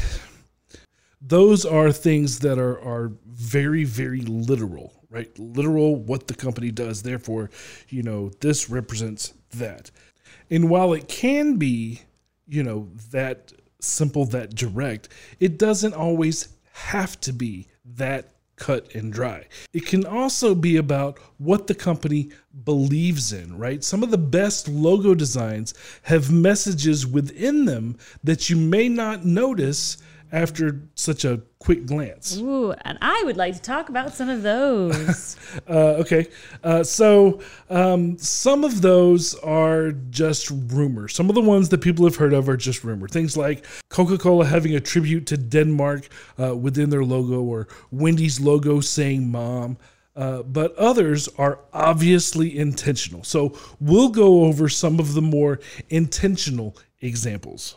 Those 1.22 1.66
are 1.66 1.92
things 1.92 2.40
that 2.40 2.60
are, 2.60 2.80
are 2.82 3.12
very, 3.26 3.84
very 3.84 4.22
literal, 4.22 4.94
right? 5.10 5.38
Literal 5.40 5.96
what 5.96 6.28
the 6.28 6.36
company 6.36 6.70
does. 6.70 7.02
Therefore, 7.02 7.50
you 7.90 8.04
know, 8.04 8.30
this 8.42 8.70
represents 8.70 9.34
that. 9.52 9.90
And 10.52 10.70
while 10.70 10.94
it 10.94 11.08
can 11.08 11.58
be, 11.58 12.02
you 12.48 12.62
know, 12.62 12.90
that 13.12 13.54
simple, 13.82 14.26
that 14.26 14.54
direct, 14.54 15.10
it 15.40 15.58
doesn't 15.58 15.94
always 15.94 16.50
have 16.76 17.20
to 17.22 17.32
be 17.32 17.68
that 17.86 18.32
cut 18.58 18.94
and 18.96 19.12
dry. 19.12 19.46
It 19.74 19.86
can 19.86 20.06
also 20.06 20.54
be 20.54 20.76
about 20.76 21.20
what 21.38 21.68
the 21.68 21.76
company 21.76 22.30
believes 22.66 23.32
in, 23.32 23.58
right? 23.58 23.82
Some 23.82 24.04
of 24.04 24.12
the 24.12 24.18
best 24.18 24.68
logo 24.68 25.16
designs 25.16 25.74
have 26.04 26.32
messages 26.32 27.08
within 27.08 27.64
them 27.64 27.98
that 28.24 28.50
you 28.50 28.58
may 28.58 28.90
not 28.90 29.26
notice 29.26 29.98
after 30.32 30.82
such 30.96 31.26
a 31.26 31.42
quick 31.60 31.86
glance. 31.86 32.38
Ooh, 32.38 32.74
and 32.84 32.98
I 33.02 33.24
would 33.26 33.38
like 33.38 33.56
to 33.56 33.62
talk 33.62 33.90
about 33.90 34.14
some 34.14 34.30
of 34.30 34.44
those. 34.44 35.38
Uh, 35.70 36.02
okay, 36.02 36.28
uh, 36.64 36.84
so 36.84 37.40
um, 37.70 38.18
some 38.18 38.66
of 38.66 38.82
those 38.82 39.36
are 39.36 39.94
just 40.10 40.52
rumor. 40.52 41.08
Some 41.08 41.30
of 41.30 41.36
the 41.36 41.42
ones 41.42 41.70
that 41.70 41.80
people 41.80 42.04
have 42.06 42.18
heard 42.18 42.34
of 42.34 42.50
are 42.50 42.58
just 42.58 42.84
rumor. 42.84 43.08
Things 43.08 43.38
like 43.38 43.66
Coca 43.90 44.18
Cola 44.18 44.46
having 44.46 44.76
a 44.76 44.82
tribute 44.82 45.26
to 45.28 45.38
Denmark 45.38 46.10
uh, 46.38 46.56
within 46.56 46.90
their 46.90 47.06
logo, 47.06 47.42
or 47.42 47.68
Wendy's 47.90 48.42
logo 48.42 48.82
saying 48.82 49.32
"mom." 49.32 49.78
Uh, 50.16 50.44
but 50.44 50.76
others 50.76 51.28
are 51.38 51.60
obviously 51.74 52.58
intentional. 52.58 53.24
So 53.24 53.58
we'll 53.80 54.10
go 54.10 54.44
over 54.46 54.68
some 54.70 55.00
of 55.00 55.14
the 55.14 55.22
more 55.22 55.60
intentional 55.90 56.76
examples. 57.02 57.76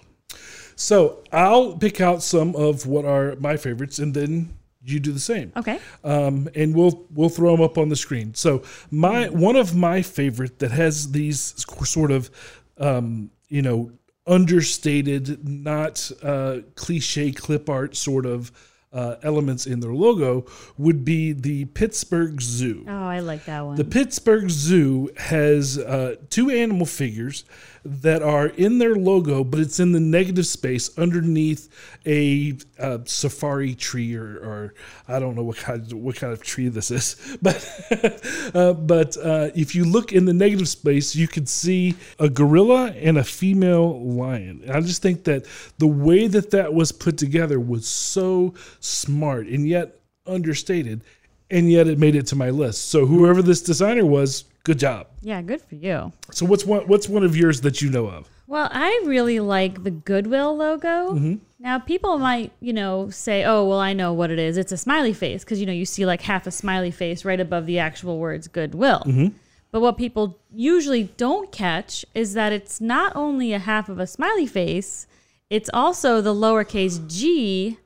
So 0.79 1.24
I'll 1.33 1.76
pick 1.76 2.01
out 2.01 2.22
some 2.22 2.55
of 2.55 2.87
what 2.87 3.05
are 3.05 3.35
my 3.41 3.57
favorites, 3.57 3.99
and 3.99 4.14
then 4.14 4.57
you 4.85 5.01
do 5.01 5.11
the 5.11 5.18
same. 5.18 5.53
Okay. 5.57 5.81
Um, 6.05 6.49
and 6.55 6.74
we'll 6.74 7.05
we'll 7.12 7.29
throw 7.29 7.51
them 7.57 7.64
up 7.64 7.76
on 7.76 7.89
the 7.89 7.97
screen. 7.97 8.33
So 8.35 8.62
my 8.91 9.29
one 9.29 9.57
of 9.57 9.74
my 9.74 10.03
favorite 10.03 10.61
that 10.61 10.70
has 10.70 11.11
these 11.11 11.66
sort 11.85 12.12
of 12.12 12.31
um, 12.79 13.31
you 13.49 13.61
know 13.61 13.91
understated, 14.24 15.49
not 15.49 16.12
uh, 16.22 16.59
cliche 16.76 17.33
clip 17.33 17.68
art 17.68 17.97
sort 17.97 18.24
of 18.24 18.53
uh, 18.93 19.16
elements 19.22 19.66
in 19.66 19.81
their 19.81 19.93
logo 19.93 20.47
would 20.79 21.05
be 21.05 21.33
the 21.33 21.66
Pittsburgh 21.66 22.41
Zoo. 22.41 22.85
Oh, 22.89 22.93
I 23.09 23.20
like 23.20 23.45
that 23.47 23.64
one. 23.64 23.76
The 23.76 23.85
Pittsburgh 23.85 24.49
Zoo 24.49 25.11
has 25.16 25.79
uh, 25.79 26.16
two 26.31 26.51
animal 26.51 26.87
figures 26.87 27.45
that 27.85 28.22
are 28.22 28.47
in 28.47 28.79
their 28.79 28.95
logo, 28.97 29.45
but 29.45 29.61
it's 29.61 29.81
in 29.81 29.93
the 29.93 30.01
negative 30.01 30.47
space 30.47 30.97
underneath 30.99 31.68
a 32.07 32.57
safari 33.05 33.74
tree, 33.74 34.14
or, 34.14 34.39
or, 34.39 34.74
I 35.07 35.18
don't 35.18 35.37
know 35.37 35.45
what 35.45 35.57
kind 35.57 35.81
of, 35.81 35.99
what 35.99 36.16
kind 36.16 36.33
of 36.33 36.43
tree 36.43 36.68
this 36.68 36.91
is, 36.91 37.39
but 37.43 38.51
uh, 38.55 38.72
but 38.72 39.16
uh, 39.16 39.51
if 39.55 39.74
you 39.74 39.85
look 39.85 40.12
in 40.12 40.24
the 40.24 40.35
negative 40.35 40.68
space, 40.68 41.14
you 41.14 41.29
can 41.29 41.47
see 41.47 41.95
a 42.18 42.29
gorilla 42.29 42.93
and 42.93 43.18
a 43.18 43.24
female 43.24 44.01
lion. 44.01 44.62
And 44.66 44.72
I 44.72 44.81
just 44.81 45.03
think 45.03 45.24
that 45.24 45.47
the 45.79 45.87
way 45.87 46.26
that 46.26 46.51
that 46.51 46.74
was 46.74 46.93
put 46.93 47.18
together 47.18 47.61
was 47.61 47.87
so 47.87 48.55
smart 48.81 49.47
and 49.47 49.66
yet 49.66 50.01
understated, 50.26 51.03
and 51.51 51.70
yet 51.70 51.87
it 51.87 51.99
made 51.99 52.14
it 52.14 52.26
to 52.29 52.37
my 52.37 52.51
list. 52.51 52.89
So 52.89 53.07
whoever 53.07 53.43
this 53.43 53.62
designer 53.62 54.05
was, 54.05 54.45
good 54.69 54.79
job. 54.79 55.07
Yeah, 55.23 55.41
good 55.41 55.62
for 55.62 55.75
you. 55.75 56.12
So 56.31 56.45
what's 56.45 56.64
one 56.66 56.87
what's 56.87 57.09
one 57.09 57.25
of 57.25 57.35
yours 57.35 57.62
that 57.62 57.81
you 57.81 57.91
know 57.91 58.07
of? 58.07 58.29
Well, 58.47 58.69
I 58.71 59.03
really 59.05 59.41
like 59.41 59.83
the 59.83 59.91
Goodwill 59.91 60.57
logo. 60.57 61.14
Mm-hmm. 61.14 61.35
Now, 61.59 61.79
people 61.79 62.19
might, 62.19 62.53
you 62.61 62.73
know, 62.73 63.09
say, 63.11 63.45
"Oh, 63.45 63.64
well, 63.64 63.81
I 63.81 63.95
know 63.95 64.12
what 64.12 64.31
it 64.31 64.39
is. 64.39 64.59
It's 64.59 64.71
a 64.71 64.77
smiley 64.77 65.14
face," 65.14 65.43
because 65.43 65.59
you 65.59 65.66
know 65.66 65.73
you 65.73 65.87
see 65.87 66.05
like 66.05 66.23
half 66.23 66.47
a 66.47 66.51
smiley 66.51 66.91
face 66.91 67.25
right 67.25 67.41
above 67.41 67.64
the 67.64 67.79
actual 67.79 68.19
words 68.19 68.47
Goodwill. 68.47 69.03
Mm-hmm. 69.07 69.29
But 69.71 69.81
what 69.81 69.97
people 69.97 70.39
usually 70.53 71.05
don't 71.05 71.51
catch 71.51 72.05
is 72.14 72.35
that 72.35 72.53
it's 72.53 72.81
not 72.81 73.14
only 73.16 73.53
a 73.53 73.59
half 73.59 73.89
of 73.89 73.99
a 73.99 74.07
smiley 74.07 74.47
face; 74.47 75.07
it's 75.49 75.71
also 75.73 76.21
the 76.21 76.35
lowercase 76.35 77.07
g 77.09 77.79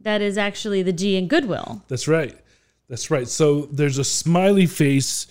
that 0.00 0.22
is 0.22 0.38
actually 0.38 0.82
the 0.82 0.92
G 0.92 1.16
in 1.16 1.28
Goodwill. 1.28 1.82
That's 1.88 2.08
right. 2.08 2.36
That's 2.88 3.10
right. 3.10 3.26
So 3.26 3.62
there's 3.72 3.98
a 3.98 4.04
smiley 4.04 4.66
face 4.66 5.26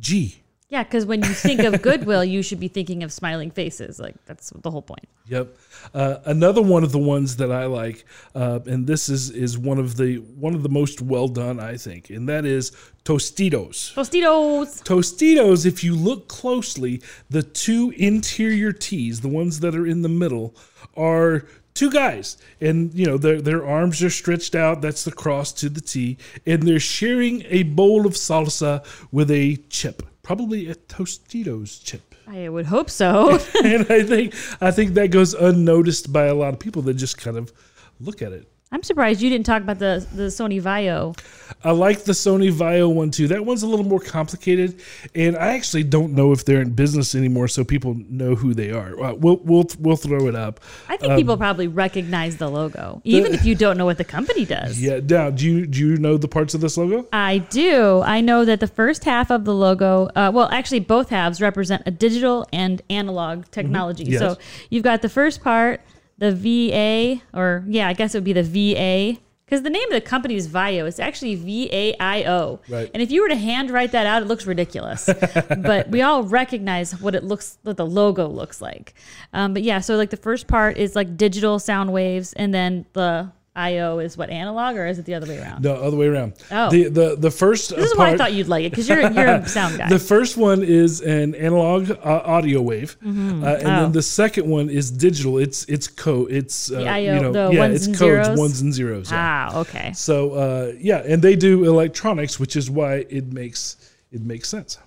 G. 0.00 0.40
Yeah, 0.70 0.84
because 0.84 1.04
when 1.04 1.20
you 1.24 1.30
think 1.30 1.60
of 1.60 1.82
Goodwill, 1.82 2.24
you 2.24 2.42
should 2.42 2.60
be 2.60 2.68
thinking 2.68 3.02
of 3.02 3.12
smiling 3.12 3.50
faces. 3.50 3.98
Like 3.98 4.14
that's 4.24 4.50
the 4.50 4.70
whole 4.70 4.82
point. 4.82 5.08
Yep. 5.26 5.56
Uh, 5.92 6.18
another 6.26 6.62
one 6.62 6.84
of 6.84 6.92
the 6.92 6.98
ones 6.98 7.36
that 7.36 7.50
I 7.50 7.66
like, 7.66 8.04
uh, 8.36 8.60
and 8.66 8.86
this 8.86 9.08
is 9.08 9.30
is 9.30 9.58
one 9.58 9.78
of 9.78 9.96
the 9.96 10.18
one 10.18 10.54
of 10.54 10.62
the 10.62 10.68
most 10.68 11.02
well 11.02 11.26
done, 11.26 11.58
I 11.58 11.76
think, 11.76 12.10
and 12.10 12.28
that 12.28 12.44
is 12.44 12.70
Tostitos. 13.04 13.94
Tostitos. 13.94 14.82
Tostitos. 14.84 15.66
If 15.66 15.82
you 15.82 15.96
look 15.96 16.28
closely, 16.28 17.02
the 17.28 17.42
two 17.42 17.92
interior 17.96 18.72
T's, 18.72 19.20
the 19.22 19.28
ones 19.28 19.58
that 19.60 19.74
are 19.74 19.86
in 19.86 20.02
the 20.02 20.08
middle, 20.08 20.54
are 20.96 21.46
two 21.74 21.90
guys. 21.90 22.36
And 22.60 22.92
you 22.94 23.06
know 23.06 23.18
their 23.18 23.40
their 23.40 23.66
arms 23.66 24.02
are 24.02 24.10
stretched 24.10 24.54
out. 24.54 24.80
That's 24.80 25.04
the 25.04 25.12
cross 25.12 25.52
to 25.54 25.68
the 25.68 25.80
T. 25.80 26.18
And 26.46 26.62
they're 26.62 26.80
sharing 26.80 27.42
a 27.46 27.64
bowl 27.64 28.06
of 28.06 28.14
salsa 28.14 28.84
with 29.10 29.30
a 29.30 29.56
chip. 29.68 30.02
Probably 30.22 30.68
a 30.68 30.74
Tostitos 30.74 31.82
chip. 31.82 32.14
I 32.26 32.48
would 32.48 32.66
hope 32.66 32.90
so. 32.90 33.30
and 33.64 33.86
I 33.90 34.02
think 34.02 34.34
I 34.60 34.70
think 34.70 34.94
that 34.94 35.10
goes 35.10 35.34
unnoticed 35.34 36.12
by 36.12 36.26
a 36.26 36.34
lot 36.34 36.54
of 36.54 36.60
people 36.60 36.82
that 36.82 36.94
just 36.94 37.18
kind 37.18 37.36
of 37.36 37.52
look 37.98 38.22
at 38.22 38.32
it 38.32 38.48
I'm 38.72 38.84
surprised 38.84 39.20
you 39.20 39.28
didn't 39.30 39.46
talk 39.46 39.62
about 39.62 39.80
the 39.80 40.06
the 40.14 40.24
Sony 40.24 40.62
Vaio. 40.62 41.18
I 41.64 41.72
like 41.72 42.04
the 42.04 42.12
Sony 42.12 42.52
Vaio 42.52 42.92
one 42.94 43.10
too. 43.10 43.26
That 43.26 43.44
one's 43.44 43.64
a 43.64 43.66
little 43.66 43.84
more 43.84 43.98
complicated, 43.98 44.80
and 45.12 45.36
I 45.36 45.54
actually 45.56 45.82
don't 45.82 46.12
know 46.12 46.30
if 46.30 46.44
they're 46.44 46.62
in 46.62 46.70
business 46.70 47.16
anymore, 47.16 47.48
so 47.48 47.64
people 47.64 47.96
know 48.08 48.36
who 48.36 48.54
they 48.54 48.70
are. 48.70 48.98
Uh, 49.02 49.14
we'll 49.14 49.38
we'll 49.38 49.66
we'll 49.80 49.96
throw 49.96 50.28
it 50.28 50.36
up. 50.36 50.60
I 50.88 50.96
think 50.96 51.12
Um, 51.12 51.18
people 51.18 51.36
probably 51.36 51.66
recognize 51.66 52.36
the 52.36 52.48
logo, 52.48 53.02
even 53.02 53.34
if 53.34 53.44
you 53.44 53.56
don't 53.56 53.76
know 53.76 53.86
what 53.86 53.98
the 53.98 54.04
company 54.04 54.44
does. 54.44 54.80
Yeah. 54.80 55.00
Now, 55.02 55.30
do 55.30 55.46
you 55.46 55.66
do 55.66 55.80
you 55.80 55.96
know 55.96 56.16
the 56.16 56.28
parts 56.28 56.54
of 56.54 56.60
this 56.60 56.76
logo? 56.76 57.08
I 57.12 57.38
do. 57.38 58.02
I 58.02 58.20
know 58.20 58.44
that 58.44 58.60
the 58.60 58.68
first 58.68 59.02
half 59.02 59.32
of 59.32 59.44
the 59.44 59.54
logo, 59.54 60.08
uh, 60.14 60.30
well, 60.32 60.48
actually, 60.52 60.80
both 60.80 61.08
halves 61.08 61.40
represent 61.40 61.82
a 61.86 61.90
digital 61.90 62.46
and 62.52 62.82
analog 62.88 63.46
technology. 63.50 64.04
Yes. 64.04 64.20
So 64.20 64.38
you've 64.70 64.84
got 64.84 65.02
the 65.02 65.08
first 65.08 65.42
part, 65.42 65.80
the 66.20 66.32
VA, 66.32 67.20
or 67.36 67.64
yeah, 67.66 67.88
I 67.88 67.94
guess 67.94 68.14
it 68.14 68.18
would 68.18 68.24
be 68.24 68.32
the 68.32 68.42
VA. 68.44 69.20
Because 69.44 69.64
the 69.64 69.70
name 69.70 69.88
of 69.88 69.94
the 69.94 70.00
company 70.00 70.36
is 70.36 70.46
Vio. 70.46 70.86
It's 70.86 71.00
actually 71.00 71.34
V 71.34 71.68
A 71.72 71.96
I 71.98 72.22
O. 72.22 72.60
Right. 72.68 72.88
And 72.94 73.02
if 73.02 73.10
you 73.10 73.20
were 73.20 73.28
to 73.28 73.34
handwrite 73.34 73.90
that 73.90 74.06
out, 74.06 74.22
it 74.22 74.26
looks 74.26 74.46
ridiculous. 74.46 75.10
but 75.48 75.88
we 75.88 76.02
all 76.02 76.22
recognize 76.22 77.00
what 77.00 77.16
it 77.16 77.24
looks, 77.24 77.58
what 77.62 77.76
the 77.76 77.84
logo 77.84 78.28
looks 78.28 78.60
like. 78.60 78.94
Um, 79.32 79.52
but 79.52 79.64
yeah, 79.64 79.80
so 79.80 79.96
like 79.96 80.10
the 80.10 80.16
first 80.16 80.46
part 80.46 80.76
is 80.76 80.94
like 80.94 81.16
digital 81.16 81.58
sound 81.58 81.92
waves, 81.92 82.32
and 82.34 82.54
then 82.54 82.86
the 82.92 83.32
IO 83.56 83.98
is 83.98 84.16
what 84.16 84.30
analog, 84.30 84.76
or 84.76 84.86
is 84.86 84.98
it 85.00 85.04
the 85.06 85.14
other 85.14 85.26
way 85.26 85.38
around? 85.38 85.64
No, 85.64 85.74
other 85.74 85.96
way 85.96 86.06
around. 86.06 86.34
Oh. 86.52 86.70
The 86.70 86.88
the 86.88 87.16
the 87.16 87.30
first. 87.32 87.74
This 87.74 87.90
is 87.90 87.96
why 87.98 88.10
I 88.10 88.16
thought 88.16 88.32
you'd 88.32 88.46
like 88.46 88.64
it 88.64 88.70
because 88.70 88.88
you're 88.88 89.10
you're 89.10 89.26
a 89.26 89.48
sound 89.58 89.76
guy. 89.76 89.88
The 89.88 89.98
first 89.98 90.36
one 90.36 90.62
is 90.62 91.00
an 91.00 91.34
analog 91.34 91.90
uh, 91.90 91.96
audio 92.24 92.62
wave, 92.62 92.96
Mhm. 93.04 93.42
uh, 93.42 93.46
and 93.56 93.66
Oh. 93.66 93.80
then 93.82 93.92
the 93.92 94.02
second 94.02 94.48
one 94.48 94.70
is 94.70 94.90
digital. 94.92 95.38
It's 95.38 95.64
it's 95.64 95.88
co. 95.88 96.26
It's 96.26 96.70
uh, 96.70 96.82
IO, 96.82 97.14
you 97.14 97.20
know 97.32 97.50
yeah, 97.50 97.64
it's 97.66 97.86
codes 97.88 97.98
zeros? 97.98 98.38
ones 98.38 98.60
and 98.60 98.72
zeros. 98.72 99.10
yeah. 99.10 99.48
Ah, 99.52 99.58
okay. 99.60 99.92
So 99.94 100.32
uh, 100.34 100.72
yeah, 100.78 101.02
and 101.04 101.20
they 101.20 101.34
do 101.34 101.64
electronics, 101.64 102.38
which 102.38 102.54
is 102.54 102.70
why 102.70 103.04
it 103.10 103.32
makes 103.32 103.76
it 104.12 104.22
makes 104.22 104.48
sense. 104.48 104.78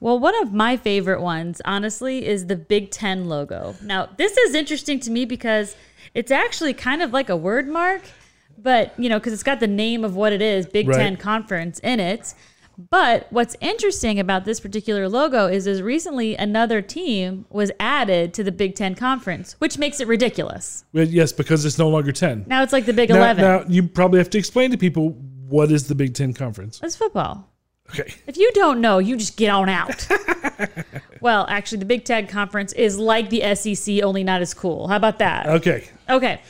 Well, 0.00 0.18
one 0.18 0.40
of 0.42 0.52
my 0.52 0.76
favorite 0.76 1.20
ones, 1.20 1.60
honestly, 1.64 2.26
is 2.26 2.46
the 2.46 2.54
Big 2.56 2.90
Ten 2.90 3.28
logo. 3.28 3.74
Now, 3.82 4.08
this 4.16 4.36
is 4.36 4.54
interesting 4.54 5.00
to 5.00 5.10
me 5.10 5.24
because 5.24 5.74
it's 6.14 6.30
actually 6.30 6.74
kind 6.74 7.02
of 7.02 7.12
like 7.12 7.28
a 7.28 7.36
word 7.36 7.68
mark, 7.68 8.02
but 8.56 8.98
you 8.98 9.08
know, 9.08 9.18
because 9.18 9.32
it's 9.32 9.42
got 9.42 9.60
the 9.60 9.66
name 9.66 10.04
of 10.04 10.16
what 10.16 10.32
it 10.32 10.42
is, 10.42 10.66
Big 10.66 10.88
Right. 10.88 10.96
Ten 10.96 11.16
Conference, 11.16 11.78
in 11.80 12.00
it. 12.00 12.34
But 12.90 13.26
what's 13.30 13.56
interesting 13.60 14.20
about 14.20 14.44
this 14.44 14.60
particular 14.60 15.08
logo 15.08 15.46
is, 15.46 15.66
is 15.66 15.82
recently 15.82 16.36
another 16.36 16.80
team 16.80 17.44
was 17.50 17.72
added 17.80 18.32
to 18.34 18.44
the 18.44 18.52
Big 18.52 18.76
Ten 18.76 18.94
Conference, 18.94 19.56
which 19.58 19.78
makes 19.78 19.98
it 19.98 20.06
ridiculous. 20.06 20.84
Well, 20.92 21.08
yes, 21.08 21.32
because 21.32 21.64
it's 21.64 21.76
no 21.76 21.88
longer 21.88 22.12
ten. 22.12 22.44
Now 22.46 22.62
it's 22.62 22.72
like 22.72 22.86
the 22.86 22.92
Big 22.92 23.10
now, 23.10 23.16
Eleven. 23.16 23.44
Now 23.44 23.64
you 23.66 23.82
probably 23.88 24.18
have 24.18 24.30
to 24.30 24.38
explain 24.38 24.70
to 24.70 24.78
people 24.78 25.10
what 25.48 25.72
is 25.72 25.88
the 25.88 25.96
Big 25.96 26.14
Ten 26.14 26.32
Conference. 26.32 26.78
It's 26.82 26.94
football. 26.94 27.50
Okay. 27.90 28.14
If 28.26 28.36
you 28.36 28.50
don't 28.52 28.80
know, 28.80 28.98
you 28.98 29.16
just 29.16 29.36
get 29.36 29.48
on 29.48 29.68
out. 29.68 30.06
well, 31.20 31.46
actually, 31.48 31.78
the 31.78 31.84
Big 31.86 32.04
Ten 32.04 32.26
Conference 32.26 32.72
is 32.74 32.98
like 32.98 33.30
the 33.30 33.54
SEC, 33.54 34.02
only 34.02 34.22
not 34.22 34.42
as 34.42 34.52
cool. 34.52 34.88
How 34.88 34.96
about 34.96 35.18
that? 35.20 35.46
Okay. 35.46 35.88
Okay. 36.08 36.40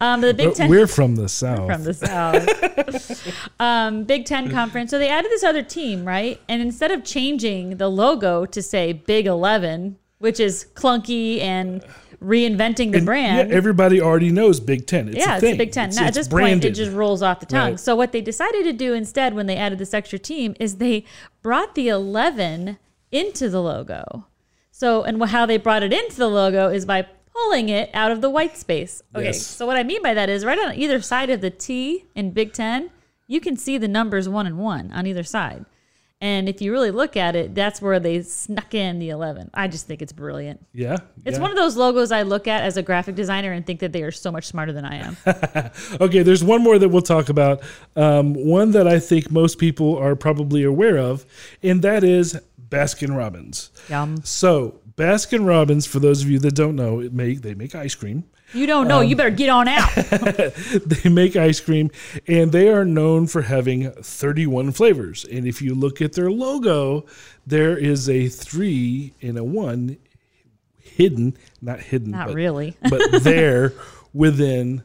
Um, 0.00 0.20
the 0.20 0.34
Big 0.34 0.48
But 0.48 0.56
Ten. 0.56 0.70
We're 0.70 0.86
from 0.86 1.16
the 1.16 1.28
south. 1.28 1.70
from 1.70 1.84
the 1.84 1.94
south. 1.94 3.50
um, 3.60 4.04
Big 4.04 4.24
Ten 4.24 4.50
conference. 4.50 4.90
So 4.90 4.98
they 4.98 5.08
added 5.08 5.30
this 5.30 5.44
other 5.44 5.62
team, 5.62 6.04
right? 6.06 6.40
And 6.48 6.62
instead 6.62 6.90
of 6.90 7.04
changing 7.04 7.76
the 7.76 7.88
logo 7.88 8.46
to 8.46 8.62
say 8.62 8.92
Big 8.92 9.26
Eleven, 9.26 9.98
which 10.24 10.40
is 10.40 10.66
clunky 10.74 11.40
and 11.40 11.84
reinventing 12.22 12.90
the 12.92 12.98
And, 12.98 13.06
brand, 13.06 13.50
Yeah, 13.50 13.54
everybody 13.54 14.00
already 14.00 14.30
knows 14.30 14.58
Big 14.58 14.86
Ten. 14.86 15.08
It's 15.08 15.18
yeah, 15.18 15.32
a 15.32 15.36
it's 15.36 15.40
thing. 15.42 15.58
Big 15.58 15.72
Ten. 15.72 15.88
It's, 15.90 15.98
now, 15.98 16.06
at 16.06 16.14
this 16.14 16.26
branded. 16.28 16.62
point, 16.62 16.64
it 16.64 16.74
just 16.74 16.92
rolls 16.92 17.22
off 17.22 17.40
the 17.40 17.46
tongue. 17.46 17.72
Right. 17.72 17.80
So 17.80 17.94
what 17.94 18.12
they 18.12 18.22
decided 18.22 18.64
to 18.64 18.72
do 18.72 18.94
instead, 18.94 19.34
when 19.34 19.46
they 19.46 19.56
added 19.56 19.78
this 19.78 19.92
extra 19.94 20.18
team, 20.18 20.56
is 20.58 20.76
they 20.78 21.04
brought 21.42 21.74
the 21.74 21.88
eleven 21.88 22.78
into 23.12 23.48
the 23.50 23.60
logo. 23.60 24.26
So 24.70 25.02
and 25.02 25.22
how 25.24 25.46
they 25.46 25.58
brought 25.58 25.82
it 25.82 25.92
into 25.92 26.16
the 26.16 26.28
logo 26.28 26.68
is 26.68 26.84
by 26.86 27.06
pulling 27.32 27.68
it 27.68 27.90
out 27.92 28.10
of 28.10 28.20
the 28.22 28.30
white 28.30 28.56
space. 28.56 29.02
Okay, 29.14 29.26
Yes. 29.26 29.44
so 29.46 29.66
what 29.66 29.76
I 29.76 29.82
mean 29.82 30.02
by 30.02 30.14
that 30.14 30.28
is 30.28 30.44
right 30.44 30.58
on 30.58 30.74
either 30.74 31.00
side 31.02 31.30
of 31.30 31.40
the 31.40 31.50
T 31.50 32.06
in 32.14 32.30
Big 32.30 32.52
Ten, 32.52 32.90
you 33.26 33.40
can 33.40 33.56
see 33.56 33.76
the 33.76 33.88
numbers 33.88 34.28
one 34.28 34.46
and 34.46 34.56
one 34.58 34.90
on 34.92 35.06
either 35.06 35.22
side. 35.24 35.64
And 36.24 36.48
if 36.48 36.62
you 36.62 36.72
really 36.72 36.90
look 36.90 37.18
at 37.18 37.36
it, 37.36 37.54
that's 37.54 37.82
where 37.82 38.00
they 38.00 38.22
snuck 38.22 38.72
in 38.72 38.98
the 38.98 39.10
11. 39.10 39.50
I 39.52 39.68
just 39.68 39.86
think 39.86 40.00
it's 40.00 40.10
brilliant. 40.10 40.64
Yeah. 40.72 40.96
It's 41.26 41.36
yeah. 41.36 41.42
one 41.42 41.50
of 41.50 41.56
those 41.58 41.76
logos 41.76 42.10
I 42.12 42.22
look 42.22 42.48
at 42.48 42.62
as 42.62 42.78
a 42.78 42.82
graphic 42.82 43.14
designer 43.14 43.52
and 43.52 43.66
think 43.66 43.80
that 43.80 43.92
they 43.92 44.02
are 44.02 44.10
so 44.10 44.32
much 44.32 44.46
smarter 44.46 44.72
than 44.72 44.86
I 44.86 44.94
am. 45.04 45.18
okay, 46.00 46.22
there's 46.22 46.42
one 46.42 46.62
more 46.62 46.78
that 46.78 46.88
we'll 46.88 47.02
talk 47.02 47.28
about. 47.28 47.62
Um, 47.94 48.32
one 48.32 48.70
that 48.70 48.88
I 48.88 49.00
think 49.00 49.30
most 49.30 49.58
people 49.58 49.98
are 49.98 50.16
probably 50.16 50.64
aware 50.64 50.96
of, 50.96 51.26
and 51.62 51.82
that 51.82 52.02
is 52.02 52.40
Baskin 52.70 53.14
Robbins. 53.14 53.70
Yum. 53.90 54.22
So, 54.24 54.80
Baskin 54.96 55.46
Robbins, 55.46 55.84
for 55.84 55.98
those 55.98 56.22
of 56.22 56.30
you 56.30 56.38
that 56.38 56.54
don't 56.54 56.74
know, 56.74 57.00
it 57.00 57.12
make 57.12 57.42
they 57.42 57.52
make 57.52 57.74
ice 57.74 57.94
cream. 57.94 58.24
You 58.54 58.66
don't 58.66 58.88
know. 58.88 59.00
Um, 59.00 59.06
you 59.06 59.16
better 59.16 59.30
get 59.30 59.48
on 59.48 59.68
out. 59.68 59.90
they 60.86 61.08
make 61.10 61.36
ice 61.36 61.60
cream, 61.60 61.90
and 62.26 62.52
they 62.52 62.68
are 62.68 62.84
known 62.84 63.26
for 63.26 63.42
having 63.42 63.90
31 63.90 64.72
flavors. 64.72 65.24
And 65.24 65.46
if 65.46 65.60
you 65.60 65.74
look 65.74 66.00
at 66.00 66.12
their 66.12 66.30
logo, 66.30 67.06
there 67.46 67.76
is 67.76 68.08
a 68.08 68.28
three 68.28 69.12
and 69.20 69.36
a 69.36 69.44
one 69.44 69.98
hidden, 70.78 71.36
not 71.60 71.80
hidden, 71.80 72.12
Not 72.12 72.28
but, 72.28 72.36
really. 72.36 72.76
but 72.88 73.00
there 73.22 73.72
within 74.12 74.82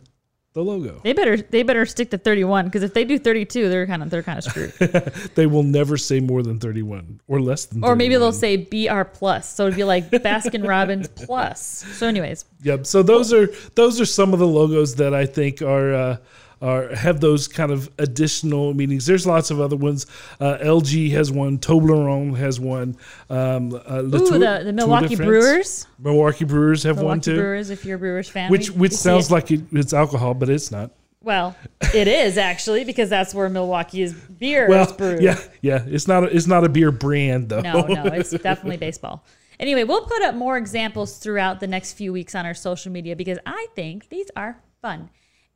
the 0.53 0.63
logo. 0.63 0.99
They 1.03 1.13
better 1.13 1.37
they 1.37 1.63
better 1.63 1.85
stick 1.85 2.09
to 2.11 2.17
31 2.17 2.65
because 2.65 2.83
if 2.83 2.93
they 2.93 3.05
do 3.05 3.19
32, 3.19 3.69
they're 3.69 3.87
kind 3.87 4.01
of 4.01 4.09
they're 4.09 4.23
kind 4.23 4.37
of 4.37 4.43
screwed. 4.43 4.71
they 5.35 5.45
will 5.45 5.63
never 5.63 5.97
say 5.97 6.19
more 6.19 6.41
than 6.41 6.59
31 6.59 7.21
or 7.27 7.39
less 7.39 7.65
than 7.65 7.83
or 7.83 7.95
maybe 7.95 8.15
they'll 8.15 8.31
say 8.31 8.57
BR 8.57 9.03
plus, 9.03 9.53
so 9.53 9.67
it'd 9.67 9.75
be 9.75 9.83
like 9.83 10.09
Baskin 10.09 10.67
Robbins 10.67 11.07
plus. 11.07 11.85
So, 11.93 12.07
anyways, 12.07 12.45
Yep. 12.63 12.85
So 12.85 13.03
those 13.03 13.31
are 13.33 13.47
those 13.75 14.01
are 14.01 14.05
some 14.05 14.33
of 14.33 14.39
the 14.39 14.47
logos 14.47 14.95
that 14.95 15.13
I 15.13 15.25
think 15.25 15.61
are 15.61 15.93
uh, 15.93 16.17
have 16.61 17.19
those 17.21 17.47
kind 17.47 17.71
of 17.71 17.89
additional 17.99 18.73
meanings. 18.73 19.05
There's 19.05 19.25
lots 19.25 19.49
of 19.51 19.61
other 19.61 19.75
ones. 19.75 20.05
Uh, 20.39 20.57
LG 20.61 21.11
has 21.11 21.31
one. 21.31 21.57
Toblerone 21.57 22.35
has 22.37 22.59
one. 22.59 22.97
Um, 23.29 23.73
uh, 23.73 24.01
Ooh, 24.03 24.09
Tour- 24.11 24.39
the- 24.39 24.61
the 24.65 24.73
Milwaukee. 24.73 25.15
Brewers. 25.15 25.87
Milwaukee 25.99 26.45
Brewers 26.45 26.83
have 26.83 26.99
one 27.01 27.21
too. 27.21 27.35
Brewers, 27.35 27.69
if 27.69 27.85
you're 27.85 27.95
a 27.95 27.99
Brewers 27.99 28.29
fan, 28.29 28.51
which 28.51 28.71
which 28.71 28.93
sounds 28.93 29.27
it. 29.29 29.33
like 29.33 29.51
it, 29.51 29.61
it's 29.71 29.93
alcohol, 29.93 30.33
but 30.33 30.49
it's 30.49 30.71
not. 30.71 30.91
well, 31.21 31.55
it 31.93 32.07
is 32.07 32.37
actually 32.37 32.83
because 32.85 33.09
that's 33.09 33.33
where 33.33 33.49
Milwaukee's 33.49 34.13
beer 34.13 34.63
is 34.65 34.69
Well, 34.69 34.93
brewed. 34.93 35.21
yeah, 35.21 35.37
yeah. 35.61 35.83
It's 35.87 36.07
not 36.07 36.23
a, 36.23 36.27
it's 36.35 36.47
not 36.47 36.63
a 36.63 36.69
beer 36.69 36.91
brand 36.91 37.49
though. 37.49 37.61
No, 37.61 37.81
no, 37.81 38.03
it's 38.13 38.31
definitely 38.31 38.77
baseball. 38.77 39.23
Anyway, 39.59 39.83
we'll 39.83 40.05
put 40.05 40.21
up 40.21 40.35
more 40.35 40.55
examples 40.57 41.17
throughout 41.17 41.59
the 41.59 41.67
next 41.67 41.93
few 41.93 42.13
weeks 42.13 42.33
on 42.35 42.45
our 42.45 42.53
social 42.53 42.91
media 42.93 43.15
because 43.17 43.37
I 43.45 43.67
think 43.75 44.07
these 44.07 44.31
are 44.37 44.61
fun. 44.81 45.09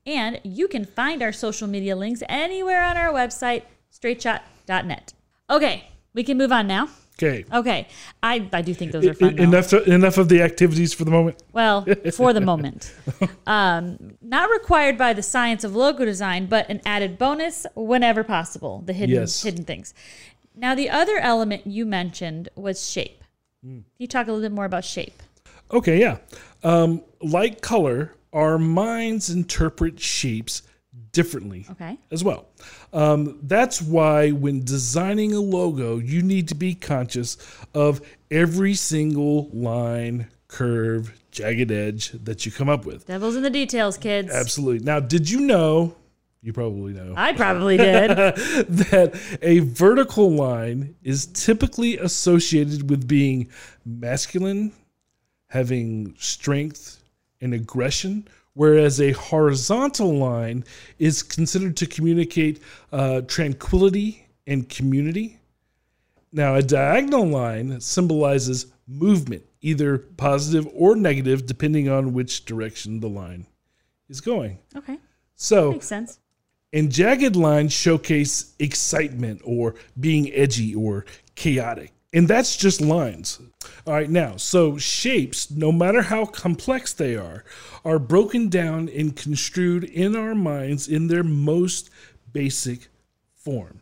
And 0.05 0.39
you 0.43 0.67
can 0.67 0.85
find 0.85 1.21
our 1.23 1.31
social 1.31 1.67
media 1.67 1.95
links 1.95 2.21
anywhere 2.27 2.83
on 2.83 2.97
our 2.97 3.11
website, 3.13 3.63
straightshot.net. 3.91 5.13
Okay, 5.49 5.87
we 6.13 6.23
can 6.23 6.37
move 6.37 6.51
on 6.51 6.67
now. 6.67 6.89
okay. 7.17 7.45
Okay, 7.53 7.87
I, 8.21 8.49
I 8.51 8.61
do 8.61 8.73
think 8.73 8.91
those 8.91 9.05
are 9.05 9.13
fun. 9.13 9.39
Enough 9.39 9.67
to, 9.69 9.83
enough 9.83 10.17
of 10.17 10.27
the 10.29 10.41
activities 10.41 10.93
for 10.93 11.05
the 11.05 11.11
moment. 11.11 11.41
Well, 11.53 11.85
for 12.13 12.33
the 12.33 12.41
moment. 12.41 12.93
Um, 13.47 14.15
not 14.21 14.49
required 14.49 14.97
by 14.97 15.13
the 15.13 15.23
science 15.23 15.63
of 15.63 15.75
logo 15.75 16.05
design, 16.05 16.47
but 16.47 16.69
an 16.69 16.81
added 16.85 17.17
bonus 17.17 17.65
whenever 17.75 18.23
possible. 18.23 18.81
The 18.85 18.93
hidden 18.93 19.15
Yes. 19.15 19.43
hidden 19.43 19.63
things. 19.63 19.93
Now, 20.55 20.75
the 20.75 20.89
other 20.89 21.17
element 21.17 21.65
you 21.65 21.85
mentioned 21.85 22.49
was 22.55 22.89
shape. 22.89 23.23
Hmm. 23.63 23.77
Can 23.77 23.85
you 23.99 24.07
talk 24.07 24.27
a 24.27 24.31
little 24.31 24.47
bit 24.47 24.53
more 24.53 24.65
about 24.65 24.83
shape? 24.83 25.23
Okay, 25.71 25.99
yeah. 25.99 26.17
Um, 26.63 27.01
like 27.21 27.61
color, 27.61 28.15
our 28.33 28.57
minds 28.57 29.29
interpret 29.29 29.99
shapes 29.99 30.63
differently 31.11 31.65
Okay. 31.71 31.97
as 32.11 32.23
well. 32.23 32.47
Um, 32.91 33.39
that's 33.43 33.81
why 33.81 34.31
when 34.31 34.63
designing 34.63 35.33
a 35.33 35.39
logo, 35.39 35.97
you 35.97 36.21
need 36.21 36.47
to 36.49 36.55
be 36.55 36.75
conscious 36.75 37.37
of 37.73 38.01
every 38.31 38.73
single 38.73 39.49
line, 39.53 40.27
curve, 40.47 41.13
jagged 41.31 41.71
edge 41.71 42.11
that 42.11 42.45
you 42.45 42.51
come 42.51 42.69
up 42.69 42.85
with. 42.85 43.05
Devil's 43.07 43.35
in 43.35 43.43
the 43.43 43.49
details, 43.49 43.97
kids. 43.97 44.31
Absolutely. 44.33 44.85
Now, 44.85 44.99
did 44.99 45.29
you 45.29 45.41
know? 45.41 45.95
You 46.41 46.51
probably 46.51 46.93
know. 46.93 47.13
I 47.15 47.33
probably 47.33 47.77
did. 47.77 48.09
that 48.09 49.37
a 49.41 49.59
vertical 49.59 50.29
line 50.31 50.95
is 51.01 51.27
typically 51.27 51.97
associated 51.97 52.89
with 52.89 53.07
being 53.07 53.49
masculine, 53.85 54.73
having 55.47 56.15
strength 56.19 57.02
and 57.43 57.53
aggression, 57.53 58.27
whereas 58.53 58.99
a 59.01 59.11
horizontal 59.11 60.15
line 60.17 60.63
is 60.97 61.21
considered 61.21 61.75
to 61.77 61.85
communicate 61.85 62.61
uh, 62.91 63.21
tranquility 63.21 64.25
and 64.47 64.67
community. 64.69 65.39
Now, 66.31 66.55
a 66.55 66.63
diagonal 66.63 67.27
line 67.27 67.79
symbolizes 67.79 68.67
movement, 68.87 69.43
either 69.61 69.97
positive 69.97 70.67
or 70.73 70.95
negative, 70.95 71.45
depending 71.45 71.89
on 71.89 72.13
which 72.13 72.45
direction 72.45 72.99
the 72.99 73.09
line 73.09 73.45
is 74.09 74.19
going. 74.21 74.57
Okay. 74.75 74.97
So, 75.35 75.71
Makes 75.73 75.87
sense. 75.87 76.19
and 76.71 76.91
jagged 76.91 77.35
lines 77.35 77.73
showcase 77.73 78.53
excitement 78.59 79.41
or 79.43 79.75
being 79.99 80.31
edgy 80.33 80.73
or 80.73 81.05
chaotic. 81.35 81.91
And 82.13 82.27
that's 82.27 82.55
just 82.55 82.79
lines. 82.79 83.39
All 83.87 83.93
right, 83.93 84.09
now, 84.09 84.37
so 84.37 84.77
shapes, 84.77 85.49
no 85.49 85.71
matter 85.71 86.03
how 86.03 86.25
complex 86.25 86.93
they 86.93 87.15
are, 87.15 87.43
are 87.83 87.99
broken 87.99 88.49
down 88.49 88.87
and 88.89 89.15
construed 89.15 89.83
in 89.83 90.15
our 90.15 90.35
minds 90.35 90.87
in 90.87 91.07
their 91.07 91.23
most 91.23 91.89
basic 92.31 92.87
form. 93.35 93.79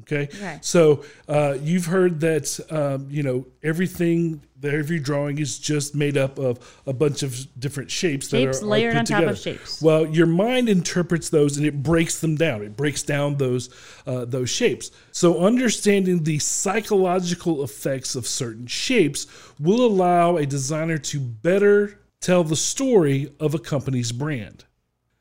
Okay. 0.00 0.22
Okay. 0.22 0.58
So 0.62 1.04
uh, 1.28 1.56
you've 1.60 1.86
heard 1.86 2.20
that 2.20 2.58
um, 2.70 3.06
you 3.10 3.22
know 3.22 3.46
everything, 3.62 4.42
every 4.70 4.98
drawing 4.98 5.38
is 5.38 5.58
just 5.58 5.94
made 5.94 6.16
up 6.16 6.38
of 6.38 6.58
a 6.86 6.92
bunch 6.92 7.22
of 7.22 7.36
different 7.58 7.90
shapes, 7.90 8.28
Shapes 8.28 8.58
that 8.60 8.64
are, 8.64 8.68
layered 8.68 8.92
put 8.92 8.98
on 8.98 9.04
top 9.04 9.22
of 9.24 9.36
together. 9.38 9.58
shapes. 9.58 9.82
Well, 9.82 10.06
your 10.06 10.26
mind 10.26 10.68
interprets 10.68 11.28
those 11.28 11.56
and 11.56 11.66
it 11.66 11.82
breaks 11.82 12.20
them 12.20 12.36
down. 12.36 12.62
It 12.62 12.76
breaks 12.76 13.02
down 13.02 13.36
those 13.36 13.70
uh, 14.06 14.24
those 14.24 14.50
shapes. 14.50 14.90
So 15.10 15.40
understanding 15.44 16.22
the 16.24 16.38
psychological 16.38 17.62
effects 17.62 18.14
of 18.14 18.26
certain 18.26 18.66
shapes 18.66 19.26
will 19.58 19.84
allow 19.84 20.36
a 20.36 20.46
designer 20.46 20.98
to 20.98 21.20
better 21.20 21.98
tell 22.20 22.44
the 22.44 22.56
story 22.56 23.32
of 23.40 23.54
a 23.54 23.58
company's 23.58 24.12
brand. 24.12 24.64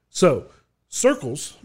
So 0.09 0.47
circles, 0.89 1.57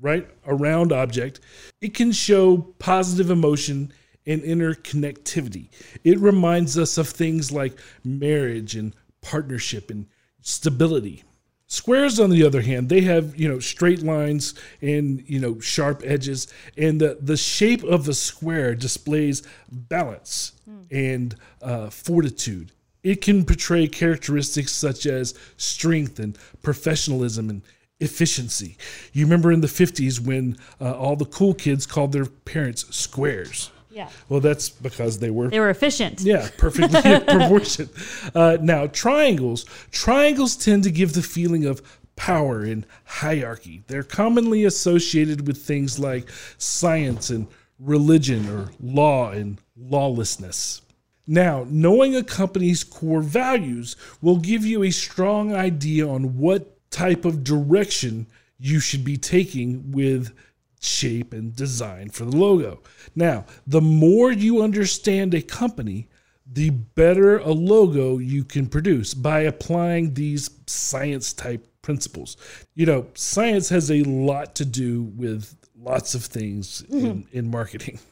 right, 0.00 0.28
a 0.44 0.54
round 0.54 0.92
object, 0.92 1.40
it 1.80 1.94
can 1.94 2.12
show 2.12 2.58
positive 2.78 3.30
emotion 3.30 3.92
and 4.26 4.42
interconnectivity. 4.42 5.68
It 6.04 6.18
reminds 6.18 6.78
us 6.78 6.98
of 6.98 7.08
things 7.08 7.52
like 7.52 7.78
marriage 8.04 8.74
and 8.74 8.94
partnership 9.20 9.90
and 9.90 10.06
stability. 10.40 11.24
Squares, 11.68 12.20
on 12.20 12.30
the 12.30 12.44
other 12.44 12.62
hand, 12.62 12.88
they 12.88 13.00
have 13.00 13.36
you 13.36 13.48
know 13.48 13.58
straight 13.58 14.02
lines 14.02 14.54
and 14.80 15.22
you 15.28 15.40
know 15.40 15.58
sharp 15.58 16.02
edges, 16.04 16.46
and 16.76 17.00
the 17.00 17.18
the 17.20 17.36
shape 17.36 17.82
of 17.82 18.04
the 18.04 18.14
square 18.14 18.76
displays 18.76 19.42
balance 19.68 20.52
and 20.92 21.34
uh, 21.62 21.90
fortitude. 21.90 22.70
It 23.02 23.20
can 23.20 23.44
portray 23.44 23.88
characteristics 23.88 24.72
such 24.72 25.06
as 25.06 25.34
strength 25.56 26.18
and 26.20 26.38
professionalism 26.62 27.50
and 27.50 27.62
efficiency. 28.00 28.76
You 29.12 29.24
remember 29.24 29.52
in 29.52 29.60
the 29.60 29.68
50s 29.68 30.20
when 30.20 30.56
uh, 30.80 30.92
all 30.92 31.16
the 31.16 31.24
cool 31.24 31.54
kids 31.54 31.86
called 31.86 32.12
their 32.12 32.26
parents 32.26 32.94
squares. 32.94 33.70
Yeah. 33.96 34.10
Well, 34.28 34.40
that's 34.40 34.68
because 34.68 35.18
they 35.20 35.30
were 35.30 35.48
They 35.48 35.58
were 35.58 35.70
efficient. 35.70 36.20
yeah, 36.20 36.48
perfectly 36.58 37.00
proportioned. 37.26 37.88
Uh, 38.34 38.58
now, 38.60 38.86
triangles. 38.88 39.64
Triangles 39.90 40.54
tend 40.54 40.82
to 40.84 40.90
give 40.90 41.14
the 41.14 41.22
feeling 41.22 41.64
of 41.64 41.80
power 42.14 42.62
and 42.62 42.86
hierarchy. 43.04 43.84
They're 43.86 44.02
commonly 44.02 44.64
associated 44.64 45.46
with 45.46 45.56
things 45.58 45.98
like 45.98 46.28
science 46.58 47.30
and 47.30 47.46
religion 47.78 48.48
or 48.50 48.68
law 48.80 49.30
and 49.30 49.58
lawlessness. 49.78 50.82
Now, 51.26 51.66
knowing 51.68 52.14
a 52.14 52.22
company's 52.22 52.84
core 52.84 53.22
values 53.22 53.96
will 54.20 54.36
give 54.38 54.64
you 54.66 54.82
a 54.82 54.90
strong 54.90 55.54
idea 55.54 56.06
on 56.06 56.36
what 56.36 56.90
type 56.90 57.24
of 57.24 57.42
direction 57.44 58.26
you 58.58 58.78
should 58.80 59.04
be 59.04 59.16
taking 59.16 59.90
with 59.92 60.32
shape 60.80 61.32
and 61.32 61.54
design 61.54 62.10
for 62.10 62.24
the 62.24 62.36
logo. 62.36 62.82
Now, 63.14 63.46
the 63.66 63.80
more 63.80 64.30
you 64.30 64.62
understand 64.62 65.34
a 65.34 65.42
company, 65.42 66.08
the 66.50 66.70
better 66.70 67.38
a 67.38 67.52
logo 67.52 68.18
you 68.18 68.44
can 68.44 68.66
produce 68.66 69.14
by 69.14 69.40
applying 69.40 70.14
these 70.14 70.50
science 70.66 71.32
type 71.32 71.66
principles. 71.82 72.36
You 72.74 72.86
know, 72.86 73.06
science 73.14 73.68
has 73.70 73.90
a 73.90 74.02
lot 74.02 74.54
to 74.56 74.64
do 74.64 75.02
with 75.02 75.56
lots 75.78 76.14
of 76.14 76.24
things 76.24 76.82
in, 76.88 77.00
mm-hmm. 77.00 77.36
in 77.38 77.50
marketing. 77.50 77.98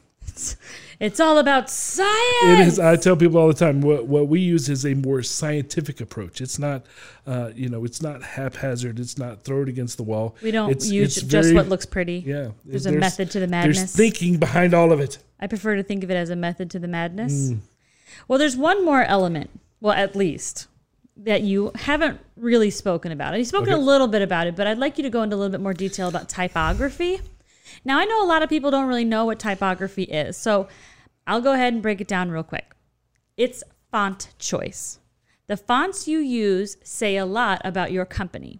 It's 0.99 1.19
all 1.19 1.39
about 1.39 1.69
science. 1.69 2.09
It 2.43 2.59
is. 2.67 2.79
I 2.79 2.95
tell 2.95 3.17
people 3.17 3.37
all 3.37 3.47
the 3.49 3.53
time 3.53 3.81
what 3.81 4.05
what 4.05 4.27
we 4.29 4.39
use 4.39 4.69
is 4.69 4.85
a 4.85 4.93
more 4.93 5.21
scientific 5.23 5.99
approach. 5.99 6.39
It's 6.39 6.57
not, 6.57 6.85
uh, 7.27 7.51
you 7.53 7.67
know, 7.67 7.83
it's 7.83 8.01
not 8.01 8.23
haphazard. 8.23 8.97
It's 8.99 9.17
not 9.17 9.43
throw 9.43 9.63
it 9.63 9.69
against 9.69 9.97
the 9.97 10.03
wall. 10.03 10.35
We 10.41 10.51
don't 10.51 10.69
it's, 10.71 10.89
use 10.89 11.17
it's 11.17 11.25
just 11.27 11.47
very- 11.49 11.53
what 11.55 11.67
looks 11.67 11.85
pretty. 11.85 12.23
Yeah, 12.25 12.51
There's 12.63 12.85
a 12.85 12.93
method 12.93 13.29
to 13.31 13.39
the 13.41 13.47
madness. 13.47 13.77
There's 13.77 13.95
thinking 13.95 14.37
behind 14.37 14.73
all 14.73 14.91
of 14.93 14.99
it. 15.01 15.17
I 15.39 15.47
prefer 15.47 15.75
to 15.75 15.83
think 15.83 16.03
of 16.05 16.09
it 16.11 16.15
as 16.15 16.29
a 16.29 16.35
method 16.35 16.71
to 16.71 16.79
the 16.79 16.87
madness. 16.87 17.49
Mm. 17.51 17.59
Well, 18.29 18.39
there's 18.39 18.55
one 18.55 18.85
more 18.85 19.03
element, 19.03 19.49
well, 19.81 19.93
at 19.93 20.15
least, 20.15 20.67
that 21.17 21.41
you 21.41 21.71
haven't 21.75 22.19
really 22.37 22.69
spoken 22.69 23.11
about. 23.11 23.37
You've 23.37 23.47
spoken 23.47 23.73
Okay. 23.73 23.81
a 23.81 23.85
little 23.85 24.07
bit 24.07 24.21
about 24.21 24.47
it, 24.47 24.55
but 24.55 24.65
I'd 24.65 24.77
like 24.77 24.97
you 24.97 25.03
to 25.03 25.09
go 25.09 25.23
into 25.23 25.35
a 25.35 25.37
little 25.37 25.51
bit 25.51 25.59
more 25.61 25.73
detail 25.73 26.07
about 26.07 26.29
typography. 26.29 27.19
Now, 27.85 27.99
I 27.99 28.05
know 28.05 28.23
a 28.23 28.27
lot 28.27 28.41
of 28.41 28.49
people 28.49 28.71
don't 28.71 28.87
really 28.87 29.05
know 29.05 29.25
what 29.25 29.39
typography 29.39 30.03
is, 30.03 30.35
so 30.35 30.67
I'll 31.27 31.41
go 31.41 31.53
ahead 31.53 31.73
and 31.73 31.83
break 31.83 32.01
it 32.01 32.07
down 32.07 32.31
real 32.31 32.43
quick. 32.43 32.73
It's 33.37 33.63
font 33.91 34.29
choice. 34.39 34.99
The 35.47 35.55
fonts 35.55 36.07
you 36.07 36.17
use 36.19 36.77
say 36.83 37.15
a 37.15 37.25
lot 37.25 37.61
about 37.63 37.91
your 37.91 38.05
company. 38.05 38.59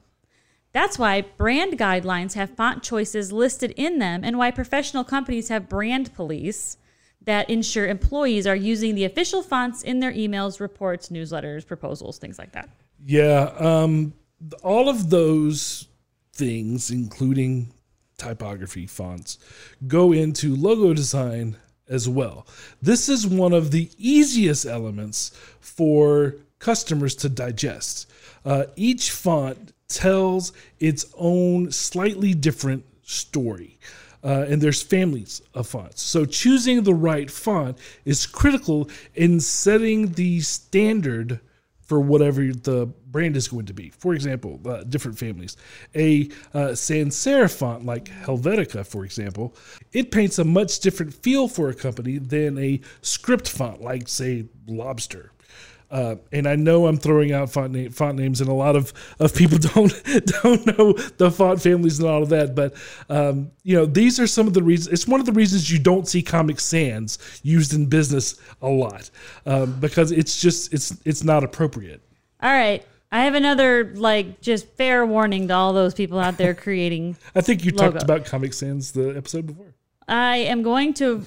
That's 0.72 1.00
why 1.00 1.22
brand 1.22 1.80
guidelines 1.80 2.34
have 2.34 2.56
font 2.56 2.84
choices 2.84 3.32
listed 3.32 3.74
in 3.76 3.98
them 3.98 4.24
and 4.24 4.38
why 4.38 4.52
professional 4.52 5.04
companies 5.04 5.50
have 5.50 5.70
brand 5.70 6.14
police 6.14 6.78
that 7.22 7.50
ensure 7.50 7.88
employees 7.88 8.46
are 8.46 8.56
using 8.56 8.94
the 8.94 9.06
official 9.06 9.42
fonts 9.42 9.82
in 9.82 10.00
their 10.00 10.14
emails, 10.14 10.60
reports, 10.60 11.10
newsletters, 11.10 11.66
proposals, 11.66 12.20
things 12.20 12.38
like 12.38 12.52
that. 12.52 12.70
Yeah, 13.04 13.54
um, 13.58 14.14
all 14.64 14.90
of 14.90 15.10
those 15.10 15.88
things, 16.34 16.92
including 16.92 17.74
typography, 18.18 18.88
fonts, 18.88 19.38
go 19.88 20.12
into 20.12 20.56
logo 20.56 20.94
design 20.94 21.58
as 21.88 22.10
well. 22.10 22.48
This 22.82 23.10
is 23.10 23.28
one 23.28 23.54
of 23.54 23.72
the 23.72 23.90
easiest 23.98 24.66
elements 24.66 25.32
for 25.60 26.36
customers 26.60 27.16
to 27.16 27.30
digest. 27.30 28.10
Uh, 28.44 28.66
each 28.76 29.12
font 29.12 29.74
tells 29.88 30.52
its 30.80 31.06
own 31.18 31.72
slightly 31.72 32.34
different 32.34 32.84
story. 33.04 33.78
Uh, 34.24 34.46
and 34.50 34.60
there's 34.60 34.82
families 34.82 35.44
of 35.54 35.68
fonts. 35.68 36.02
So 36.02 36.26
choosing 36.26 36.82
the 36.82 36.96
right 36.96 37.30
font 37.30 37.78
is 38.06 38.26
critical 38.26 38.90
in 39.14 39.40
setting 39.40 40.14
the 40.14 40.42
standard 40.42 41.40
for 41.86 42.00
whatever 42.00 42.42
the 42.42 42.88
brand 43.08 43.38
is 43.38 43.48
going 43.48 43.68
to 43.68 43.74
be. 43.74 43.92
For 43.92 44.14
example, 44.14 44.60
uh, 44.66 44.84
different 44.84 45.18
families. 45.18 45.56
A 45.96 46.30
uh, 46.54 46.76
sans 46.76 47.16
serif 47.16 47.58
font 47.58 47.86
like 47.86 48.06
Helvetica, 48.06 48.86
for 48.86 49.06
example, 49.06 49.56
it 49.94 50.12
paints 50.12 50.40
a 50.40 50.44
much 50.44 50.80
different 50.80 51.14
feel 51.14 51.48
for 51.48 51.70
a 51.70 51.76
company 51.76 52.18
than 52.18 52.58
a 52.58 52.82
script 53.02 53.48
font 53.48 53.82
like, 53.82 54.08
say, 54.08 54.46
Lobster. 54.68 55.32
Uh, 55.92 56.16
and 56.32 56.48
I 56.48 56.56
know 56.56 56.88
I'm 56.88 56.98
throwing 56.98 57.32
out 57.32 57.52
font, 57.52 57.74
na- 57.74 57.90
font 57.90 58.18
names, 58.18 58.42
and 58.42 58.50
a 58.50 58.54
lot 58.54 58.76
of, 58.76 58.94
of 59.20 59.34
people 59.34 59.58
don't 59.76 59.94
don't 60.42 60.66
know 60.78 60.94
the 60.94 61.32
font 61.32 61.62
families 61.62 62.00
and 62.00 62.08
all 62.08 62.24
of 62.24 62.30
that. 62.30 62.56
But 62.56 62.74
um, 63.10 63.52
you 63.64 63.76
know, 63.76 63.86
these 63.86 64.20
are 64.20 64.28
some 64.28 64.48
of 64.48 64.54
the 64.54 64.64
reasons. 64.64 64.94
It's 64.94 65.08
one 65.08 65.20
of 65.20 65.26
the 65.26 65.34
reasons 65.34 65.72
you 65.72 65.80
don't 65.80 66.08
see 66.08 66.22
Comic 66.22 66.60
Sans 66.60 67.18
used 67.44 67.74
in 67.74 67.86
business 67.86 68.40
a 68.62 68.70
lot 68.70 69.10
um, 69.46 69.80
because 69.80 70.12
it's 70.12 70.42
just 70.42 70.74
it's 70.74 70.98
it's 71.06 71.24
not 71.24 71.44
appropriate. 71.44 72.02
All 72.42 72.52
right. 72.52 72.86
I 73.12 73.24
have 73.24 73.36
another, 73.36 73.94
like, 73.96 74.42
just 74.42 74.68
fair 74.74 75.06
warning 75.06 75.48
to 75.48 75.54
all 75.54 75.72
those 75.72 75.94
people 75.94 76.20
out 76.20 76.38
there 76.38 76.54
creating. 76.54 77.16
I 77.36 77.40
think 77.40 77.64
you 77.64 77.72
logo. 77.72 77.92
talked 77.92 78.04
about 78.04 78.26
Comic 78.26 78.52
Sans 78.52 78.92
the 78.92 79.16
episode 79.16 79.48
before. 79.48 79.74
I 80.08 80.38
am 80.38 80.64
going 80.64 80.94
to 80.96 81.26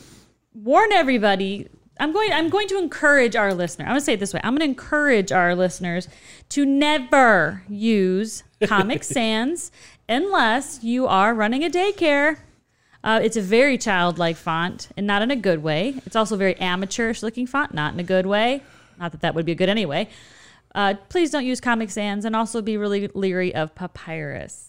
warn 0.54 0.92
everybody. 0.92 1.68
I'm 2.00 2.12
going. 2.12 2.32
I'm 2.32 2.48
going 2.48 2.68
to 2.68 2.78
encourage 2.78 3.36
our 3.36 3.54
listener. 3.54 3.84
I'm 3.84 3.92
going 3.92 4.00
to 4.00 4.04
say 4.04 4.14
it 4.14 4.20
this 4.20 4.32
way. 4.32 4.40
I'm 4.44 4.52
going 4.54 4.60
to 4.60 4.64
encourage 4.64 5.32
our 5.32 5.54
listeners 5.54 6.08
to 6.50 6.64
never 6.64 7.62
use 7.68 8.44
Comic 8.64 9.04
Sans 9.14 9.70
unless 10.08 10.82
you 10.82 11.06
are 11.06 11.34
running 11.34 11.64
a 11.64 11.70
daycare. 11.70 12.38
Uh, 13.04 13.20
it's 13.22 13.36
a 13.36 13.42
very 13.42 13.78
childlike 13.78 14.36
font, 14.36 14.88
and 14.96 15.06
not 15.06 15.22
in 15.22 15.30
a 15.30 15.36
good 15.36 15.62
way. 15.62 15.94
It's 16.04 16.16
also 16.16 16.34
a 16.34 16.38
very 16.38 16.58
amateurish-looking 16.58 17.46
font, 17.46 17.72
not 17.72 17.94
in 17.94 18.00
a 18.00 18.04
good 18.04 18.26
way. 18.26 18.62
Not 18.98 19.12
that 19.12 19.20
that 19.20 19.34
would 19.34 19.46
be 19.46 19.54
good 19.54 19.68
anyway. 19.68 20.08
Uh, 20.74 20.94
please 21.08 21.30
don't 21.30 21.46
use 21.46 21.60
Comic 21.60 21.90
Sans, 21.90 22.24
and 22.24 22.34
also 22.34 22.60
be 22.60 22.76
really 22.76 23.08
leery 23.14 23.54
of 23.54 23.74
Papyrus. 23.74 24.68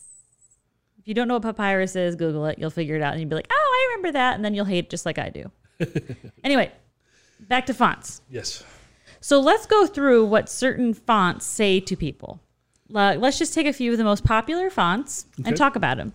If 1.00 1.08
you 1.08 1.14
don't 1.14 1.28
know 1.28 1.36
what 1.36 1.44
Papyrus 1.44 1.96
is, 1.96 2.16
Google 2.16 2.46
it. 2.46 2.60
You'll 2.60 2.70
figure 2.70 2.96
it 2.96 3.02
out, 3.02 3.14
and 3.14 3.22
you'll 3.22 3.30
be 3.30 3.36
like, 3.36 3.52
"Oh, 3.52 3.56
I 3.56 3.96
remember 3.96 4.12
that," 4.14 4.36
and 4.36 4.46
then 4.46 4.54
you'll 4.54 4.66
hate 4.66 4.86
it 4.86 4.90
just 4.90 5.06
like 5.06 5.18
I 5.18 5.30
do. 5.30 5.52
anyway, 6.44 6.72
back 7.40 7.66
to 7.68 7.74
fonts. 7.74 8.22
Yes. 8.30 8.64
So 9.22 9.40
let's 9.40 9.66
go 9.66 9.86
through 9.86 10.26
what 10.26 10.50
certain 10.50 10.94
fonts 10.94 11.46
say 11.46 11.80
to 11.82 11.96
people. 11.96 12.40
Let's 12.90 13.38
just 13.38 13.54
take 13.54 13.68
a 13.68 13.74
few 13.74 13.92
of 13.92 13.98
the 13.98 14.04
most 14.04 14.24
popular 14.24 14.70
fonts 14.70 15.26
Okay. 15.40 15.50
and 15.50 15.58
talk 15.58 15.76
about 15.76 15.98
them. 15.98 16.14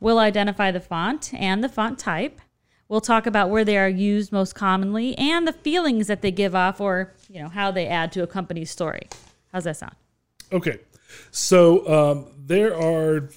We'll 0.00 0.18
identify 0.18 0.70
the 0.70 0.80
font 0.80 1.32
and 1.34 1.62
the 1.64 1.68
font 1.68 1.98
type. 1.98 2.40
We'll 2.88 3.00
talk 3.00 3.26
about 3.26 3.48
where 3.48 3.64
they 3.64 3.78
are 3.78 3.88
used 3.88 4.32
most 4.32 4.54
commonly 4.54 5.16
and 5.16 5.48
the 5.48 5.52
feelings 5.52 6.08
that 6.08 6.20
they 6.20 6.30
give 6.30 6.54
off 6.54 6.80
or, 6.80 7.14
you 7.30 7.40
know, 7.40 7.48
how 7.48 7.70
they 7.70 7.86
add 7.86 8.12
to 8.12 8.22
a 8.22 8.26
company's 8.26 8.70
story. 8.70 9.08
How's 9.52 9.64
that 9.64 9.78
sound? 9.78 9.94
Okay, 10.52 10.78
so 11.30 11.88
um, 11.88 12.26
there 12.38 12.76
are. 12.76 13.30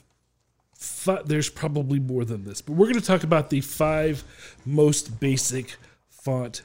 There's 1.25 1.49
probably 1.49 1.99
more 1.99 2.25
than 2.25 2.43
this, 2.43 2.61
but 2.61 2.73
we're 2.73 2.85
going 2.87 2.99
to 2.99 3.05
talk 3.05 3.23
about 3.23 3.49
the 3.49 3.61
five 3.61 4.23
most 4.65 5.19
basic 5.19 5.77
font 6.09 6.63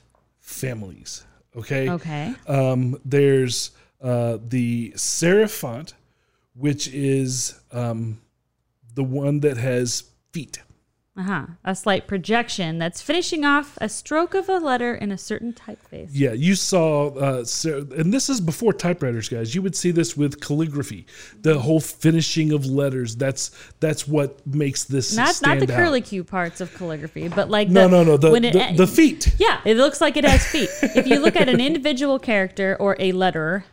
families. 0.50 1.24
Okay. 1.56 1.88
Okay. 1.88 2.34
Um, 2.46 3.00
there's 3.04 3.70
uh, 4.02 4.38
the 4.46 4.92
serif 4.96 5.50
font, 5.50 5.94
which 6.54 6.88
is 6.88 7.60
um, 7.72 8.20
the 8.94 9.04
one 9.04 9.40
that 9.40 9.56
has 9.56 10.04
feet. 10.32 10.60
Uh 11.20 11.24
huh. 11.24 11.46
A 11.64 11.74
slight 11.74 12.06
projection 12.06 12.78
that's 12.78 13.02
finishing 13.02 13.44
off 13.44 13.76
a 13.78 13.90
stroke 13.90 14.32
of 14.32 14.48
a 14.48 14.56
letter 14.58 14.94
in 14.94 15.12
a 15.12 15.18
certain 15.18 15.52
typeface. 15.52 16.08
Yeah, 16.12 16.32
you 16.32 16.54
saw, 16.54 17.08
uh, 17.08 17.44
ser- 17.44 17.84
and 17.94 18.10
this 18.14 18.30
is 18.30 18.40
before 18.40 18.72
typewriters, 18.72 19.28
guys. 19.28 19.54
You 19.54 19.60
would 19.60 19.76
see 19.76 19.90
this 19.90 20.16
with 20.16 20.40
calligraphy, 20.40 21.04
the 21.42 21.58
whole 21.58 21.80
finishing 21.80 22.52
of 22.52 22.64
letters. 22.64 23.16
That's 23.16 23.50
that's 23.80 24.08
what 24.08 24.44
makes 24.46 24.84
this 24.84 25.14
Not 25.14 25.38
not 25.42 25.58
the 25.58 26.00
Q 26.00 26.24
parts 26.24 26.62
of 26.62 26.72
calligraphy, 26.74 27.28
but 27.28 27.50
like 27.50 27.68
No, 27.68 27.82
the, 27.86 27.88
no, 27.96 28.04
no, 28.04 28.16
the- 28.16 28.30
when 28.30 28.44
it- 28.46 28.54
the- 28.54 28.86
the 28.86 28.86
feet. 28.86 29.34
Yeah, 29.38 29.60
it 29.66 29.76
looks 29.76 30.00
like 30.00 30.16
it 30.16 30.24
has 30.24 30.46
feet. 30.46 30.70
if 30.82 31.06
you 31.06 31.18
look 31.18 31.36
at 31.36 31.50
an 31.50 31.60
individual 31.70 32.18
character 32.18 32.76
or 32.80 32.96
a 32.98 33.12
letter, 33.12 33.64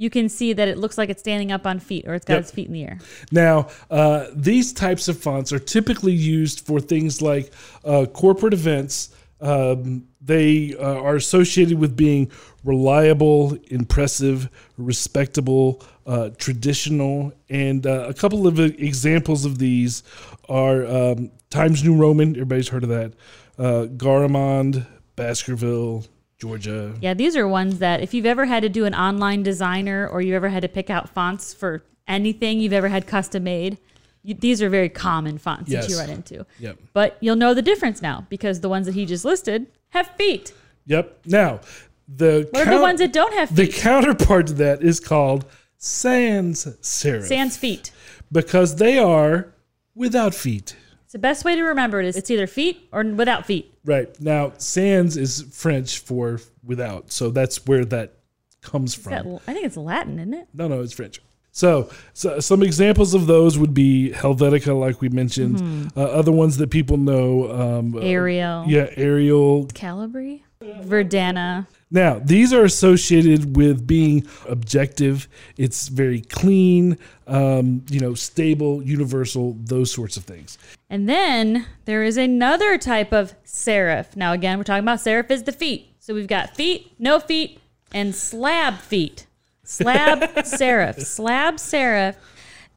you 0.00 0.08
can 0.08 0.30
see 0.30 0.54
that 0.54 0.66
it 0.66 0.78
looks 0.78 0.96
like 0.96 1.10
it's 1.10 1.20
standing 1.20 1.52
up 1.52 1.66
on 1.66 1.78
feet 1.78 2.08
or 2.08 2.14
it's 2.14 2.24
got 2.24 2.34
Yep. 2.36 2.40
its 2.40 2.50
feet 2.50 2.66
in 2.68 2.72
the 2.72 2.84
air. 2.84 2.98
Now, 3.30 3.68
uh, 3.90 4.28
these 4.34 4.72
types 4.72 5.08
of 5.08 5.18
fonts 5.18 5.52
are 5.52 5.58
typically 5.58 6.14
used 6.14 6.60
for 6.66 6.80
things 6.80 7.20
like 7.20 7.52
uh, 7.84 8.06
corporate 8.06 8.54
events. 8.54 9.10
Um, 9.42 10.06
they 10.18 10.74
uh, 10.74 11.02
are 11.02 11.16
associated 11.16 11.78
with 11.78 11.96
being 11.96 12.30
reliable, 12.64 13.58
impressive, 13.68 14.48
respectable, 14.78 15.82
uh, 16.06 16.30
traditional, 16.38 17.34
and 17.50 17.86
uh, 17.86 18.06
a 18.08 18.14
couple 18.14 18.46
of 18.46 18.58
examples 18.58 19.44
of 19.44 19.58
these 19.58 20.02
are 20.48 20.86
um, 20.86 21.30
Times 21.50 21.84
New 21.84 21.94
Roman. 21.94 22.30
Everybody's 22.30 22.68
heard 22.68 22.84
of 22.84 22.88
that. 22.88 23.12
Uh, 23.58 23.84
Garamond, 23.98 24.86
Baskerville, 25.16 26.04
Georgia. 26.40 26.94
Yeah, 27.00 27.14
these 27.14 27.36
are 27.36 27.46
ones 27.46 27.78
that 27.78 28.00
if 28.00 28.14
you've 28.14 28.26
ever 28.26 28.46
had 28.46 28.62
to 28.62 28.68
do 28.68 28.84
an 28.86 28.94
online 28.94 29.42
designer 29.42 30.08
or 30.08 30.22
you 30.22 30.34
ever 30.34 30.48
had 30.48 30.62
to 30.62 30.68
pick 30.68 30.88
out 30.90 31.08
fonts 31.08 31.52
for 31.52 31.82
anything 32.08 32.60
you've 32.60 32.72
ever 32.72 32.88
had 32.88 33.06
custom 33.06 33.44
made, 33.44 33.78
you, 34.22 34.34
these 34.34 34.60
are 34.62 34.68
very 34.68 34.88
common 34.88 35.38
fonts 35.38 35.70
that 35.70 35.88
you 35.88 35.98
run 35.98 36.10
into. 36.10 36.44
Yep. 36.58 36.78
But 36.92 37.16
you'll 37.20 37.36
know 37.36 37.54
the 37.54 37.62
difference 37.62 38.02
now 38.02 38.26
because 38.28 38.60
the 38.60 38.68
ones 38.68 38.86
that 38.86 38.94
he 38.94 39.06
just 39.06 39.24
listed 39.24 39.66
have 39.90 40.08
feet. 40.16 40.52
Yep. 40.86 41.20
Now, 41.26 41.60
the 42.08 42.48
What 42.50 42.66
are 42.66 42.74
the 42.76 42.82
ones 42.82 43.00
that 43.00 43.12
don't 43.12 43.32
have 43.34 43.50
feet? 43.50 43.72
The 43.72 43.80
counterpart 43.80 44.48
to 44.48 44.52
that 44.54 44.82
is 44.82 44.98
called 44.98 45.44
sans 45.78 46.66
serif. 46.80 47.24
Sans 47.28 47.56
feet. 47.56 47.92
because 48.32 48.76
they 48.76 48.98
are 48.98 49.54
without 49.94 50.34
feet. 50.34 50.76
It's 51.10 51.14
the 51.14 51.18
best 51.18 51.44
way 51.44 51.56
to 51.56 51.62
remember 51.64 51.98
it 51.98 52.06
is 52.06 52.16
it's 52.16 52.30
either 52.30 52.46
feet 52.46 52.88
or 52.92 53.02
without 53.02 53.44
feet. 53.44 53.74
Right. 53.84 54.08
Now, 54.20 54.52
sans 54.58 55.16
is 55.16 55.42
French 55.50 55.98
for 55.98 56.38
without. 56.62 57.10
So 57.10 57.30
that's 57.30 57.66
where 57.66 57.84
that 57.86 58.12
comes 58.60 58.94
from. 58.94 59.40
I 59.48 59.52
think 59.52 59.66
it's 59.66 59.76
Latin, 59.76 60.20
isn't 60.20 60.34
it? 60.34 60.46
No, 60.54 60.68
no, 60.68 60.80
it's 60.82 60.92
French. 60.92 61.20
So, 61.50 61.90
so 62.12 62.38
some 62.38 62.62
examples 62.62 63.12
of 63.12 63.26
those 63.26 63.58
would 63.58 63.74
be 63.74 64.12
Helvetica, 64.14 64.78
like 64.78 65.00
we 65.00 65.08
mentioned. 65.08 65.56
Mhm. 65.56 65.96
Uh, 65.96 66.02
other 66.02 66.30
ones 66.30 66.58
that 66.58 66.70
people 66.70 66.96
know. 66.96 67.50
Um, 67.50 67.96
uh, 67.96 68.02
Arial. 68.02 68.66
yeah, 68.68 68.86
Arial. 68.96 69.66
Calibri, 69.66 70.42
Verdana. 70.62 71.66
Now, 71.92 72.20
these 72.22 72.52
are 72.52 72.64
associated 72.64 73.56
with 73.56 73.84
being 73.84 74.26
objective. 74.48 75.28
It's 75.56 75.88
very 75.88 76.20
clean, 76.20 76.98
um, 77.26 77.84
you 77.90 77.98
know, 77.98 78.14
stable, 78.14 78.80
universal, 78.82 79.56
those 79.58 79.90
sorts 79.90 80.16
of 80.16 80.22
things. 80.24 80.56
And 80.88 81.08
then 81.08 81.66
there 81.86 82.04
is 82.04 82.16
another 82.16 82.78
type 82.78 83.12
of 83.12 83.34
serif. 83.44 84.14
Now, 84.14 84.32
again, 84.32 84.58
we're 84.58 84.64
talking 84.64 84.84
about 84.84 85.00
serif 85.00 85.30
is 85.32 85.42
the 85.42 85.52
feet. 85.52 85.92
So 85.98 86.14
we've 86.14 86.28
got 86.28 86.54
feet, 86.54 86.92
no 86.98 87.18
feet, 87.18 87.60
and 87.92 88.14
slab 88.14 88.78
feet. 88.78 89.26
Slab 89.64 90.20
serif. 90.36 91.00
Slab 91.04 91.56
serif. 91.56 92.14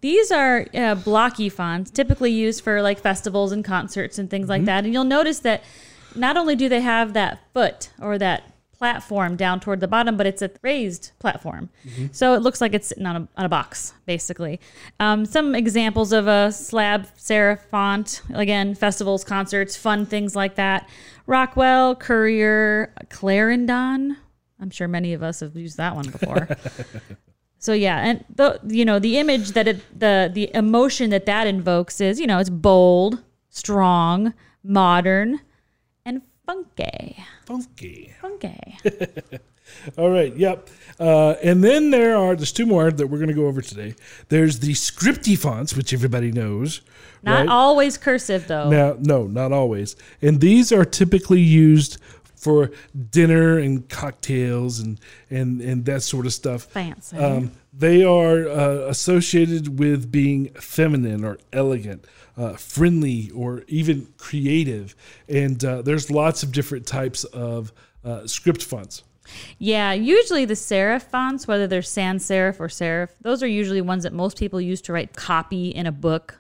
These 0.02 0.32
are 0.32 0.66
uh, 0.74 0.96
blocky 0.96 1.50
fonts, 1.50 1.92
typically 1.92 2.32
used 2.32 2.64
for 2.64 2.82
like 2.82 3.00
festivals 3.00 3.52
and 3.52 3.64
concerts 3.64 4.18
and 4.18 4.30
things 4.30 4.50
like 4.50 4.66
that. 4.66 4.84
And 4.84 4.92
you'll 4.94 5.04
notice 5.04 5.40
that 5.40 5.64
not 6.16 6.36
only 6.36 6.56
do 6.56 6.68
they 6.68 6.82
have 6.82 7.14
that 7.14 7.40
foot 7.54 7.90
or 8.02 8.18
that 8.18 8.44
platform 8.84 9.38
down 9.38 9.62
toward 9.62 9.80
the 9.80 9.88
bottom, 9.88 10.18
but 10.18 10.26
it's 10.26 10.42
a 10.42 10.52
raised 10.62 11.12
platform. 11.18 11.70
So 12.12 12.34
it 12.34 12.42
looks 12.42 12.60
like 12.60 12.74
it's 12.74 12.88
sitting 12.88 13.06
on 13.06 13.16
a, 13.16 13.28
on 13.38 13.46
a 13.46 13.48
box, 13.48 13.94
basically. 14.06 14.60
Um, 15.00 15.26
some 15.26 15.56
examples 15.56 16.12
of 16.12 16.28
a 16.28 16.52
slab 16.52 17.08
serif 17.18 17.62
font, 17.72 18.22
again, 18.34 18.76
festivals, 18.76 19.24
concerts, 19.24 19.78
fun 19.78 20.06
things 20.06 20.36
like 20.36 20.56
that. 20.56 20.90
Rockwell, 21.28 21.96
Courier, 21.96 22.94
Clarendon. 23.10 24.18
I'm 24.60 24.70
sure 24.70 24.90
many 24.90 25.14
of 25.14 25.24
us 25.24 25.40
have 25.40 25.56
used 25.56 25.78
that 25.78 25.96
one 25.96 26.10
before. 26.10 26.50
So 27.60 27.72
yeah, 27.72 28.00
and 28.00 28.26
the 28.36 28.60
you 28.68 28.84
know 28.84 29.00
the 29.00 29.18
image 29.18 29.52
that 29.52 29.70
it 29.70 29.80
the 29.98 30.30
the 30.34 30.54
emotion 30.54 31.12
that 31.12 31.26
that 31.28 31.48
invokes 31.48 32.02
is 32.02 32.20
you 32.20 32.28
know 32.28 32.40
it's 32.40 32.50
bold, 32.50 33.24
strong, 33.50 34.34
modern, 34.66 35.40
and 36.04 36.24
funky. 36.46 37.24
Funky. 37.46 38.14
Funky. 38.22 38.78
All 39.98 40.10
right. 40.10 40.36
Yep. 40.36 40.70
Uh, 41.00 41.36
and 41.44 41.64
then 41.64 41.92
there 41.92 42.16
are 42.16 42.36
there's 42.36 42.52
two 42.52 42.66
more 42.66 42.92
that 42.92 43.08
we're 43.08 43.18
going 43.18 43.30
to 43.30 43.34
go 43.34 43.48
over 43.48 43.62
today. 43.62 43.96
There's 44.30 44.60
the 44.60 44.74
scripty 44.74 45.38
fonts, 45.38 45.76
which 45.76 45.94
everybody 45.94 46.32
knows. 46.32 46.82
Not 47.24 47.40
right? 47.40 47.50
always 47.50 47.98
cursive 47.98 48.48
though. 48.48 48.70
Now, 48.70 48.98
no, 49.00 49.26
not 49.26 49.52
always. 49.52 49.96
And 50.22 50.42
these 50.42 50.72
are 50.72 50.86
typically 50.86 51.42
used 51.42 51.98
for 52.36 52.72
dinner 53.10 53.58
and 53.58 53.88
cocktails 53.88 54.80
and 54.80 55.00
and 55.30 55.62
and 55.62 55.86
that 55.86 56.04
sort 56.04 56.26
of 56.26 56.34
stuff. 56.34 56.64
Fancy. 56.64 57.18
Um, 57.18 57.52
they 57.72 58.04
are 58.04 58.48
uh, 58.48 58.88
associated 58.90 59.80
with 59.80 60.12
being 60.12 60.50
feminine 60.54 61.24
or 61.24 61.40
elegant, 61.52 62.06
uh, 62.38 62.54
friendly, 62.54 63.30
or 63.32 63.64
even 63.68 64.08
creative. 64.18 64.96
And 65.28 65.64
uh, 65.64 65.82
there's 65.82 66.10
lots 66.10 66.44
of 66.44 66.52
different 66.52 66.86
types 66.88 67.24
of 67.26 67.72
uh, 68.04 68.28
script 68.28 68.64
fonts. 68.64 69.04
Yeah, 69.58 69.94
usually 69.94 70.46
the 70.46 70.54
serif 70.54 71.04
fonts, 71.04 71.48
whether 71.48 71.66
they're 71.68 71.82
sans 71.82 72.26
serif 72.26 72.60
or 72.60 72.68
serif, 72.68 73.10
those 73.22 73.42
are 73.42 73.48
usually 73.48 73.82
ones 73.82 74.04
that 74.04 74.14
most 74.14 74.38
people 74.38 74.60
use 74.60 74.82
to 74.82 74.94
write 74.94 75.16
copy 75.16 75.70
in 75.70 75.86
a 75.86 75.92
book. 75.92 76.40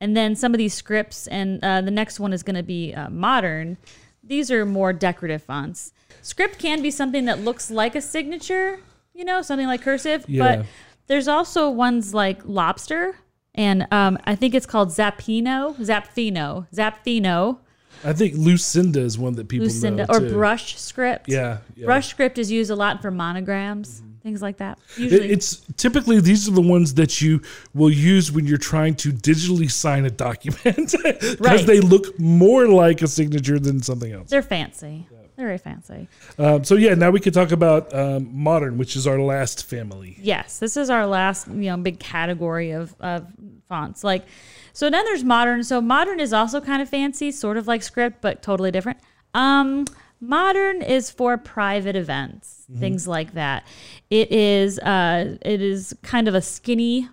And 0.00 0.16
then 0.16 0.36
some 0.36 0.54
of 0.54 0.58
these 0.58 0.72
scripts, 0.72 1.26
and 1.26 1.62
uh, 1.62 1.80
the 1.80 1.90
next 1.90 2.20
one 2.20 2.32
is 2.32 2.42
going 2.42 2.56
to 2.56 2.62
be 2.62 2.94
uh, 2.94 3.10
modern. 3.10 3.76
These 4.22 4.50
are 4.50 4.64
more 4.64 4.92
decorative 4.92 5.42
fonts. 5.42 5.92
Script 6.22 6.58
can 6.58 6.82
be 6.82 6.90
something 6.90 7.24
that 7.24 7.40
looks 7.40 7.70
like 7.70 7.94
a 7.94 8.00
signature, 8.00 8.80
you 9.14 9.24
know, 9.24 9.42
something 9.42 9.66
like 9.66 9.82
cursive, 9.82 10.24
Yeah. 10.28 10.56
but 10.56 10.66
there's 11.08 11.28
also 11.28 11.68
ones 11.68 12.14
like 12.14 12.40
lobster, 12.44 13.16
and 13.54 13.86
um, 13.92 14.18
I 14.24 14.34
think 14.34 14.54
it's 14.54 14.66
called 14.66 14.88
Zappino, 14.90 15.74
Zapfino, 15.76 16.66
Zapfino. 16.74 17.58
I 18.04 18.12
think 18.12 18.34
Lucinda 18.36 19.00
is 19.00 19.18
one 19.18 19.34
that 19.34 19.48
people 19.48 19.66
Lucinda 19.66 20.06
know 20.06 20.14
or 20.14 20.20
too. 20.20 20.30
brush 20.32 20.78
script. 20.78 21.28
Yeah, 21.28 21.58
yeah. 21.76 21.84
Brush 21.86 22.08
script 22.08 22.38
is 22.38 22.50
used 22.50 22.70
a 22.70 22.74
lot 22.76 23.02
for 23.02 23.10
monograms, 23.10 24.00
things 24.22 24.40
like 24.40 24.56
that. 24.58 24.78
Usually, 24.96 25.28
It's 25.30 25.56
typically 25.76 26.18
these 26.20 26.48
are 26.48 26.52
the 26.52 26.62
ones 26.62 26.94
that 26.94 27.20
you 27.20 27.42
will 27.74 27.90
use 27.90 28.32
when 28.32 28.46
you're 28.46 28.56
trying 28.58 28.94
to 28.96 29.12
digitally 29.12 29.70
sign 29.70 30.06
a 30.06 30.10
document 30.10 30.94
because 31.02 31.38
Right. 31.40 31.66
they 31.66 31.80
look 31.80 32.18
more 32.18 32.68
like 32.68 33.02
a 33.02 33.08
signature 33.08 33.58
than 33.58 33.82
something 33.82 34.12
else. 34.12 34.30
they're 34.30 34.40
fancy. 34.42 35.06
They're 35.10 35.19
very 35.40 35.58
fancy. 35.58 36.08
Um, 36.38 36.62
so 36.64 36.76
yeah, 36.76 36.94
now 36.94 37.10
we 37.10 37.20
could 37.20 37.34
talk 37.34 37.50
about 37.50 37.92
um, 37.94 38.30
modern, 38.32 38.78
which 38.78 38.94
is 38.94 39.06
our 39.06 39.18
last 39.18 39.66
family. 39.66 40.16
Yes, 40.20 40.58
this 40.58 40.76
is 40.76 40.90
our 40.90 41.06
last, 41.06 41.48
you 41.48 41.70
know, 41.70 41.76
big 41.76 41.98
category 41.98 42.70
of, 42.70 42.94
of 43.00 43.26
fonts. 43.68 44.04
Like, 44.04 44.26
so 44.72 44.88
then 44.90 45.04
there's 45.04 45.24
modern. 45.24 45.64
So 45.64 45.80
modern 45.80 46.20
is 46.20 46.32
also 46.32 46.60
kind 46.60 46.80
of 46.80 46.88
fancy, 46.88 47.32
sort 47.32 47.56
of 47.56 47.66
like 47.66 47.82
script, 47.82 48.20
but 48.20 48.42
totally 48.42 48.70
different. 48.70 48.98
Um, 49.34 49.86
modern 50.20 50.82
is 50.82 51.10
for 51.10 51.36
private 51.38 51.96
events, 51.96 52.66
things 52.78 53.08
like 53.08 53.34
that. 53.34 53.66
It 54.10 54.30
is, 54.30 54.78
uh, 54.78 55.36
it 55.42 55.60
is 55.60 55.94
kind 56.02 56.28
of 56.28 56.34
a 56.34 56.42
skinny, 56.42 57.08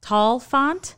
tall 0.00 0.40
font. 0.40 0.96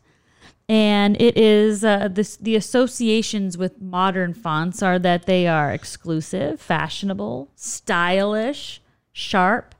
And 0.68 1.20
it 1.20 1.36
is 1.36 1.84
uh, 1.84 2.08
this, 2.10 2.36
the 2.36 2.56
associations 2.56 3.58
with 3.58 3.82
modern 3.82 4.32
fonts 4.32 4.82
are 4.82 4.98
that 4.98 5.26
they 5.26 5.46
are 5.46 5.70
exclusive, 5.72 6.60
fashionable, 6.60 7.50
stylish, 7.54 8.80
sharp, 9.12 9.74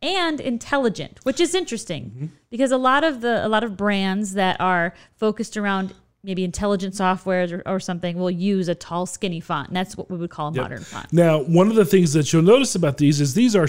and 0.00 0.40
intelligent, 0.40 1.20
which 1.22 1.38
is 1.38 1.54
interesting 1.54 2.32
because 2.50 2.72
a 2.72 2.76
lot 2.78 3.04
of 3.04 3.20
the 3.20 3.46
a 3.46 3.48
lot 3.48 3.62
of 3.62 3.76
brands 3.76 4.34
that 4.34 4.60
are 4.60 4.94
focused 5.16 5.56
around 5.56 5.94
maybe 6.24 6.42
intelligent 6.44 6.94
software 6.94 7.62
or, 7.66 7.74
or 7.74 7.80
something 7.80 8.16
will 8.16 8.30
use 8.30 8.68
a 8.68 8.74
tall, 8.74 9.06
skinny 9.06 9.38
font, 9.40 9.68
and 9.68 9.76
that's 9.76 9.96
what 9.96 10.10
we 10.10 10.16
would 10.16 10.30
call 10.30 10.48
a 10.48 10.52
Yep. 10.52 10.62
modern 10.62 10.80
font. 10.82 11.12
Now, 11.12 11.42
one 11.42 11.68
of 11.68 11.74
the 11.74 11.84
things 11.84 12.12
that 12.14 12.32
you'll 12.32 12.42
notice 12.42 12.74
about 12.74 12.96
these 12.98 13.20
is 13.20 13.34
these 13.34 13.54
are 13.54 13.68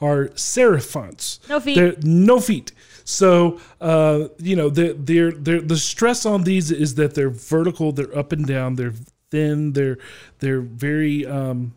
are 0.00 0.28
serif 0.28 0.84
fonts. 0.84 1.40
No 1.50 1.60
feet. 1.60 1.74
They're, 1.76 1.94
no 2.02 2.40
feet. 2.40 2.72
So 3.04 3.60
uh, 3.80 4.28
you 4.38 4.56
know 4.56 4.70
the 4.70 4.94
they're, 4.98 5.30
they're, 5.32 5.60
the 5.60 5.76
stress 5.76 6.24
on 6.26 6.44
these 6.44 6.70
is 6.70 6.94
that 6.96 7.14
they're 7.14 7.30
vertical, 7.30 7.92
they're 7.92 8.16
up 8.16 8.32
and 8.32 8.46
down, 8.46 8.76
they're 8.76 8.94
thin, 9.30 9.72
they're 9.74 9.98
they're 10.38 10.60
very 10.62 11.26
um, 11.26 11.74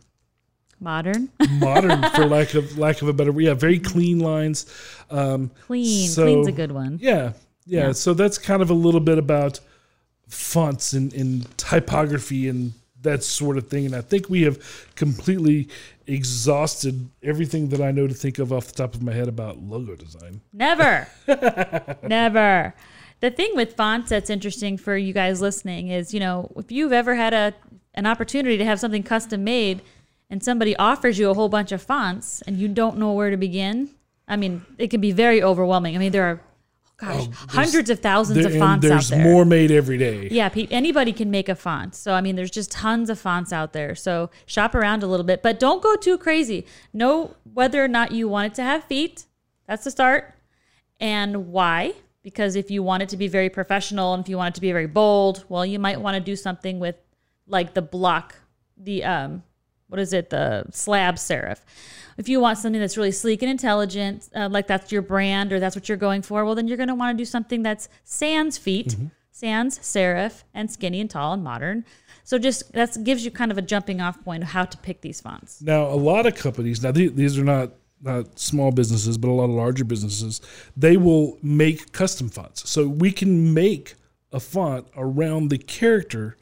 Modern, 0.80 1.30
modern 1.49 2.03
for 2.11 2.25
lack 2.36 2.53
of 2.53 2.78
lack 2.78 3.01
of 3.01 3.07
a 3.07 3.13
better 3.13 3.32
word. 3.32 3.43
yeah 3.43 3.55
very 3.55 3.80
clean 3.80 4.19
lines 4.19 4.67
um 5.09 5.49
clean, 5.65 6.07
so- 6.07 6.23
clean's 6.23 6.47
a 6.47 6.51
good 6.51 6.71
one. 6.71 6.99
yeah, 7.01 7.34
yeah 7.65 7.88
Yeah. 7.88 7.91
so 7.93 8.13
that's 8.13 8.38
kind 8.38 8.61
of 8.61 8.69
a 8.69 8.75
little 8.75 8.99
bit 8.99 9.17
about 9.17 9.59
fonts 10.28 10.93
and, 10.93 11.11
and 11.13 11.57
typography 11.57 12.47
and 12.47 12.73
that 13.01 13.23
sort 13.23 13.57
of 13.57 13.67
thing 13.67 13.85
and 13.85 13.95
i 13.95 14.01
think 14.01 14.29
we 14.29 14.41
have 14.43 14.59
completely 14.95 15.67
exhausted 16.07 17.09
everything 17.21 17.69
that 17.69 17.81
i 17.81 17.91
know 17.91 18.07
to 18.07 18.13
think 18.13 18.39
of 18.39 18.51
off 18.51 18.67
the 18.67 18.73
top 18.73 18.95
of 18.95 19.01
my 19.01 19.13
head 19.13 19.27
about 19.27 19.59
logo 19.59 19.95
design 19.95 20.41
Never. 20.53 21.07
Never. 22.03 22.73
The 23.19 23.31
thing 23.31 23.51
with 23.55 23.75
fonts 23.75 24.09
that's 24.09 24.29
interesting 24.29 24.77
for 24.77 24.95
you 24.97 25.13
guys 25.13 25.41
listening 25.41 25.89
is, 25.89 26.13
you 26.13 26.19
know, 26.19 26.51
if 26.55 26.71
you've 26.71 26.93
ever 26.93 27.15
had 27.15 27.33
a 27.33 27.53
an 27.93 28.05
opportunity 28.05 28.57
to 28.57 28.65
have 28.65 28.79
something 28.79 29.01
custom 29.01 29.43
made 29.43 29.81
and 30.29 30.43
somebody 30.43 30.75
offers 30.75 31.17
you 31.17 31.29
a 31.29 31.33
whole 31.33 31.49
bunch 31.49 31.71
of 31.71 31.81
fonts 31.81 32.43
and 32.43 32.57
you 32.57 32.67
don't 32.67 32.97
know 32.97 33.11
where 33.13 33.31
to 33.31 33.37
begin, 33.37 33.89
I 34.27 34.35
mean, 34.35 34.63
it 34.77 34.89
can 34.89 35.01
be 35.01 35.11
very 35.11 35.41
overwhelming. 35.41 35.95
I 35.95 35.99
mean, 35.99 36.11
there 36.11 36.25
are 36.25 36.41
gosh, 36.97 37.27
Oh, 37.27 37.45
hundreds 37.49 37.89
of 37.89 37.99
thousands 37.99 38.39
There- 38.43 38.47
of 38.51 38.57
fonts 38.57 38.77
out 38.77 38.81
there. 38.81 38.89
there's 38.89 39.09
there. 39.09 39.23
more 39.23 39.45
made 39.45 39.71
every 39.71 39.97
day 39.97 40.27
Yeah, 40.31 40.49
pe- 40.49 40.67
anybody 40.71 41.13
can 41.13 41.29
make 41.31 41.47
a 41.49 41.55
font. 41.55 41.95
So 41.95 42.13
I 42.13 42.21
mean, 42.21 42.35
there's 42.35 42.51
just 42.51 42.71
tons 42.71 43.09
of 43.09 43.19
fonts 43.19 43.53
out 43.53 43.73
there. 43.73 43.95
So 43.95 44.29
shop 44.45 44.73
around 44.75 45.03
a 45.03 45.07
little 45.07 45.25
bit, 45.25 45.41
but 45.43 45.59
don't 45.59 45.81
go 45.81 45.95
too 45.95 46.17
crazy. 46.17 46.65
Know 46.93 47.35
whether 47.53 47.83
or 47.83 47.87
not 47.87 48.11
you 48.11 48.27
want 48.27 48.47
it 48.47 48.55
to 48.55 48.63
have 48.63 48.83
feet. 48.85 49.25
That's 49.67 49.83
the 49.83 49.91
start, 49.91 50.33
and 50.99 51.47
why. 51.51 51.93
Because 52.23 52.55
if 52.57 52.69
you 52.69 52.83
want 52.83 53.03
it 53.03 53.09
to 53.09 53.17
be 53.17 53.27
very 53.29 53.49
professional 53.49 54.13
and 54.13 54.21
if 54.21 54.27
you 54.27 54.35
want 54.37 54.53
it 54.53 54.55
to 54.55 54.61
be 54.61 54.71
very 54.73 54.87
bold, 54.87 55.45
well, 55.47 55.65
you 55.65 55.79
might 55.79 56.01
want 56.01 56.15
to 56.15 56.19
do 56.19 56.35
something 56.35 56.77
with 56.79 56.95
like 57.47 57.73
the 57.73 57.81
block, 57.81 58.35
the 58.75 59.03
um, 59.05 59.43
what 59.87 59.99
is 59.99 60.11
it, 60.11 60.29
the 60.29 60.65
slab 60.71 61.15
serif. 61.15 61.59
If 62.18 62.28
you 62.28 62.39
want 62.39 62.57
something 62.57 62.82
that's 62.82 62.97
really 62.97 63.11
sleek 63.11 63.41
and 63.43 63.51
intelligent, 63.51 64.28
uh, 64.36 64.49
like 64.51 64.68
that's 64.68 64.91
your 64.91 65.01
brand 65.03 65.53
or 65.53 65.59
that's 65.59 65.76
what 65.76 65.88
you're 65.88 65.97
going 65.97 66.22
for, 66.24 66.43
well, 66.43 66.55
then 66.55 66.68
you're 66.68 66.78
going 66.78 66.89
to 66.89 66.95
want 66.95 67.15
to 67.15 67.22
do 67.22 67.26
something 67.26 67.61
that's 67.63 67.89
sans 68.03 68.57
feet, 68.57 68.95
sans 69.32 69.78
serif, 69.80 70.43
and 70.53 70.70
skinny 70.72 70.99
and 70.99 71.09
tall 71.09 71.34
and 71.34 71.43
modern. 71.43 71.86
So 72.24 72.38
just 72.38 72.74
that 72.74 72.97
gives 73.03 73.24
you 73.24 73.32
kind 73.32 73.51
of 73.51 73.57
a 73.57 73.61
jumping 73.61 74.01
off 74.01 74.22
point 74.24 74.43
of 74.43 74.49
how 74.49 74.65
to 74.65 74.78
pick 74.80 75.01
these 75.01 75.22
fonts. 75.22 75.61
Now, 75.61 75.84
a 75.88 75.95
lot 75.95 76.26
of 76.26 76.36
companies, 76.36 76.82
now 76.84 76.91
the- 76.91 77.07
these 77.09 77.38
are 77.38 77.43
not 77.43 77.72
not 77.99 78.38
small 78.38 78.72
businesses, 78.72 79.18
but 79.18 79.28
a 79.28 79.32
lot 79.32 79.45
of 79.45 79.49
larger 79.49 79.84
businesses, 79.84 80.39
they 80.76 80.97
will 80.97 81.39
make 81.41 81.91
custom 81.93 82.30
fonts. 82.30 82.70
So 82.70 82.88
we 82.88 83.11
can 83.11 83.55
make 83.55 83.95
a 84.32 84.39
font 84.39 84.86
around 84.95 85.47
the 85.49 85.57
character 85.57 86.38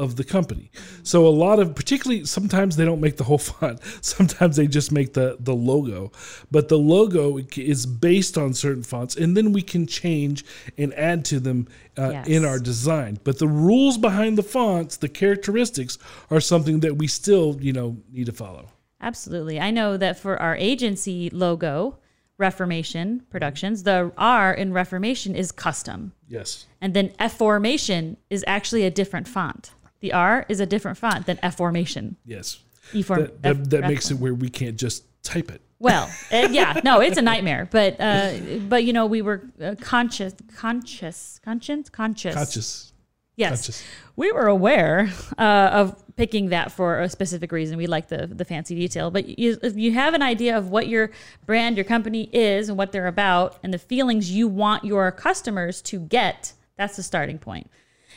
of 0.00 0.16
the 0.16 0.24
company. 0.24 0.70
So 1.02 1.26
a 1.26 1.28
lot 1.46 1.58
of 1.60 1.74
particularly 1.74 2.24
sometimes 2.24 2.76
they 2.76 2.84
don't 2.84 3.00
make 3.00 3.16
the 3.16 3.24
whole 3.24 3.38
font. 3.50 3.80
Sometimes 4.00 4.56
they 4.56 4.66
just 4.66 4.90
make 4.90 5.12
the 5.14 5.36
the 5.38 5.54
logo. 5.54 6.10
But 6.50 6.68
the 6.68 6.78
logo 6.78 7.38
is 7.56 7.86
based 7.86 8.36
on 8.38 8.54
certain 8.54 8.82
fonts 8.82 9.14
and 9.16 9.36
then 9.36 9.52
we 9.52 9.62
can 9.62 9.86
change 9.86 10.44
and 10.78 10.92
add 10.94 11.24
to 11.26 11.38
them 11.40 11.68
uh, 11.98 12.10
Yes. 12.10 12.26
in 12.28 12.44
our 12.44 12.58
design. 12.58 13.18
But 13.24 13.38
the 13.38 13.48
rules 13.48 13.98
behind 13.98 14.38
the 14.38 14.42
fonts, 14.42 14.96
the 14.96 15.08
characteristics 15.08 15.98
are 16.30 16.40
something 16.40 16.80
that 16.80 16.96
we 16.96 17.06
still, 17.06 17.56
you 17.60 17.72
know, 17.72 17.96
need 18.10 18.26
to 18.26 18.32
follow. 18.32 18.66
Absolutely. 19.02 19.60
I 19.60 19.70
know 19.70 19.96
that 19.96 20.18
for 20.18 20.40
our 20.40 20.56
agency 20.56 21.30
logo, 21.30 21.98
Reformation 22.38 23.22
Productions, 23.30 23.82
the 23.82 24.12
R 24.16 24.54
in 24.54 24.72
Reformation 24.72 25.34
is 25.36 25.52
custom. 25.52 26.12
Yes. 26.26 26.66
And 26.80 26.94
then 26.94 27.12
F 27.18 27.36
formation 27.36 28.16
is 28.30 28.42
actually 28.46 28.84
a 28.86 28.90
different 28.90 29.28
font. 29.28 29.72
The 30.00 30.12
R 30.12 30.46
is 30.48 30.60
a 30.60 30.66
different 30.66 30.98
font 30.98 31.26
than 31.26 31.38
F 31.42 31.56
formation. 31.56 32.16
Yes. 32.24 32.58
E 32.92 33.02
form. 33.02 33.20
That, 33.20 33.42
that, 33.42 33.56
F- 33.56 33.68
that 33.70 33.84
F 33.84 33.90
makes 33.90 34.10
it 34.10 34.18
where 34.18 34.34
we 34.34 34.48
can't 34.48 34.76
just 34.76 35.04
type 35.22 35.50
it. 35.50 35.60
Well, 35.78 36.10
uh, 36.32 36.48
yeah, 36.50 36.80
no, 36.84 37.00
it's 37.00 37.16
a 37.16 37.22
nightmare. 37.22 37.68
But 37.70 38.00
uh, 38.00 38.34
but 38.68 38.84
you 38.84 38.92
know, 38.92 39.06
we 39.06 39.22
were 39.22 39.42
uh, 39.62 39.74
conscious, 39.80 40.34
conscious, 40.54 41.40
conscience, 41.44 41.88
conscious, 41.88 42.34
Conscious. 42.34 42.92
Yes, 43.36 43.50
Conscious. 43.50 43.84
we 44.16 44.30
were 44.32 44.48
aware 44.48 45.10
uh, 45.38 45.70
of 45.72 46.16
picking 46.16 46.50
that 46.50 46.70
for 46.70 47.00
a 47.00 47.08
specific 47.08 47.52
reason. 47.52 47.78
We 47.78 47.86
like 47.86 48.08
the 48.08 48.26
the 48.26 48.44
fancy 48.44 48.74
detail, 48.74 49.10
but 49.10 49.38
you, 49.38 49.58
if 49.62 49.76
you 49.76 49.92
have 49.92 50.12
an 50.12 50.20
idea 50.22 50.58
of 50.58 50.70
what 50.70 50.88
your 50.88 51.10
brand, 51.46 51.76
your 51.76 51.84
company 51.84 52.28
is, 52.32 52.68
and 52.68 52.76
what 52.76 52.92
they're 52.92 53.06
about, 53.06 53.58
and 53.62 53.72
the 53.72 53.78
feelings 53.78 54.30
you 54.30 54.46
want 54.48 54.84
your 54.84 55.10
customers 55.12 55.80
to 55.82 56.00
get, 56.00 56.52
that's 56.76 56.96
the 56.96 57.02
starting 57.02 57.38
point. 57.38 57.70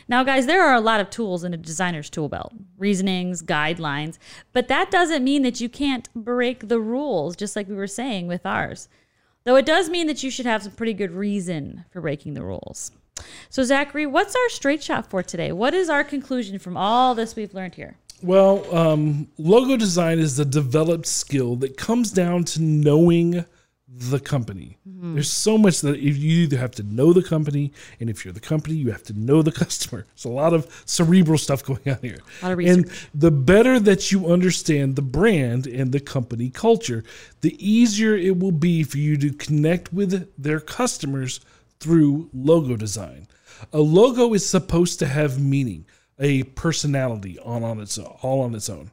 Now, 0.08 0.24
guys, 0.24 0.45
there 0.45 0.64
are 0.64 0.74
a 0.74 0.82
lot 0.82 0.99
of 0.99 1.10
tools 1.10 1.43
in 1.43 1.54
a 1.54 1.58
designer's 1.58 2.10
tool 2.10 2.30
belt 2.30 2.54
reasonings, 2.78 3.41
guidelines, 3.41 4.18
but 4.51 4.68
that 4.68 4.91
doesn't 4.91 5.24
mean 5.24 5.41
that 5.43 5.62
you 5.62 5.70
can't 5.70 6.10
break 6.14 6.68
the 6.68 6.80
rules, 6.80 7.36
just 7.36 7.56
like 7.56 7.68
we 7.68 7.76
were 7.76 7.88
saying 7.88 8.28
with 8.28 8.45
ours. 8.45 8.89
Though 9.45 9.56
it 9.56 9.66
does 9.66 9.89
mean 9.89 10.08
that 10.08 10.24
you 10.24 10.30
should 10.30 10.45
have 10.45 10.64
some 10.64 10.74
pretty 10.74 10.93
good 10.93 11.12
reason 11.12 11.86
for 11.91 12.01
breaking 12.01 12.34
the 12.34 12.43
rules. 12.43 12.91
So, 13.49 13.64
Zachary, 13.64 14.06
what's 14.06 14.36
our 14.36 14.49
straight 14.49 14.84
shot 14.84 15.10
for 15.10 15.22
today? 15.22 15.51
What 15.51 15.74
is 15.74 15.89
our 15.89 16.04
conclusion 16.04 16.60
from 16.60 16.78
all 16.78 17.14
this 17.16 17.36
we've 17.36 17.54
learned 17.54 17.76
here? 17.76 17.97
Well, 18.22 18.74
um, 18.76 19.28
logo 19.38 19.76
design 19.76 20.20
is 20.20 20.39
a 20.39 20.45
developed 20.45 21.06
skill 21.06 21.58
that 21.58 21.76
comes 21.76 22.12
down 22.12 22.45
to 22.45 22.62
knowing 22.62 23.45
the 23.95 24.19
company. 24.19 24.77
Mm-hmm. 24.87 25.13
There's 25.13 25.31
so 25.31 25.57
much 25.57 25.81
that 25.81 25.95
if 25.95 26.17
you 26.17 26.43
either 26.43 26.57
have 26.57 26.71
to 26.71 26.83
know 26.83 27.13
the 27.13 27.21
company, 27.21 27.71
and 27.99 28.09
if 28.09 28.25
you're 28.25 28.33
the 28.33 28.39
company, 28.39 28.75
you 28.75 28.91
have 28.91 29.03
to 29.03 29.13
know 29.13 29.41
the 29.41 29.51
customer. 29.63 30.05
It's 30.13 30.23
a 30.23 30.29
lot 30.29 30.53
of 30.53 30.83
cerebral 30.85 31.37
stuff 31.37 31.63
going 31.63 31.87
on 31.87 31.99
here. 32.01 32.17
A 32.41 32.45
lot 32.45 32.53
of 32.53 32.59
and 32.59 32.91
the 33.13 33.31
better 33.31 33.79
that 33.79 34.11
you 34.11 34.31
understand 34.31 34.95
the 34.95 35.03
brand 35.03 35.67
and 35.67 35.91
the 35.91 35.99
company 35.99 36.49
culture, 36.49 37.03
the 37.41 37.55
easier 37.59 38.15
it 38.15 38.39
will 38.39 38.51
be 38.51 38.83
for 38.83 38.97
you 38.97 39.15
to 39.17 39.31
connect 39.31 39.93
with 39.93 40.31
their 40.41 40.59
customers 40.59 41.39
through 41.79 42.29
logo 42.33 42.75
design. 42.75 43.27
A 43.71 43.79
logo 43.79 44.33
is 44.33 44.47
supposed 44.47 44.99
to 44.99 45.07
have 45.07 45.39
meaning, 45.39 45.85
a 46.19 46.43
personality 46.43 47.37
on 47.39 47.63
on 47.63 47.79
its 47.79 47.97
all 47.97 48.41
on 48.41 48.55
its 48.55 48.69
own, 48.69 48.91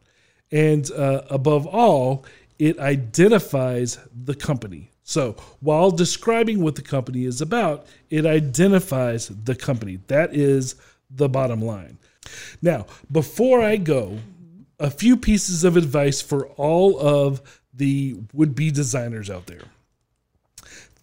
and 0.53 0.91
uh, 0.93 1.23
above 1.31 1.67
all, 1.67 2.25
it 2.61 2.79
identifies 2.79 3.99
the 4.25 4.35
company. 4.35 4.91
So 5.03 5.33
while 5.61 5.91
describing 5.91 6.63
what 6.63 6.77
the 6.77 6.83
company 6.83 7.25
is 7.25 7.41
about, 7.41 7.87
it 8.11 8.27
identifies 8.27 9.29
the 9.29 9.55
company. 9.55 9.99
That 10.07 10.35
is 10.35 10.77
the 11.11 11.29
bottom 11.29 11.63
line. 11.63 11.99
Now, 12.61 12.87
before 13.11 13.63
I 13.63 13.77
go, 13.77 14.19
a 14.79 14.91
few 14.91 15.17
pieces 15.17 15.65
of 15.65 15.77
advice 15.77 16.21
for 16.21 16.47
all 16.49 17.01
of 17.01 17.41
the 17.73 18.19
would 18.35 18.55
be 18.55 18.71
designers 18.71 19.31
out 19.31 19.47
there 19.47 19.63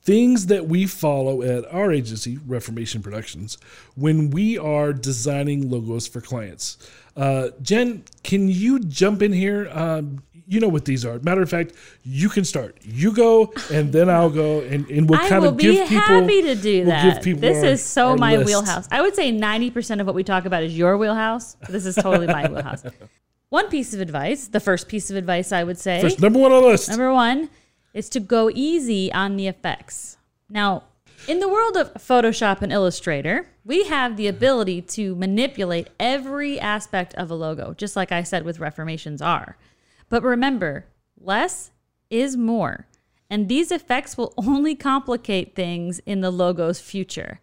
things 0.07 0.45
that 0.45 0.65
we 0.65 0.85
follow 0.85 1.41
at 1.41 1.65
our 1.65 1.91
agency, 1.91 2.39
Reformation 2.47 3.01
Productions, 3.01 3.57
when 3.95 4.29
we 4.29 4.57
are 4.57 4.93
designing 4.93 5.69
logos 5.69 6.07
for 6.07 6.21
clients. 6.21 6.77
Uh, 7.17 7.49
Jen, 7.61 8.05
can 8.23 8.47
you 8.47 8.79
jump 8.79 9.21
in 9.21 9.33
here? 9.33 9.69
Um, 9.69 10.23
you 10.47 10.59
know 10.61 10.69
what 10.69 10.85
these 10.85 11.05
are. 11.05 11.19
Matter 11.19 11.41
of 11.41 11.49
fact, 11.49 11.73
you 12.03 12.29
can 12.29 12.45
start. 12.45 12.77
You 12.81 13.13
go, 13.13 13.53
and 13.71 13.91
then 13.91 14.09
I'll 14.09 14.29
go, 14.29 14.61
and, 14.61 14.89
and 14.89 15.09
we'll 15.09 15.19
I 15.19 15.27
kind 15.27 15.45
of 15.45 15.57
give 15.57 15.87
people. 15.89 16.03
I 16.03 16.19
will 16.21 16.27
be 16.27 16.35
happy 16.35 16.41
to 16.43 16.55
do 16.55 16.85
we'll 16.85 17.21
give 17.21 17.41
that. 17.41 17.41
this 17.41 17.57
our- 17.57 17.65
is 17.65 17.83
so 17.83 18.15
my 18.15 18.37
list. 18.37 18.47
wheelhouse. 18.47 18.87
I 18.89 19.01
would 19.01 19.15
say 19.15 19.31
90% 19.31 19.99
of 19.99 20.05
what 20.05 20.15
we 20.15 20.23
talk 20.23 20.45
about 20.45 20.63
is 20.63 20.77
your 20.77 20.97
wheelhouse. 20.97 21.57
This 21.67 21.85
is 21.85 21.95
totally 21.95 22.27
my 22.27 22.47
wheelhouse. 22.47 22.83
One 23.49 23.69
piece 23.69 23.93
of 23.93 24.01
advice, 24.01 24.47
the 24.47 24.59
first 24.59 24.87
piece 24.87 25.09
of 25.09 25.15
advice 25.15 25.51
I 25.51 25.63
would 25.63 25.77
say. 25.77 26.01
First, 26.01 26.19
number 26.19 26.39
one 26.39 26.51
on 26.51 26.63
the 26.63 26.67
list. 26.67 26.89
Number 26.89 27.13
one 27.13 27.49
is 27.93 28.09
to 28.09 28.19
go 28.19 28.49
easy 28.53 29.11
on 29.11 29.37
the 29.37 29.47
effects. 29.47 30.17
Now, 30.49 30.83
in 31.29 31.39
the 31.39 31.47
world 31.47 31.77
of 31.77 31.93
Photoshop 31.93 32.61
and 32.61 32.73
Illustrator, 32.73 33.47
we 33.63 33.85
have 33.85 34.17
the 34.17 34.27
ability 34.27 34.81
to 34.81 35.15
manipulate 35.15 35.87
every 35.97 36.59
aspect 36.59 37.13
of 37.15 37.31
a 37.31 37.35
logo, 37.35 37.73
just 37.73 37.95
like 37.95 38.11
I 38.11 38.23
said 38.23 38.43
with 38.43 38.59
Reformations 38.59 39.21
are. 39.21 39.57
But 40.09 40.23
remember, 40.23 40.85
less 41.19 41.71
is 42.09 42.37
more. 42.37 42.87
And 43.29 43.47
these 43.47 43.71
effects 43.71 44.17
will 44.17 44.33
only 44.37 44.75
complicate 44.75 45.55
things 45.55 45.99
in 45.99 46.21
the 46.21 46.31
logo's 46.31 46.79
future. 46.79 47.41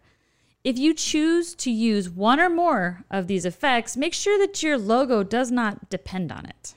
If 0.63 0.79
you 0.79 0.95
choose 0.95 1.53
to 1.55 1.69
use 1.69 2.09
one 2.09 2.39
or 2.39 2.49
more 2.49 3.05
of 3.11 3.27
these 3.27 3.45
effects, 3.45 3.95
make 3.95 4.15
sure 4.15 4.39
that 4.39 4.63
your 4.63 4.79
logo 4.79 5.21
does 5.21 5.51
not 5.51 5.91
depend 5.91 6.31
on 6.31 6.47
it. 6.47 6.73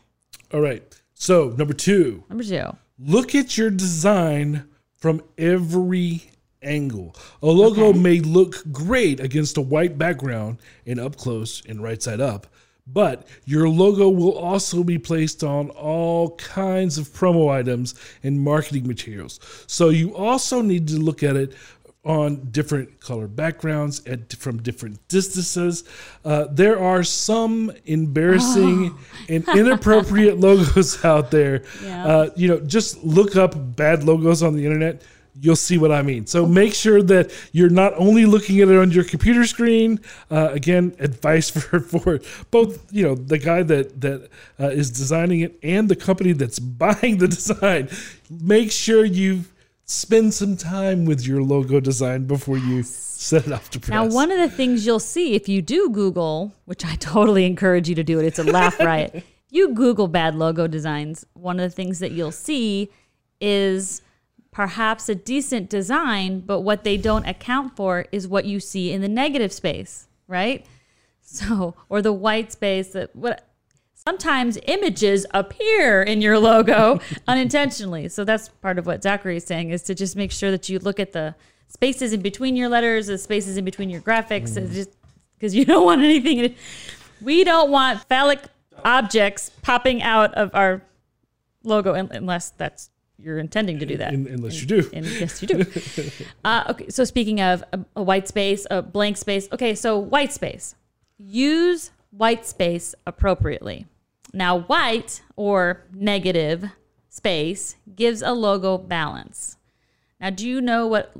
All 0.53 0.61
right. 0.61 0.83
So, 1.15 1.55
number 1.57 1.73
two. 1.73 2.23
Number 2.29 2.45
two. 2.45 2.77
look 2.99 3.35
at 3.35 3.57
your 3.57 3.71
design 3.71 4.69
from 4.95 5.23
every 5.39 6.31
angle. 6.63 7.17
A 7.43 7.47
logo 7.47 7.93
may 7.93 8.21
look 8.21 8.63
great 8.71 9.21
against 9.21 9.57
a 9.57 9.63
white 9.63 9.97
background 9.97 10.59
and 10.87 11.01
up 11.01 11.17
close 11.17 11.63
and 11.67 11.83
right 11.83 12.03
side 12.03 12.21
up, 12.21 12.47
but 12.93 13.27
your 13.45 13.69
logo 13.69 14.09
will 14.09 14.37
also 14.37 14.83
be 14.83 14.99
placed 14.99 15.45
on 15.45 15.71
all 15.71 16.37
kinds 16.37 16.99
of 16.99 17.09
promo 17.09 17.51
items 17.51 17.95
and 18.23 18.41
marketing 18.41 18.87
materials. 18.87 19.41
So 19.67 19.91
you 19.91 20.17
also 20.17 20.63
need 20.63 20.89
to 20.89 20.97
look 20.97 21.23
at 21.23 21.37
it 21.37 21.53
on 22.05 22.37
different 22.51 23.01
color 23.01 23.27
backgrounds 23.27 24.05
at 24.07 24.33
from 24.35 24.63
different 24.63 25.07
distances. 25.09 25.85
Uh, 26.25 26.47
there 26.51 26.79
are 26.79 27.03
some 27.03 27.71
embarrassing 27.85 28.97
and 29.29 29.47
inappropriate 29.49 30.39
logos 30.39 31.05
out 31.05 31.31
there. 31.31 31.63
Yeah. 31.83 32.07
Uh, 32.07 32.31
you 32.35 32.49
know, 32.49 32.61
just 32.61 33.05
look 33.05 33.37
up 33.37 33.55
bad 33.77 34.05
logos 34.05 34.43
on 34.43 34.55
the 34.55 34.65
internet. 34.65 35.03
You'll 35.41 35.57
see 35.57 35.79
what 35.79 35.93
I 35.93 36.03
mean. 36.03 36.27
So 36.27 36.47
make 36.47 36.75
sure 36.75 37.03
that 37.03 37.33
you're 37.53 37.71
not 37.71 37.93
only 37.97 38.27
looking 38.27 38.61
at 38.61 38.69
it 38.69 38.77
on 38.77 38.91
your 38.91 39.05
computer 39.05 39.45
screen. 39.45 40.01
Uh, 40.31 40.51
again, 40.53 40.95
advice 40.99 41.51
for 41.55 41.81
for 41.81 42.21
both 42.51 42.93
you 42.93 43.05
know 43.05 43.15
the 43.15 43.39
guy 43.39 43.63
that 43.63 44.01
that 44.01 44.29
uh, 44.59 44.69
is 44.69 44.91
designing 44.91 45.41
it 45.41 45.59
and 45.63 45.89
the 45.89 45.97
company 45.97 46.33
that's 46.33 46.59
buying 46.85 47.19
the 47.19 47.29
design. 47.29 47.89
Make 48.31 48.73
sure 48.73 49.05
you 49.05 49.45
spend 49.85 50.35
some 50.35 50.57
time 50.57 51.07
with 51.07 51.27
your 51.27 51.43
logo 51.43 51.81
design 51.81 52.27
before 52.27 52.59
you 52.59 52.83
set 52.83 53.47
it 53.47 53.53
off 53.53 53.71
to 53.71 53.81
press. 53.81 53.91
Now, 53.91 54.07
one 54.07 54.31
of 54.31 54.39
the 54.39 54.55
things 54.55 54.85
you'll 54.85 55.01
see 55.01 55.35
if 55.35 55.49
you 55.49 55.63
do 55.63 55.91
Google, 55.91 56.53
which 56.67 56.85
I 56.85 56.95
totally 57.01 57.45
encourage 57.45 57.89
you 57.89 57.95
to 57.95 58.05
do 58.05 58.21
it, 58.21 58.27
it's 58.27 58.39
a 58.39 58.45
laugh 58.45 58.79
riot. 58.79 59.25
You 59.51 59.73
Google 59.75 60.09
bad 60.09 60.35
logo 60.35 60.67
designs. 60.67 61.25
One 61.33 61.59
of 61.59 61.71
the 61.71 61.75
things 61.75 62.01
that 62.01 62.13
you'll 62.13 62.33
see 62.33 62.91
is 63.41 64.03
perhaps 64.51 65.09
a 65.09 65.15
decent 65.15 65.69
design, 65.69 66.41
but 66.41 66.61
what 66.61 66.85
they 66.85 66.97
don't 66.97 67.27
account 67.27 67.77
for 67.77 68.07
is 68.13 68.27
what 68.27 68.45
you 68.45 68.61
see 68.61 68.93
in 68.93 69.01
the 69.01 69.09
negative 69.09 69.53
space, 69.53 70.09
right? 70.27 70.65
So, 71.31 71.75
or 71.91 72.01
the 72.01 72.11
white 72.11 72.53
space 72.53 72.93
that 72.93 73.15
what 73.15 73.47
sometimes 73.95 74.59
images 74.67 75.27
appear 75.35 76.03
in 76.03 76.23
your 76.23 76.39
logo 76.39 77.01
unintentionally. 77.29 78.09
So 78.09 78.25
that's 78.25 78.49
part 78.49 78.79
of 78.79 78.87
what 78.87 79.03
Zachary 79.03 79.37
is 79.37 79.45
saying 79.45 79.69
is 79.69 79.83
to 79.83 79.95
just 79.95 80.17
make 80.17 80.33
sure 80.33 80.51
that 80.51 80.71
you 80.71 80.79
look 80.79 80.99
at 80.99 81.13
the 81.13 81.35
spaces 81.67 82.15
in 82.15 82.23
between 82.23 82.57
your 82.57 82.71
letters, 82.71 83.09
the 83.09 83.19
spaces 83.19 83.59
in 83.59 83.67
between 83.67 83.91
your 83.91 84.01
graphics, 84.01 84.57
and 84.57 84.71
mm. 84.71 84.73
just 84.73 84.89
because 85.37 85.55
you 85.55 85.65
don't 85.67 85.85
want 85.85 86.01
anything. 86.01 86.55
We 87.21 87.45
don't 87.45 87.71
want 87.71 88.09
phallic 88.09 88.41
objects 88.85 89.51
popping 89.61 90.03
out 90.03 90.33
of 90.33 90.51
our 90.55 90.83
logo 91.63 91.93
unless 91.93 92.51
that's 92.51 92.89
you're 93.19 93.39
intending 93.39 93.79
to 93.81 93.87
do 93.87 93.97
that. 93.97 94.13
Un- 94.13 94.29
unless 94.31 94.61
you 94.61 94.67
do. 94.67 94.89
And 94.93 95.05
yes, 95.05 95.43
you 95.43 95.49
do. 95.49 95.65
uh, 96.45 96.65
okay, 96.71 96.89
so 96.89 97.05
speaking 97.05 97.41
of 97.41 97.65
a, 97.73 97.81
a 97.97 98.03
white 98.03 98.29
space, 98.29 98.67
a 98.71 98.81
blank 98.81 99.17
space. 99.17 99.49
Okay, 99.53 99.75
so 99.75 99.99
white 99.99 100.33
space. 100.33 100.77
Use 101.19 101.91
white 102.11 102.47
space 102.47 102.95
appropriately. 103.07 103.87
Now, 104.33 104.61
white 104.61 105.23
or 105.37 105.85
negative 105.93 106.71
space 107.09 107.77
gives 107.95 108.23
a 108.23 108.33
logo 108.33 108.79
balance. 108.79 109.57
Now, 110.21 110.31
do 110.31 110.49
you 110.49 110.61
know 110.61 110.87
what 110.87 111.13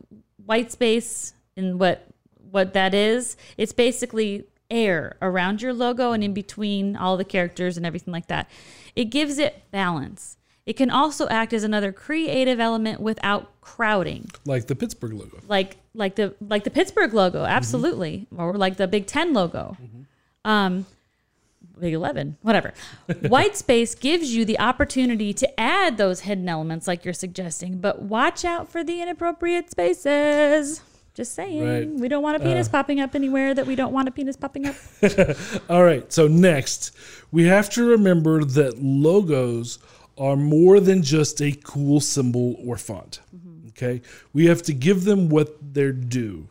white 0.45 0.71
space 0.73 1.35
and 1.57 1.81
what 1.81 2.07
what 2.51 2.73
that 2.73 2.95
is? 2.95 3.37
It's 3.57 3.73
basically 3.73 4.45
air 4.71 5.17
around 5.21 5.63
your 5.63 5.73
logo 5.75 6.13
and 6.13 6.23
in 6.23 6.33
between 6.33 6.97
all 6.97 7.17
the 7.17 7.25
characters 7.25 7.77
and 7.77 7.85
everything 7.85 8.13
like 8.13 8.29
that. 8.29 8.49
It 8.95 9.07
gives 9.07 9.39
it 9.39 9.63
balance. 9.71 10.38
It 10.69 10.77
can 10.77 10.91
also 10.91 11.27
act 11.29 11.55
as 11.55 11.65
another 11.65 11.93
creative 11.93 12.61
element 12.61 13.01
without 13.01 13.59
crowding 13.63 14.31
like 14.45 14.67
the 14.67 14.77
Pittsburgh 14.77 15.15
logo. 15.15 15.39
like 15.49 15.79
like 15.95 16.15
the 16.17 16.35
like 16.41 16.65
the 16.65 16.71
Pittsburgh 16.71 17.15
logo, 17.15 17.45
absolutely, 17.45 18.27
or 18.37 18.53
like 18.55 18.77
the 18.77 18.87
Big 18.87 19.07
Ten 19.07 19.33
logo. 19.33 19.79
Um, 20.45 20.85
big 21.81 21.95
11, 21.95 22.37
whatever. 22.43 22.75
White 23.29 23.57
space 23.57 23.95
gives 23.95 24.35
you 24.35 24.45
the 24.45 24.59
opportunity 24.61 25.33
to 25.33 25.61
add 25.61 25.97
those 25.97 26.21
hidden 26.21 26.49
elements 26.49 26.87
like 26.87 27.03
you're 27.05 27.15
suggesting, 27.15 27.79
but 27.79 28.03
watch 28.03 28.45
out 28.45 28.69
for 28.71 28.85
the 28.85 29.01
inappropriate 29.01 29.71
spaces. 29.71 30.83
Just 31.15 31.35
saying. 31.35 31.65
Right. 31.67 31.89
We 31.91 32.09
don't 32.09 32.23
want 32.23 32.37
a 32.37 32.41
penis 32.41 32.69
Uh. 32.69 32.73
popping 32.73 33.01
up 33.01 33.15
anywhere 33.15 33.55
that 33.55 33.67
we 33.67 33.75
don't 33.75 33.93
want 33.93 34.07
a 34.07 34.11
penis 34.11 34.37
popping 34.37 34.67
up. 34.67 34.77
All 35.71 35.83
right. 35.83 36.13
So 36.13 36.29
next, 36.29 36.93
we 37.33 37.45
have 37.47 37.71
to 37.71 37.85
remember 37.85 38.45
that 38.45 38.81
logos 38.83 39.79
are 40.19 40.37
more 40.37 40.81
than 40.81 41.03
just 41.03 41.41
a 41.41 41.53
cool 41.65 42.01
symbol 42.01 42.57
or 42.65 42.77
font. 42.77 43.21
Mm-hmm. 43.35 43.69
Okay. 43.69 44.03
We 44.33 44.47
have 44.47 44.63
to 44.63 44.73
give 44.73 45.05
them 45.05 45.29
what 45.29 45.57
they're 45.75 45.93
due. 45.93 46.49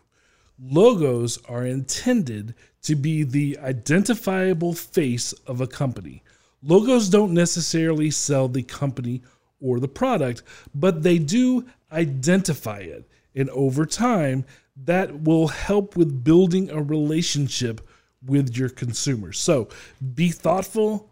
Logos 0.59 1.37
are 1.45 1.65
intended 1.65 2.55
to 2.83 2.95
be 2.95 3.23
the 3.23 3.59
identifiable 3.59 4.73
face 4.73 5.33
of 5.45 5.61
a 5.61 5.67
company. 5.67 6.23
Logos 6.63 7.09
don't 7.09 7.33
necessarily 7.33 8.09
sell 8.09 8.47
the 8.47 8.63
company 8.63 9.21
or 9.59 9.79
the 9.79 9.87
product, 9.87 10.41
but 10.73 11.03
they 11.03 11.19
do 11.19 11.65
identify 11.91 12.79
it. 12.79 13.09
And 13.35 13.49
over 13.51 13.85
time, 13.85 14.45
that 14.85 15.23
will 15.23 15.47
help 15.47 15.95
with 15.95 16.23
building 16.23 16.69
a 16.69 16.81
relationship 16.81 17.81
with 18.25 18.55
your 18.57 18.69
consumers. 18.69 19.39
So 19.39 19.69
be 20.15 20.29
thoughtful, 20.29 21.11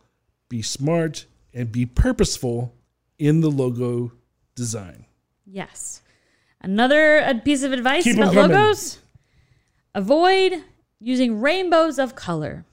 be 0.49 0.61
smart, 0.61 1.25
and 1.55 1.71
be 1.71 1.85
purposeful 1.85 2.75
in 3.17 3.41
the 3.41 3.49
logo 3.49 4.11
design. 4.53 5.05
Yes. 5.47 6.01
Another 6.61 7.19
uh, 7.19 7.39
piece 7.39 7.63
of 7.63 7.71
advice 7.71 8.03
Keep 8.03 8.17
about 8.17 8.35
logos 8.35 8.99
avoid 9.95 10.61
using 10.99 11.39
rainbows 11.41 11.97
of 11.97 12.15
color. 12.15 12.65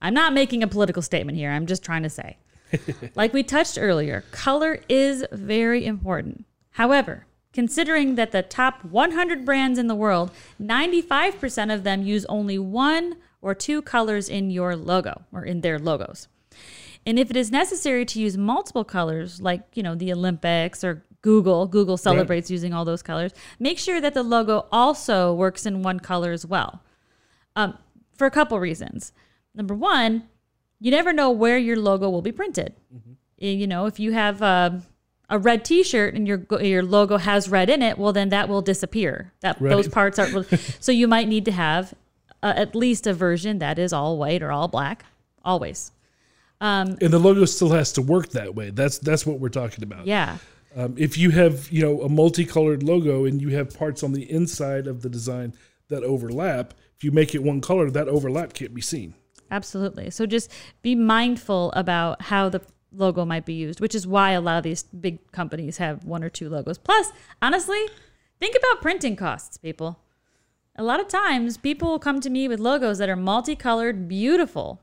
I'm 0.00 0.14
not 0.14 0.32
making 0.32 0.62
a 0.62 0.68
political 0.68 1.02
statement 1.02 1.36
here. 1.36 1.50
I'm 1.50 1.66
just 1.66 1.82
trying 1.82 2.04
to 2.04 2.10
say. 2.10 2.38
like 3.14 3.32
we 3.32 3.42
touched 3.42 3.76
earlier, 3.78 4.24
color 4.30 4.78
is 4.88 5.24
very 5.32 5.84
important. 5.84 6.46
However, 6.70 7.26
considering 7.52 8.14
that 8.14 8.30
the 8.30 8.42
top 8.42 8.84
100 8.84 9.44
brands 9.44 9.78
in 9.78 9.88
the 9.88 9.94
world, 9.94 10.30
95% 10.62 11.74
of 11.74 11.82
them 11.82 12.02
use 12.02 12.24
only 12.26 12.58
one 12.58 13.16
or 13.42 13.54
two 13.54 13.82
colors 13.82 14.28
in 14.28 14.50
your 14.50 14.76
logo 14.76 15.22
or 15.32 15.44
in 15.44 15.60
their 15.60 15.78
logos. 15.78 16.28
And 17.06 17.18
if 17.18 17.30
it 17.30 17.36
is 17.36 17.50
necessary 17.50 18.04
to 18.06 18.20
use 18.20 18.36
multiple 18.36 18.84
colors, 18.84 19.40
like, 19.40 19.62
you 19.74 19.82
know, 19.82 19.94
the 19.94 20.12
Olympics 20.12 20.84
or 20.84 21.02
Google, 21.22 21.66
Google 21.66 21.96
celebrates 21.96 22.50
using 22.50 22.72
all 22.72 22.84
those 22.84 23.02
colors, 23.02 23.32
make 23.58 23.78
sure 23.78 24.00
that 24.00 24.14
the 24.14 24.22
logo 24.22 24.66
also 24.70 25.32
works 25.32 25.66
in 25.66 25.82
one 25.82 26.00
color 26.00 26.32
as 26.32 26.44
well. 26.46 26.82
Um, 27.56 27.76
for 28.14 28.26
a 28.26 28.30
couple 28.30 28.58
reasons. 28.60 29.12
Number 29.54 29.74
one, 29.74 30.28
you 30.78 30.90
never 30.90 31.12
know 31.12 31.30
where 31.30 31.58
your 31.58 31.76
logo 31.76 32.08
will 32.08 32.22
be 32.22 32.32
printed. 32.32 32.74
Eh, 33.40 33.48
You 33.52 33.66
know, 33.66 33.86
if 33.86 33.98
you 33.98 34.12
have 34.12 34.42
um 34.42 34.82
a 35.28 35.38
red 35.38 35.64
T-shirt 35.64 36.14
and 36.14 36.26
your 36.26 36.44
your 36.60 36.82
logo 36.82 37.16
has 37.16 37.48
red 37.48 37.70
in 37.70 37.82
it, 37.82 37.98
well, 37.98 38.12
then 38.12 38.28
that 38.30 38.48
will 38.48 38.62
disappear. 38.62 39.32
That 39.40 39.60
Right. 39.60 39.70
those 39.70 39.88
parts 39.88 40.18
are 40.18 40.44
so 40.80 40.92
you 40.92 41.06
might 41.08 41.28
need 41.28 41.44
to 41.46 41.52
have 41.52 41.94
uh, 42.42 42.52
at 42.56 42.74
least 42.74 43.06
a 43.06 43.12
version 43.14 43.58
that 43.58 43.78
is 43.78 43.92
all 43.92 44.16
white 44.18 44.42
or 44.42 44.50
all 44.52 44.68
black, 44.68 45.04
always. 45.44 45.92
Um, 46.60 46.96
And 47.00 47.12
the 47.12 47.18
logo 47.18 47.44
still 47.46 47.70
has 47.70 47.92
to 47.92 48.02
work 48.02 48.28
that 48.30 48.54
way. 48.54 48.70
That's 48.70 48.98
that's 48.98 49.24
what 49.26 49.40
we're 49.40 49.48
talking 49.48 49.82
about. 49.82 50.06
yeah, 50.06 50.38
Um, 50.76 50.94
if 50.98 51.16
you 51.16 51.30
have 51.30 51.70
you 51.72 51.82
know 51.82 52.02
a 52.02 52.08
multicolored 52.08 52.82
logo 52.82 53.24
and 53.24 53.40
you 53.40 53.48
have 53.50 53.72
parts 53.76 54.02
on 54.02 54.12
the 54.12 54.30
inside 54.30 54.86
of 54.86 55.02
the 55.02 55.08
design 55.08 55.54
that 55.88 56.02
overlap, 56.04 56.74
if 56.96 57.02
you 57.04 57.10
make 57.12 57.34
it 57.34 57.42
one 57.42 57.60
color, 57.60 57.90
that 57.90 58.08
overlap 58.08 58.52
can't 58.52 58.74
be 58.74 58.82
seen. 58.82 59.14
absolutely. 59.50 60.10
So 60.10 60.26
just 60.26 60.50
be 60.82 60.94
mindful 60.94 61.72
about 61.72 62.22
how 62.22 62.48
the 62.48 62.60
logo 62.92 63.24
might 63.24 63.44
be 63.46 63.54
used, 63.54 63.80
which 63.80 63.94
is 63.94 64.06
why 64.06 64.32
a 64.32 64.40
lot 64.40 64.58
of 64.58 64.62
these 64.64 64.82
big 64.84 65.18
companies 65.32 65.78
have 65.78 66.04
one 66.04 66.22
or 66.22 66.28
two 66.28 66.48
logos. 66.48 66.78
Plus, 66.78 67.10
honestly, 67.42 67.82
think 68.38 68.54
about 68.56 68.82
printing 68.82 69.16
costs, 69.16 69.56
people. 69.56 69.98
A 70.76 70.82
lot 70.84 71.00
of 71.00 71.08
times, 71.08 71.56
people 71.56 71.98
come 71.98 72.20
to 72.20 72.30
me 72.30 72.46
with 72.48 72.60
logos 72.60 72.98
that 72.98 73.08
are 73.08 73.16
multicolored, 73.16 74.08
beautiful, 74.08 74.80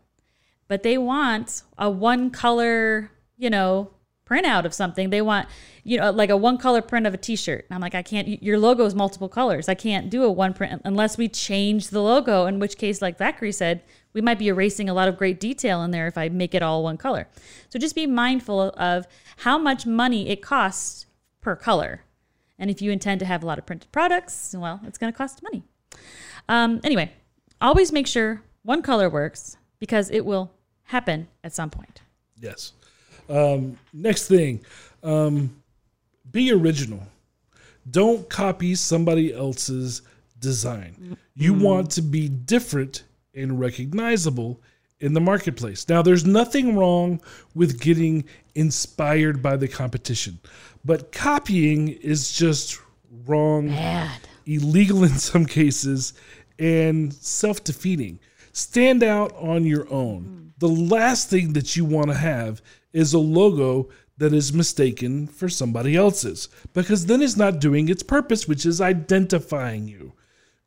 but 0.68 0.84
they 0.84 0.98
want 0.98 1.64
a 1.78 1.90
one 1.90 2.30
color, 2.30 3.12
you 3.38 3.50
know, 3.50 3.92
printout 4.28 4.66
of 4.66 4.74
something. 4.74 5.10
They 5.10 5.22
want, 5.22 5.48
you 5.84 5.98
know, 5.98 6.12
like 6.12 6.30
a 6.30 6.38
one 6.38 6.58
color 6.58 6.82
print 6.82 7.08
of 7.08 7.14
a 7.14 7.18
t-shirt. 7.18 7.66
And 7.70 7.76
I'm 7.76 7.82
like, 7.82 7.96
I 7.96 8.02
can't, 8.02 8.42
your 8.44 8.60
logo 8.60 8.86
is 8.86 8.94
multiple 8.94 9.30
colors. 9.30 9.70
I 9.70 9.74
can't 9.74 10.10
do 10.10 10.24
a 10.24 10.32
one 10.32 10.54
print 10.54 10.82
unless 10.84 11.18
we 11.18 11.30
change 11.30 11.90
the 11.90 12.02
logo, 12.02 12.46
in 12.46 12.60
which 12.60 12.78
case, 12.78 13.02
like 13.02 13.18
Zachary 13.18 13.52
said, 13.52 13.84
we 14.14 14.22
might 14.22 14.40
be 14.40 14.48
erasing 14.48 14.90
a 14.90 14.94
lot 14.94 15.08
of 15.08 15.18
great 15.18 15.40
detail 15.40 15.84
in 15.84 15.92
there 15.92 16.08
if 16.08 16.18
I 16.18 16.30
make 16.30 16.54
it 16.54 16.62
all 16.62 16.84
one 16.84 16.98
color. 16.98 17.28
So 17.70 17.80
just 17.80 17.96
be 17.96 18.08
mindful 18.08 18.72
of 18.72 19.08
how 19.38 19.58
much 19.58 19.86
money 19.86 20.30
it 20.30 20.42
costs 20.42 21.06
per 21.42 21.56
color. 21.56 22.02
And 22.60 22.70
if 22.70 22.82
you 22.82 22.92
intend 22.92 23.20
to 23.20 23.26
have 23.26 23.44
a 23.44 23.46
lot 23.46 23.60
of 23.60 23.66
printed 23.66 23.92
products, 23.92 24.56
well, 24.58 24.82
it's 24.86 24.98
going 24.98 25.14
to 25.14 25.18
cost 25.18 25.44
money. 25.44 25.64
Um, 26.50 26.82
anyway, 26.84 27.12
always 27.62 27.92
make 27.92 28.08
sure 28.08 28.42
one 28.64 28.82
color 28.82 29.10
works 29.10 29.58
because 29.80 30.10
it 30.10 30.26
will 30.26 30.52
happen 30.88 31.28
at 31.44 31.54
some 31.54 31.70
point. 31.70 32.02
Yes. 32.40 32.74
Um, 33.30 33.78
next 33.94 34.28
thing, 34.28 34.62
um, 35.04 35.56
be 36.32 36.52
original. 36.52 37.04
Don't 37.90 38.30
copy 38.30 38.76
somebody 38.76 39.34
else's 39.34 40.02
design. 40.40 41.18
You 41.36 41.54
want 41.54 41.92
to 41.92 42.02
be 42.02 42.28
different 42.30 43.04
and 43.34 43.60
recognizable 43.60 44.62
in 45.00 45.14
the 45.14 45.22
marketplace. 45.22 45.88
Now, 45.88 46.02
there's 46.02 46.26
nothing 46.26 46.76
wrong 46.76 47.22
with 47.54 47.80
getting 47.80 48.26
inspired 48.56 49.42
by 49.42 49.56
the 49.56 49.68
competition, 49.68 50.40
but 50.84 51.12
copying 51.12 51.90
is 51.90 52.32
just 52.32 52.80
wrong, 53.26 53.68
Bad. 53.70 54.22
illegal 54.46 55.04
in 55.04 55.18
some 55.18 55.46
cases, 55.46 56.14
and 56.60 57.14
self 57.14 57.64
defeating. 57.64 58.20
Stand 58.54 59.04
out 59.04 59.34
on 59.36 59.66
your 59.66 59.88
own. 59.92 60.47
The 60.58 60.68
last 60.68 61.30
thing 61.30 61.54
that 61.54 61.76
you 61.76 61.86
want 61.86 62.08
to 62.08 62.16
have 62.16 62.62
is 62.94 63.14
a 63.14 63.20
logo 63.20 63.90
that 64.18 64.34
is 64.34 64.52
mistaken 64.52 65.28
for 65.28 65.48
somebody 65.48 65.96
else's 65.96 66.50
because 66.74 67.06
then 67.06 67.22
it's 67.22 67.38
not 67.38 67.60
doing 67.60 67.90
its 67.90 68.02
purpose, 68.04 68.48
which 68.48 68.66
is 68.66 68.82
identifying 68.82 69.88
you. 69.88 70.14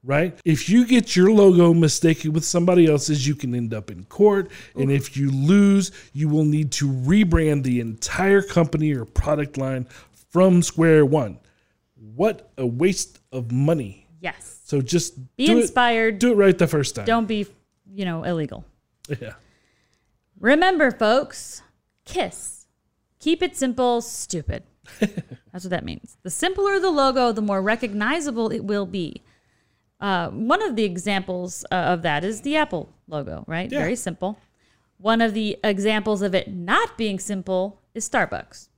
Right? 0.03 0.39
If 0.47 0.71
you 0.71 0.87
get 0.87 1.15
your 1.15 1.31
logo 1.31 1.75
mistaken 1.75 2.33
with 2.33 2.45
somebody 2.45 2.87
else's, 2.87 3.27
you 3.27 3.35
can 3.35 3.55
end 3.55 3.75
up 3.75 3.91
in 3.91 4.05
court. 4.05 4.51
And 4.75 4.91
if 4.91 5.15
you 5.15 5.31
lose, 5.31 5.93
you 6.15 6.31
will 6.31 6.47
need 6.47 6.73
to 6.73 6.89
rebrand 6.89 7.65
the 7.65 7.81
entire 7.81 8.41
company 8.41 8.95
or 8.95 9.05
product 9.05 9.59
line 9.59 9.87
from 10.31 10.63
square 10.63 11.05
one. 11.05 11.39
What 12.15 12.51
a 12.57 12.67
waste 12.67 13.19
of 13.31 13.53
money. 13.53 14.07
Yes. 14.21 14.61
So 14.65 14.81
just 14.81 15.37
Be 15.37 15.47
do 15.47 15.61
inspired. 15.61 16.15
It, 16.15 16.21
do 16.21 16.33
it 16.33 16.37
right 16.37 16.57
the 16.57 16.67
first 16.67 16.95
time. 16.95 17.05
Don't 17.05 17.27
be, 17.27 17.47
you 17.93 18.05
know, 18.05 18.25
illegal. 18.25 18.65
Yeah. 19.21 19.33
Remember, 20.41 20.91
folks, 20.91 21.63
kiss. 22.05 22.67
Keep 23.19 23.43
it 23.43 23.57
simple, 23.57 24.01
stupid. 24.01 24.65
That's 25.01 25.65
what 25.65 25.71
that 25.71 25.85
means. 25.85 26.17
The 26.23 26.31
simpler 26.31 26.81
the 26.81 26.91
logo, 26.91 27.31
the 27.33 27.43
more 27.43 27.61
recognizable 27.61 28.51
it 28.51 28.65
will 28.65 28.87
be. 28.87 29.23
Uh, 30.01 30.31
one 30.31 30.63
of 30.63 30.77
the 30.77 30.85
examples 30.85 31.65
uh, 31.71 31.75
of 31.75 32.03
that 32.03 32.25
is 32.25 32.41
the 32.41 32.57
Apple 32.57 32.89
logo, 33.07 33.45
right? 33.47 33.71
Yeah. 33.71 33.81
Very 33.81 33.97
simple. 33.97 34.39
One 34.97 35.21
of 35.21 35.35
the 35.35 35.59
examples 35.63 36.23
of 36.23 36.35
it 36.35 36.49
not 36.49 36.97
being 36.97 37.19
simple 37.19 37.83
is 37.95 38.09
Starbucks. 38.09 38.69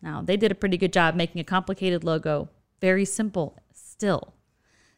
Now, 0.00 0.22
they 0.22 0.38
did 0.38 0.50
a 0.50 0.54
pretty 0.54 0.78
good 0.78 0.92
job 0.92 1.14
making 1.14 1.40
a 1.40 1.44
complicated 1.44 2.04
logo 2.04 2.48
very 2.80 3.04
simple 3.04 3.58
still. 3.72 4.34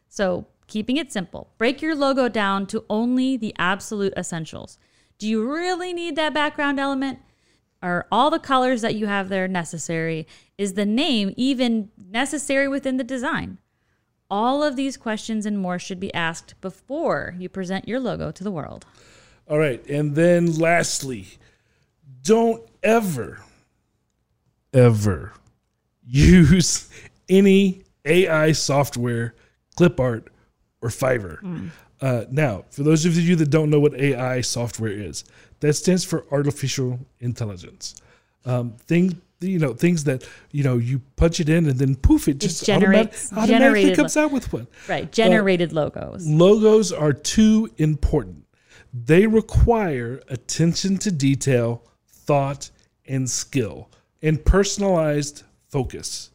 So, 0.07 0.47
keeping 0.67 0.97
it 0.97 1.11
simple. 1.11 1.53
Break 1.57 1.81
your 1.81 1.93
logo 1.93 2.29
down 2.29 2.65
to 2.67 2.85
only 2.89 3.37
the 3.37 3.53
absolute 3.57 4.13
essentials. 4.17 4.79
Do 5.17 5.27
you 5.27 5.49
really 5.49 5.93
need 5.93 6.15
that 6.15 6.33
background 6.33 6.79
element? 6.79 7.19
Are 7.81 8.07
all 8.11 8.29
the 8.29 8.39
colors 8.39 8.81
that 8.81 8.95
you 8.95 9.05
have 9.05 9.29
there 9.29 9.47
necessary? 9.47 10.27
Is 10.57 10.73
the 10.73 10.85
name 10.85 11.33
even 11.37 11.91
necessary 11.97 12.67
within 12.67 12.97
the 12.97 13.03
design? 13.03 13.59
All 14.29 14.63
of 14.63 14.75
these 14.75 14.97
questions 14.97 15.45
and 15.45 15.57
more 15.59 15.77
should 15.77 15.99
be 15.99 16.13
asked 16.13 16.59
before 16.61 17.35
you 17.37 17.47
present 17.47 17.87
your 17.87 17.99
logo 17.99 18.31
to 18.31 18.43
the 18.43 18.51
world. 18.51 18.85
All 19.47 19.59
right. 19.59 19.85
And 19.87 20.15
then 20.15 20.57
lastly, 20.57 21.27
don't 22.23 22.67
ever, 22.81 23.39
ever 24.73 25.33
use 26.03 26.89
any 27.29 27.83
AI 28.03 28.51
software, 28.51 29.35
clip 29.75 29.99
art, 29.99 30.31
or 30.81 30.89
Fiverr. 30.89 31.39
Mm. 31.41 31.69
Uh, 32.01 32.25
now, 32.29 32.65
for 32.71 32.83
those 32.83 33.05
of 33.05 33.15
you 33.17 33.35
that 33.37 33.49
don't 33.49 33.69
know 33.69 33.79
what 33.79 33.93
AI 33.95 34.41
software 34.41 34.91
is, 34.91 35.23
that 35.61 35.73
stands 35.73 36.03
for 36.03 36.25
artificial 36.31 36.99
intelligence. 37.19 37.95
Um, 38.45 38.73
thing, 38.85 39.21
you 39.39 39.59
know, 39.59 39.73
things 39.73 40.03
that 40.03 40.27
you 40.51 40.63
know, 40.63 40.77
you 40.77 41.01
punch 41.15 41.39
it 41.39 41.49
in 41.49 41.67
and 41.67 41.79
then 41.79 41.95
poof, 41.95 42.27
it 42.27 42.37
just 42.39 42.65
generates- 42.65 43.31
automat- 43.31 43.43
automatically 43.49 43.95
comes 43.95 44.15
lo- 44.15 44.23
out 44.23 44.31
with 44.31 44.51
one. 44.53 44.67
Right, 44.87 45.05
Uh, 45.05 45.07
generated 45.11 45.73
logos. 45.73 46.27
Logos 46.27 46.91
are 46.91 47.13
too 47.13 47.69
important. 47.77 48.45
They 48.93 49.25
require 49.27 50.21
attention 50.29 50.97
to 50.99 51.11
detail, 51.11 51.83
thought, 52.09 52.69
and 53.07 53.29
skill, 53.29 53.89
and 54.21 54.43
personalized 54.43 55.43
focus. 55.69 56.29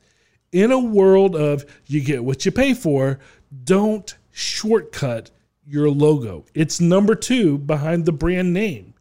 In 0.53 0.71
a 0.73 0.79
world 0.79 1.37
of 1.37 1.65
you 1.87 2.01
get 2.01 2.25
what 2.25 2.45
you 2.45 2.51
pay 2.53 2.75
for, 2.75 3.19
don't 3.65 4.15
shortcut 4.33 5.31
your 5.71 5.89
logo. 5.89 6.45
It's 6.53 6.81
number 6.81 7.15
two 7.15 7.59
behind 7.59 8.05
the 8.05 8.13
brand 8.13 8.53
name. 8.53 8.95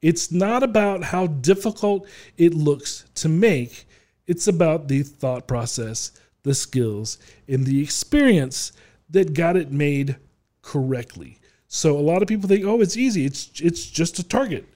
It's 0.00 0.32
not 0.32 0.62
about 0.62 1.04
how 1.04 1.26
difficult 1.26 2.08
it 2.36 2.54
looks 2.54 3.04
to 3.16 3.28
make, 3.28 3.86
it's 4.26 4.48
about 4.48 4.88
the 4.88 5.02
thought 5.02 5.46
process, 5.46 6.12
the 6.42 6.54
skills, 6.54 7.18
and 7.46 7.66
the 7.66 7.82
experience 7.82 8.72
that 9.10 9.34
got 9.34 9.56
it 9.56 9.70
made 9.70 10.16
correctly. 10.62 11.38
So 11.68 11.98
a 11.98 12.00
lot 12.00 12.22
of 12.22 12.28
people 12.28 12.48
think, 12.48 12.64
"Oh, 12.64 12.80
it's 12.80 12.96
easy. 12.96 13.24
It's 13.24 13.50
it's 13.60 13.86
just 13.86 14.18
a 14.18 14.22
target." 14.22 14.66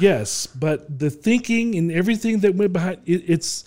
Yes, 0.00 0.46
but 0.46 0.98
the 0.98 1.10
thinking 1.10 1.76
and 1.76 1.90
everything 1.90 2.40
that 2.40 2.54
went 2.54 2.72
behind 2.72 3.00
it, 3.06 3.24
it's 3.26 3.64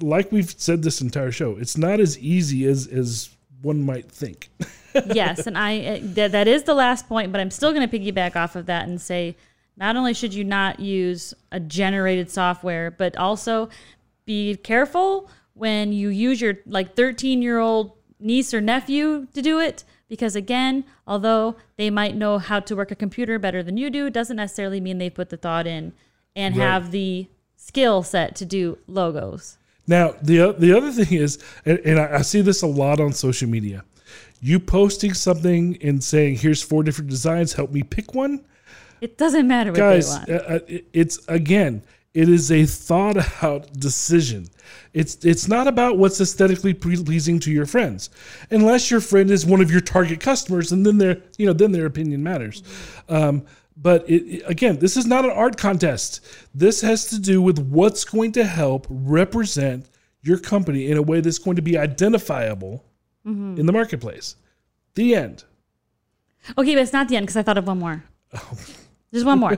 like 0.00 0.32
we've 0.32 0.54
said 0.56 0.82
this 0.82 1.00
entire 1.00 1.30
show. 1.32 1.56
It's 1.56 1.76
not 1.76 2.00
as 2.00 2.18
easy 2.18 2.66
as 2.66 2.86
as 2.86 3.30
one 3.62 3.82
might 3.82 4.10
think. 4.10 4.50
yes, 5.06 5.46
and 5.46 5.56
I 5.58 5.76
eh, 5.76 5.98
that, 6.02 6.32
that 6.32 6.48
is 6.48 6.64
the 6.64 6.74
last 6.74 7.08
point, 7.08 7.32
but 7.32 7.40
I'm 7.40 7.50
still 7.50 7.72
going 7.72 7.88
to 7.88 7.98
piggyback 7.98 8.36
off 8.36 8.56
of 8.56 8.66
that 8.66 8.88
and 8.88 9.00
say 9.00 9.36
not 9.76 9.96
only 9.96 10.14
should 10.14 10.34
you 10.34 10.44
not 10.44 10.80
use 10.80 11.34
a 11.52 11.60
generated 11.60 12.30
software, 12.30 12.90
but 12.90 13.16
also 13.16 13.68
be 14.24 14.56
careful 14.56 15.30
when 15.54 15.92
you 15.92 16.08
use 16.08 16.40
your 16.40 16.54
like 16.66 16.94
13 16.94 17.42
year 17.42 17.58
old 17.58 17.92
niece 18.20 18.52
or 18.52 18.60
nephew 18.60 19.26
to 19.32 19.40
do 19.42 19.58
it 19.60 19.84
because 20.08 20.34
again 20.34 20.84
although 21.06 21.54
they 21.76 21.88
might 21.88 22.16
know 22.16 22.38
how 22.38 22.58
to 22.58 22.74
work 22.74 22.90
a 22.90 22.94
computer 22.96 23.38
better 23.38 23.62
than 23.62 23.76
you 23.76 23.90
do 23.90 24.10
doesn't 24.10 24.36
necessarily 24.36 24.80
mean 24.80 24.98
they 24.98 25.08
put 25.10 25.30
the 25.30 25.36
thought 25.36 25.66
in 25.66 25.92
and 26.34 26.56
Right. 26.56 26.64
have 26.64 26.90
the 26.90 27.28
skill 27.56 28.02
set 28.02 28.34
to 28.36 28.44
do 28.44 28.78
logos 28.88 29.56
Now, 29.86 30.14
the 30.20 30.52
the 30.58 30.76
other 30.76 30.90
thing 30.92 31.16
is, 31.18 31.38
and, 31.64 31.78
and 31.84 31.98
I, 31.98 32.16
I 32.18 32.22
see 32.22 32.40
this 32.42 32.62
a 32.62 32.66
lot 32.66 33.00
on 33.00 33.12
social 33.12 33.48
media. 33.48 33.84
You 34.40 34.60
posting 34.60 35.14
something 35.14 35.78
and 35.82 36.02
saying, 36.02 36.36
"Here's 36.36 36.62
four 36.62 36.82
different 36.82 37.10
designs. 37.10 37.54
Help 37.54 37.72
me 37.72 37.82
pick 37.82 38.14
one." 38.14 38.44
it 39.00 39.16
doesn't 39.16 39.46
matter 39.46 39.70
what 39.70 39.78
Guys, 39.78 40.24
they 40.26 40.32
want 40.34 40.50
uh, 40.50 40.54
uh, 40.54 40.78
it's 40.92 41.18
again, 41.28 41.82
it 42.14 42.28
is 42.28 42.50
a 42.50 42.64
thought 42.64 43.42
out 43.42 43.72
decision. 43.74 44.48
It's 44.92 45.24
it's 45.24 45.48
not 45.48 45.68
about 45.68 45.98
what's 45.98 46.20
aesthetically 46.20 46.74
pleasing 46.74 47.38
to 47.40 47.52
your 47.52 47.66
friends, 47.66 48.10
unless 48.50 48.90
your 48.90 49.00
friend 49.00 49.30
is 49.30 49.46
one 49.46 49.60
of 49.60 49.70
your 49.70 49.80
target 49.80 50.20
customers, 50.20 50.72
and 50.72 50.84
then 50.84 50.98
their 50.98 51.18
you 51.36 51.46
know 51.46 51.52
then 51.52 51.72
their 51.72 51.86
opinion 51.86 52.22
matters. 52.22 52.62
Um, 53.08 53.44
but 53.76 54.08
it- 54.10 54.42
again, 54.46 54.78
this 54.78 54.96
is 54.96 55.06
not 55.06 55.24
an 55.24 55.30
art 55.30 55.56
contest. 55.56 56.20
This 56.54 56.80
has 56.80 57.06
to 57.06 57.18
do 57.18 57.40
with 57.40 57.58
what's 57.58 58.04
going 58.04 58.32
to 58.32 58.44
help 58.44 58.86
represent 58.88 59.86
your 60.22 60.38
company 60.38 60.90
in 60.90 60.96
a 60.96 61.02
way 61.02 61.20
that's 61.20 61.38
going 61.38 61.56
to 61.56 61.62
be 61.62 61.78
identifiable 61.78 62.84
Mhm. 63.28 63.58
in 63.58 63.66
the 63.66 63.72
marketplace. 63.72 64.36
The 64.94 65.14
end. 65.14 65.44
Okay, 66.56 66.74
but 66.74 66.82
it's 66.82 66.92
not 66.92 67.08
the 67.08 67.16
end 67.16 67.26
because 67.26 67.36
I 67.36 67.42
thought 67.42 67.58
of 67.58 67.66
one 67.66 67.78
more. 67.78 68.04
There's 69.10 69.24
one 69.24 69.38
more. 69.38 69.54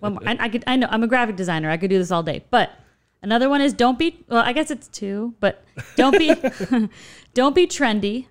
one 0.00 0.14
more. 0.14 0.22
I, 0.26 0.36
I 0.40 0.48
could. 0.48 0.64
I 0.66 0.76
know. 0.76 0.88
I'm 0.90 1.02
a 1.02 1.06
graphic 1.06 1.36
designer. 1.36 1.70
I 1.70 1.76
could 1.76 1.90
do 1.90 1.98
this 1.98 2.10
all 2.10 2.22
day. 2.22 2.44
But 2.50 2.70
another 3.22 3.48
one 3.48 3.60
is 3.60 3.72
don't 3.72 3.98
be. 3.98 4.24
Well, 4.28 4.42
I 4.42 4.52
guess 4.52 4.70
it's 4.70 4.88
two. 4.88 5.34
But 5.40 5.64
don't 5.96 6.18
be. 6.18 6.34
don't 7.34 7.54
be 7.54 7.66
trendy. 7.66 8.26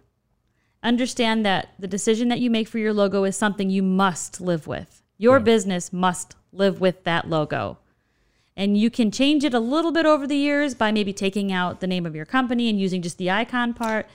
Understand 0.81 1.45
that 1.45 1.69
the 1.79 1.87
decision 1.87 2.27
that 2.29 2.39
you 2.39 2.49
make 2.49 2.67
for 2.67 2.77
your 2.77 2.93
logo 2.93 3.23
is 3.23 3.37
something 3.37 3.69
you 3.69 3.83
must 3.83 4.41
live 4.41 4.67
with. 4.67 5.01
Your 5.17 5.39
business 5.39 5.93
must 5.93 6.35
live 6.51 6.81
with 6.81 7.03
that 7.05 7.29
logo. 7.29 7.77
And 8.55 8.77
you 8.77 8.89
can 8.89 9.09
change 9.09 9.43
it 9.45 9.53
a 9.53 9.59
little 9.59 9.91
bit 9.91 10.05
over 10.05 10.27
the 10.27 10.35
years 10.35 10.75
by 10.75 10.91
maybe 10.91 11.13
taking 11.13 11.51
out 11.51 11.79
the 11.79 11.87
name 11.87 12.05
of 12.05 12.15
your 12.15 12.25
company 12.25 12.69
and 12.69 12.79
using 12.79 13.01
just 13.01 13.17
the 13.17 13.31
icon 13.31 13.73
part. 13.73 14.07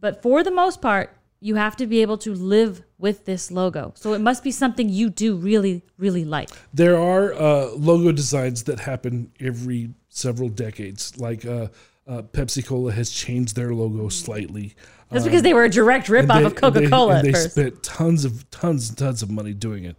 But 0.00 0.22
for 0.22 0.42
the 0.42 0.50
most 0.50 0.80
part, 0.82 1.16
you 1.40 1.54
have 1.56 1.76
to 1.76 1.86
be 1.86 2.02
able 2.02 2.18
to 2.18 2.34
live 2.34 2.82
with 2.98 3.24
this 3.24 3.50
logo. 3.50 3.92
So 3.96 4.14
it 4.14 4.20
must 4.20 4.42
be 4.42 4.50
something 4.50 4.88
you 4.88 5.10
do 5.10 5.36
really, 5.36 5.82
really 5.98 6.24
like. 6.24 6.50
There 6.72 6.98
are 6.98 7.34
uh, 7.34 7.68
logo 7.76 8.12
designs 8.12 8.64
that 8.64 8.80
happen 8.80 9.32
every 9.40 9.90
several 10.08 10.48
decades. 10.48 11.16
Like 11.18 11.44
uh, 11.44 11.68
uh, 12.06 12.22
Pepsi 12.22 12.64
Cola 12.66 12.92
has 12.92 13.10
changed 13.10 13.54
their 13.54 13.74
logo 13.74 14.08
slightly. 14.08 14.74
That's 15.10 15.24
because 15.24 15.42
they 15.42 15.54
were 15.54 15.64
a 15.64 15.68
direct 15.70 16.08
ripoff 16.08 16.38
they- 16.38 16.44
of 16.44 16.54
Coca-Cola 16.56 17.16
and 17.16 17.24
They, 17.24 17.28
at 17.28 17.32
they 17.32 17.32
first. 17.32 17.50
spent 17.52 17.82
tons 17.82 18.24
of 18.24 18.50
tons 18.50 18.88
and 18.88 18.98
tons 18.98 19.22
of 19.22 19.30
money 19.30 19.52
doing 19.52 19.84
it. 19.84 19.96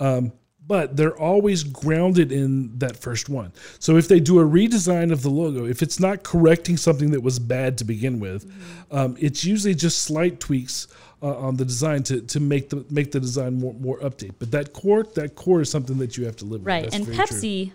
Um, 0.00 0.32
but 0.68 0.96
they're 0.96 1.16
always 1.18 1.64
grounded 1.64 2.30
in 2.30 2.78
that 2.78 2.96
first 2.96 3.28
one. 3.28 3.52
So 3.80 3.96
if 3.96 4.06
they 4.06 4.20
do 4.20 4.38
a 4.38 4.44
redesign 4.44 5.10
of 5.10 5.22
the 5.22 5.30
logo, 5.30 5.64
if 5.64 5.82
it's 5.82 5.98
not 5.98 6.22
correcting 6.22 6.76
something 6.76 7.10
that 7.12 7.22
was 7.22 7.38
bad 7.38 7.78
to 7.78 7.84
begin 7.84 8.20
with, 8.20 8.44
Mm-hmm. 8.46 8.96
um, 8.96 9.16
it's 9.18 9.44
usually 9.44 9.74
just 9.74 9.98
slight 10.04 10.38
tweaks 10.40 10.86
uh, 11.22 11.36
on 11.38 11.56
the 11.56 11.64
design 11.64 12.02
to, 12.04 12.20
to 12.20 12.38
make 12.38 12.68
the 12.68 12.84
make 12.90 13.10
the 13.12 13.18
design 13.20 13.58
more 13.58 13.74
more 13.74 13.98
update. 14.00 14.34
But 14.38 14.50
that 14.52 14.72
core 14.72 15.02
that 15.14 15.34
core 15.34 15.60
is 15.62 15.70
something 15.70 15.98
that 15.98 16.16
you 16.16 16.24
have 16.26 16.36
to 16.36 16.44
live 16.44 16.60
with. 16.60 16.66
Right. 16.68 16.94
And 16.94 17.04
very 17.04 17.16
true. 17.16 17.26
Pepsi, 17.26 17.72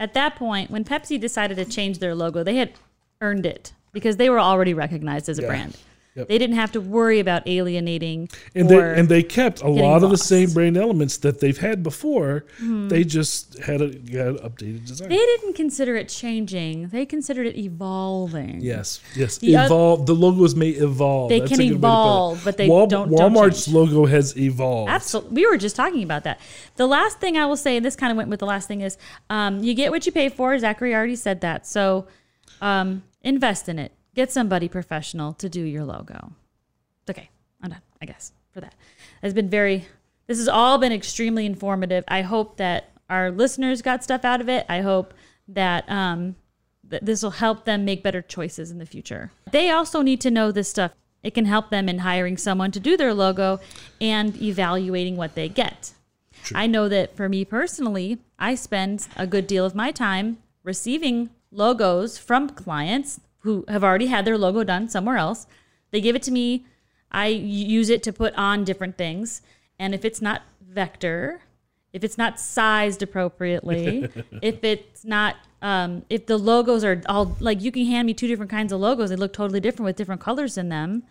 at 0.00 0.12
that 0.14 0.36
point, 0.36 0.70
when 0.70 0.84
Pepsi 0.84 1.18
decided 1.18 1.56
to 1.56 1.64
change 1.64 2.00
their 2.00 2.14
logo, 2.14 2.42
they 2.42 2.56
had 2.56 2.72
earned 3.20 3.46
it 3.46 3.72
because 3.92 4.16
they 4.16 4.28
were 4.28 4.40
already 4.40 4.74
recognized 4.74 5.28
as 5.28 5.38
a 5.38 5.42
Yeah. 5.42 5.48
brand. 5.48 5.76
Yep. 6.14 6.28
They 6.28 6.36
didn't 6.36 6.56
have 6.56 6.72
to 6.72 6.80
worry 6.80 7.20
about 7.20 7.42
alienating 7.48 8.28
and 8.54 8.68
they 8.68 8.76
and 8.98 9.08
they 9.08 9.22
kept 9.22 9.62
a 9.62 9.68
lot 9.68 10.02
of 10.02 10.10
the 10.10 10.18
same 10.18 10.50
brand 10.50 10.76
elements 10.76 11.16
that 11.18 11.40
they've 11.40 11.56
had 11.56 11.82
before. 11.82 12.44
Mhm. 12.60 12.90
They 12.90 13.02
just 13.02 13.58
had 13.60 13.80
a 13.80 13.86
had 13.86 14.28
an 14.28 14.36
updated 14.38 14.86
design. 14.86 15.08
They 15.08 15.16
didn't 15.16 15.54
consider 15.54 15.96
it 15.96 16.10
changing. 16.10 16.88
They 16.88 17.06
considered 17.06 17.46
it 17.46 17.56
evolving. 17.56 18.60
Yes, 18.60 19.00
yes. 19.16 19.38
The 19.38 19.54
evolve. 19.54 20.04
the 20.04 20.14
logos 20.14 20.54
may 20.54 20.68
evolve. 20.70 21.30
They 21.30 21.40
That's 21.40 21.50
can 21.52 21.60
a 21.60 21.68
good 21.68 21.74
way 21.74 21.76
to 21.76 21.78
put 21.80 21.86
it. 21.86 21.88
evolve, 21.88 22.40
but 22.44 22.56
they 22.58 22.68
Wal- 22.68 22.86
don't- 22.86 23.10
don't 23.10 23.32
Walmart's 23.32 23.68
logo 23.68 24.04
has 24.04 24.36
evolved. 24.36 24.90
Absolutely. 24.90 25.34
We 25.34 25.46
were 25.50 25.56
just 25.56 25.76
talking 25.76 26.02
about 26.02 26.24
that. 26.24 26.40
The 26.76 26.86
last 26.86 27.20
thing 27.20 27.38
I 27.38 27.46
will 27.46 27.56
say, 27.56 27.76
and 27.76 27.86
this 27.86 27.96
kind 27.96 28.10
of 28.10 28.18
went 28.18 28.28
with 28.28 28.40
the 28.40 28.46
last 28.46 28.68
thing, 28.68 28.82
is 28.82 28.98
um, 29.30 29.62
you 29.62 29.72
get 29.72 29.90
what 29.90 30.04
you 30.04 30.12
pay 30.12 30.28
for. 30.28 30.58
Zachary 30.58 30.94
already 30.94 31.16
said 31.16 31.40
that. 31.40 31.66
So 31.66 32.06
um, 32.60 33.02
invest 33.22 33.68
in 33.68 33.78
it. 33.78 33.92
Get 34.14 34.30
somebody 34.30 34.68
professional 34.68 35.32
to 35.34 35.48
do 35.48 35.62
your 35.62 35.84
logo. 35.84 36.32
Okay, 37.08 37.30
I'm 37.62 37.70
done, 37.70 37.80
I 38.00 38.06
guess, 38.06 38.32
for 38.52 38.60
that. 38.60 38.74
It's 39.22 39.34
been 39.34 39.48
very, 39.48 39.86
this 40.26 40.38
has 40.38 40.48
all 40.48 40.78
been 40.78 40.92
extremely 40.92 41.46
informative. 41.46 42.04
I 42.08 42.22
hope 42.22 42.58
that 42.58 42.90
our 43.08 43.30
listeners 43.30 43.82
got 43.82 44.04
stuff 44.04 44.24
out 44.24 44.40
of 44.40 44.48
it. 44.48 44.66
I 44.68 44.80
hope 44.80 45.14
that 45.48 45.88
um, 45.90 46.36
that 46.92 47.04
this 47.06 47.22
will 47.22 47.30
help 47.30 47.64
them 47.64 47.84
make 47.84 48.02
better 48.02 48.22
choices 48.22 48.70
in 48.70 48.78
the 48.78 48.86
future. 48.86 49.32
They 49.50 49.70
also 49.70 50.02
need 50.02 50.20
to 50.20 50.30
know 50.30 50.52
this 50.52 50.68
stuff. 50.68 50.92
It 51.22 51.34
can 51.34 51.46
help 51.46 51.70
them 51.70 51.88
in 51.88 52.00
hiring 52.00 52.36
someone 52.36 52.70
to 52.72 52.80
do 52.80 52.96
their 52.96 53.14
logo 53.14 53.60
and 54.00 54.40
evaluating 54.40 55.16
what 55.16 55.34
they 55.34 55.48
get. 55.48 55.92
I 56.54 56.66
know 56.66 56.88
that 56.88 57.16
for 57.16 57.28
me 57.28 57.44
personally, 57.44 58.18
I 58.38 58.56
spend 58.56 59.06
a 59.16 59.26
good 59.26 59.46
deal 59.46 59.64
of 59.64 59.74
my 59.74 59.90
time 59.90 60.38
receiving 60.64 61.30
logos 61.50 62.18
from 62.18 62.50
clients 62.50 63.20
who 63.42 63.64
have 63.68 63.84
already 63.84 64.06
had 64.06 64.24
their 64.24 64.38
logo 64.38 64.64
done 64.64 64.88
somewhere 64.88 65.16
else. 65.16 65.46
They 65.90 66.00
give 66.00 66.16
it 66.16 66.22
to 66.24 66.30
me. 66.30 66.66
I 67.10 67.26
use 67.26 67.90
it 67.90 68.02
to 68.04 68.12
put 68.12 68.34
on 68.34 68.64
different 68.64 68.96
things. 68.96 69.42
And 69.78 69.94
if 69.94 70.04
it's 70.04 70.22
not 70.22 70.42
vector, 70.60 71.42
if 71.92 72.02
it's 72.04 72.16
not 72.16 72.40
sized 72.40 73.02
appropriately, 73.02 74.08
if 74.42 74.62
it's 74.64 75.04
not, 75.04 75.36
um, 75.60 76.04
if 76.08 76.26
the 76.26 76.38
logos 76.38 76.84
are 76.84 77.02
all 77.06 77.36
like 77.40 77.60
you 77.60 77.70
can 77.70 77.84
hand 77.86 78.06
me 78.06 78.14
two 78.14 78.28
different 78.28 78.50
kinds 78.50 78.72
of 78.72 78.80
logos, 78.80 79.10
they 79.10 79.16
look 79.16 79.32
totally 79.32 79.60
different 79.60 79.84
with 79.86 79.96
different 79.96 80.20
colors 80.20 80.56
in 80.56 80.68
them. 80.68 81.02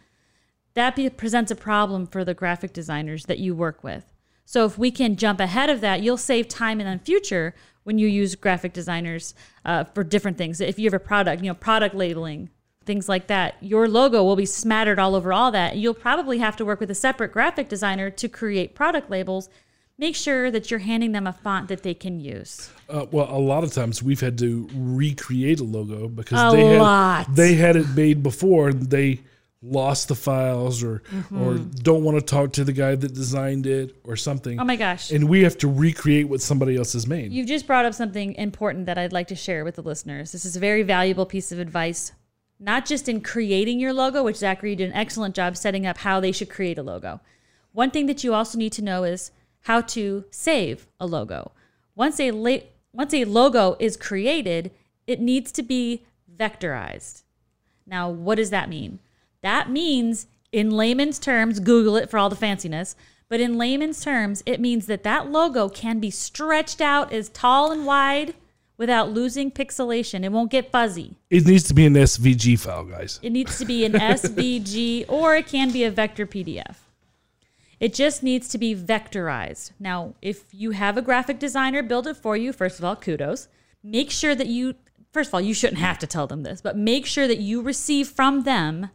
That 0.73 0.95
be, 0.95 1.09
presents 1.09 1.51
a 1.51 1.55
problem 1.55 2.07
for 2.07 2.23
the 2.23 2.33
graphic 2.33 2.71
designers 2.71 3.25
that 3.25 3.39
you 3.39 3.53
work 3.53 3.83
with. 3.83 4.05
So 4.45 4.65
if 4.65 4.77
we 4.77 4.89
can 4.89 5.17
jump 5.17 5.39
ahead 5.39 5.69
of 5.69 5.81
that, 5.81 6.01
you'll 6.01 6.17
save 6.17 6.47
time 6.47 6.81
in 6.81 6.91
the 6.91 7.03
future 7.03 7.53
when 7.83 7.97
you 7.97 8.07
use 8.07 8.35
graphic 8.35 8.73
designers 8.73 9.33
uh, 9.65 9.83
for 9.83 10.03
different 10.03 10.37
things. 10.37 10.61
If 10.61 10.77
you 10.77 10.85
have 10.85 10.93
a 10.93 10.99
product, 10.99 11.41
you 11.41 11.49
know, 11.49 11.55
product 11.55 11.95
labeling, 11.95 12.49
things 12.85 13.07
like 13.07 13.27
that, 13.27 13.55
your 13.61 13.87
logo 13.87 14.23
will 14.23 14.35
be 14.35 14.45
smattered 14.45 14.99
all 14.99 15.15
over 15.15 15.31
all 15.33 15.51
that. 15.51 15.77
You'll 15.77 15.93
probably 15.93 16.39
have 16.39 16.55
to 16.57 16.65
work 16.65 16.79
with 16.79 16.91
a 16.91 16.95
separate 16.95 17.31
graphic 17.31 17.69
designer 17.69 18.09
to 18.09 18.27
create 18.27 18.75
product 18.75 19.09
labels. 19.09 19.49
Make 19.97 20.15
sure 20.15 20.49
that 20.49 20.71
you're 20.71 20.79
handing 20.79 21.11
them 21.11 21.27
a 21.27 21.33
font 21.33 21.67
that 21.67 21.83
they 21.83 21.93
can 21.93 22.19
use. 22.19 22.71
Uh, 22.89 23.05
well, 23.11 23.29
a 23.29 23.37
lot 23.37 23.63
of 23.63 23.71
times 23.71 24.01
we've 24.01 24.19
had 24.19 24.37
to 24.39 24.67
recreate 24.73 25.59
a 25.59 25.63
logo 25.63 26.07
because 26.07 26.53
A 26.53 26.55
they 26.55 26.65
had 26.65 27.35
they 27.35 27.53
had 27.53 27.75
it 27.75 27.87
made 27.95 28.23
before 28.23 28.73
they 28.73 29.21
lost 29.63 30.07
the 30.07 30.15
files 30.15 30.81
or 30.83 31.03
or 31.31 31.53
Mhm. 31.53 31.83
don't 31.83 32.03
want 32.03 32.17
to 32.17 32.25
talk 32.25 32.51
to 32.53 32.63
the 32.63 32.73
guy 32.73 32.95
that 32.95 33.13
designed 33.13 33.67
it 33.67 33.95
or 34.03 34.15
something. 34.15 34.59
Oh 34.59 34.63
my 34.63 34.75
gosh. 34.75 35.11
And 35.11 35.29
we 35.29 35.43
have 35.43 35.57
to 35.59 35.67
recreate 35.67 36.27
what 36.29 36.41
somebody 36.41 36.75
else 36.75 36.93
has 36.93 37.05
made. 37.05 37.31
You've 37.31 37.47
just 37.47 37.67
brought 37.67 37.85
up 37.85 37.93
something 37.93 38.33
important 38.35 38.87
that 38.87 38.97
I'd 38.97 39.13
like 39.13 39.27
to 39.27 39.35
share 39.35 39.63
with 39.63 39.75
the 39.75 39.83
listeners. 39.83 40.31
This 40.31 40.45
is 40.45 40.55
a 40.55 40.59
very 40.59 40.81
valuable 40.81 41.27
piece 41.27 41.51
of 41.51 41.59
advice, 41.59 42.11
not 42.59 42.85
just 42.87 43.07
in 43.07 43.21
creating 43.21 43.79
your 43.79 43.93
logo, 43.93 44.23
which 44.23 44.37
Zachary 44.37 44.75
did 44.75 44.89
an 44.89 44.95
excellent 44.95 45.35
job 45.35 45.55
setting 45.55 45.85
up 45.85 45.99
how 45.99 46.19
they 46.19 46.31
should 46.31 46.49
create 46.49 46.79
a 46.79 46.83
logo. 46.83 47.19
One 47.71 47.91
thing 47.91 48.07
that 48.07 48.23
you 48.23 48.33
also 48.33 48.57
need 48.57 48.73
to 48.73 48.81
know 48.83 49.03
is 49.03 49.31
how 49.65 49.81
to 49.81 50.25
save 50.31 50.87
a 50.99 51.05
logo. 51.05 51.51
Once 51.95 52.19
a 52.19 52.31
la- 52.31 52.57
once 52.93 53.13
a 53.13 53.25
logo 53.25 53.77
is 53.79 53.95
created, 53.95 54.71
it 55.05 55.21
needs 55.21 55.51
to 55.51 55.61
be 55.63 56.01
vectorized. 56.35 57.21
Now, 57.85 58.09
what 58.09 58.35
does 58.35 58.49
that 58.49 58.67
mean? 58.69 58.99
That 59.41 59.69
means 59.69 60.27
in 60.51 60.69
layman's 60.69 61.19
terms, 61.19 61.59
Google 61.59 61.95
it 61.95 62.09
for 62.09 62.17
all 62.17 62.29
the 62.29 62.35
fanciness, 62.35 62.95
but 63.29 63.39
in 63.39 63.57
layman's 63.57 64.03
terms, 64.03 64.43
it 64.45 64.59
means 64.59 64.87
that 64.87 65.03
that 65.03 65.31
logo 65.31 65.69
can 65.69 65.99
be 65.99 66.11
stretched 66.11 66.81
out 66.81 67.13
as 67.13 67.29
tall 67.29 67.71
and 67.71 67.85
wide 67.85 68.33
without 68.77 69.11
losing 69.11 69.51
pixelation. 69.51 70.23
It 70.23 70.31
won't 70.31 70.51
get 70.51 70.71
fuzzy. 70.71 71.15
It 71.29 71.45
needs 71.45 71.63
to 71.69 71.73
be 71.73 71.85
an 71.85 71.93
SVG 71.93 72.59
file, 72.59 72.83
guys. 72.83 73.19
It 73.21 73.29
needs 73.29 73.57
to 73.59 73.65
be 73.65 73.85
an 73.85 73.93
SVG 73.93 75.05
or 75.07 75.35
it 75.35 75.47
can 75.47 75.71
be 75.71 75.83
a 75.83 75.91
vector 75.91 76.25
PDF. 76.25 76.75
It 77.79 77.93
just 77.93 78.21
needs 78.21 78.47
to 78.49 78.57
be 78.57 78.75
vectorized. 78.75 79.71
Now, 79.79 80.13
if 80.21 80.43
you 80.51 80.71
have 80.71 80.97
a 80.97 81.01
graphic 81.01 81.39
designer 81.39 81.81
build 81.81 82.07
it 82.07 82.17
for 82.17 82.35
you, 82.35 82.51
first 82.51 82.79
of 82.79 82.85
all, 82.85 82.95
kudos. 82.95 83.47
Make 83.83 84.11
sure 84.11 84.35
that 84.35 84.47
you, 84.47 84.75
first 85.11 85.29
of 85.29 85.33
all, 85.33 85.41
you 85.41 85.53
shouldn't 85.53 85.79
have 85.79 85.97
to 85.99 86.07
tell 86.07 86.27
them 86.27 86.43
this, 86.43 86.61
but 86.61 86.77
make 86.77 87.05
sure 87.05 87.27
that 87.27 87.39
you 87.39 87.61
receive 87.61 88.07
from 88.07 88.43
them 88.43 88.89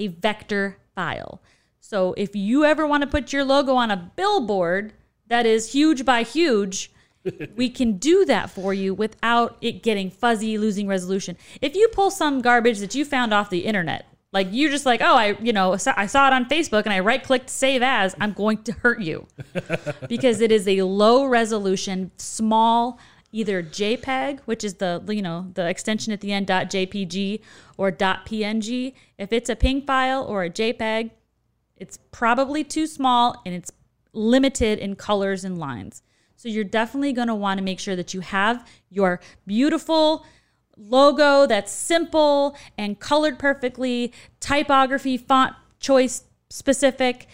a 0.00 0.08
vector 0.08 0.78
file. 0.94 1.40
So 1.80 2.14
if 2.16 2.34
you 2.34 2.64
ever 2.64 2.86
want 2.86 3.02
to 3.02 3.06
put 3.06 3.32
your 3.32 3.44
logo 3.44 3.74
on 3.74 3.90
a 3.90 4.12
billboard 4.16 4.92
that 5.28 5.46
is 5.46 5.72
huge 5.72 6.04
by 6.04 6.22
huge, 6.22 6.90
we 7.56 7.68
can 7.68 7.98
do 7.98 8.24
that 8.24 8.50
for 8.50 8.72
you 8.72 8.94
without 8.94 9.56
it 9.60 9.82
getting 9.82 10.10
fuzzy, 10.10 10.56
losing 10.58 10.86
resolution. 10.86 11.36
If 11.60 11.76
you 11.76 11.88
pull 11.88 12.10
some 12.10 12.40
garbage 12.40 12.78
that 12.78 12.94
you 12.94 13.04
found 13.04 13.34
off 13.34 13.50
the 13.50 13.60
internet, 13.60 14.06
like 14.32 14.48
you're 14.50 14.70
just 14.70 14.86
like, 14.86 15.00
oh, 15.02 15.16
I, 15.16 15.36
you 15.40 15.52
know, 15.52 15.72
I 15.72 16.06
saw 16.06 16.28
it 16.28 16.32
on 16.32 16.46
Facebook 16.46 16.84
and 16.84 16.92
I 16.92 17.00
right 17.00 17.22
clicked 17.22 17.50
save 17.50 17.82
as, 17.82 18.14
I'm 18.20 18.32
going 18.32 18.62
to 18.64 18.72
hurt 18.72 19.00
you 19.00 19.26
because 20.08 20.40
it 20.40 20.52
is 20.52 20.68
a 20.68 20.82
low 20.82 21.24
resolution, 21.24 22.12
small, 22.16 22.98
either 23.32 23.62
JPEG, 23.62 24.40
which 24.40 24.64
is 24.64 24.74
the, 24.74 25.02
you 25.08 25.22
know, 25.22 25.50
the 25.54 25.68
extension 25.68 26.12
at 26.12 26.20
the 26.20 26.32
end, 26.32 26.48
.jpg 26.48 27.40
or 27.76 27.92
.png. 27.92 28.94
If 29.18 29.32
it's 29.32 29.48
a 29.48 29.56
PNG 29.56 29.86
file 29.86 30.24
or 30.24 30.44
a 30.44 30.50
JPEG, 30.50 31.10
it's 31.76 31.98
probably 32.10 32.64
too 32.64 32.86
small 32.86 33.40
and 33.46 33.54
it's 33.54 33.72
limited 34.12 34.78
in 34.78 34.96
colors 34.96 35.44
and 35.44 35.58
lines. 35.58 36.02
So 36.36 36.48
you're 36.48 36.64
definitely 36.64 37.12
going 37.12 37.28
to 37.28 37.34
want 37.34 37.58
to 37.58 37.64
make 37.64 37.80
sure 37.80 37.96
that 37.96 38.14
you 38.14 38.20
have 38.20 38.66
your 38.88 39.20
beautiful 39.46 40.24
logo 40.76 41.46
that's 41.46 41.70
simple 41.70 42.56
and 42.78 42.98
colored 42.98 43.38
perfectly, 43.38 44.12
typography, 44.40 45.16
font 45.16 45.54
choice 45.78 46.24
specific. 46.48 47.28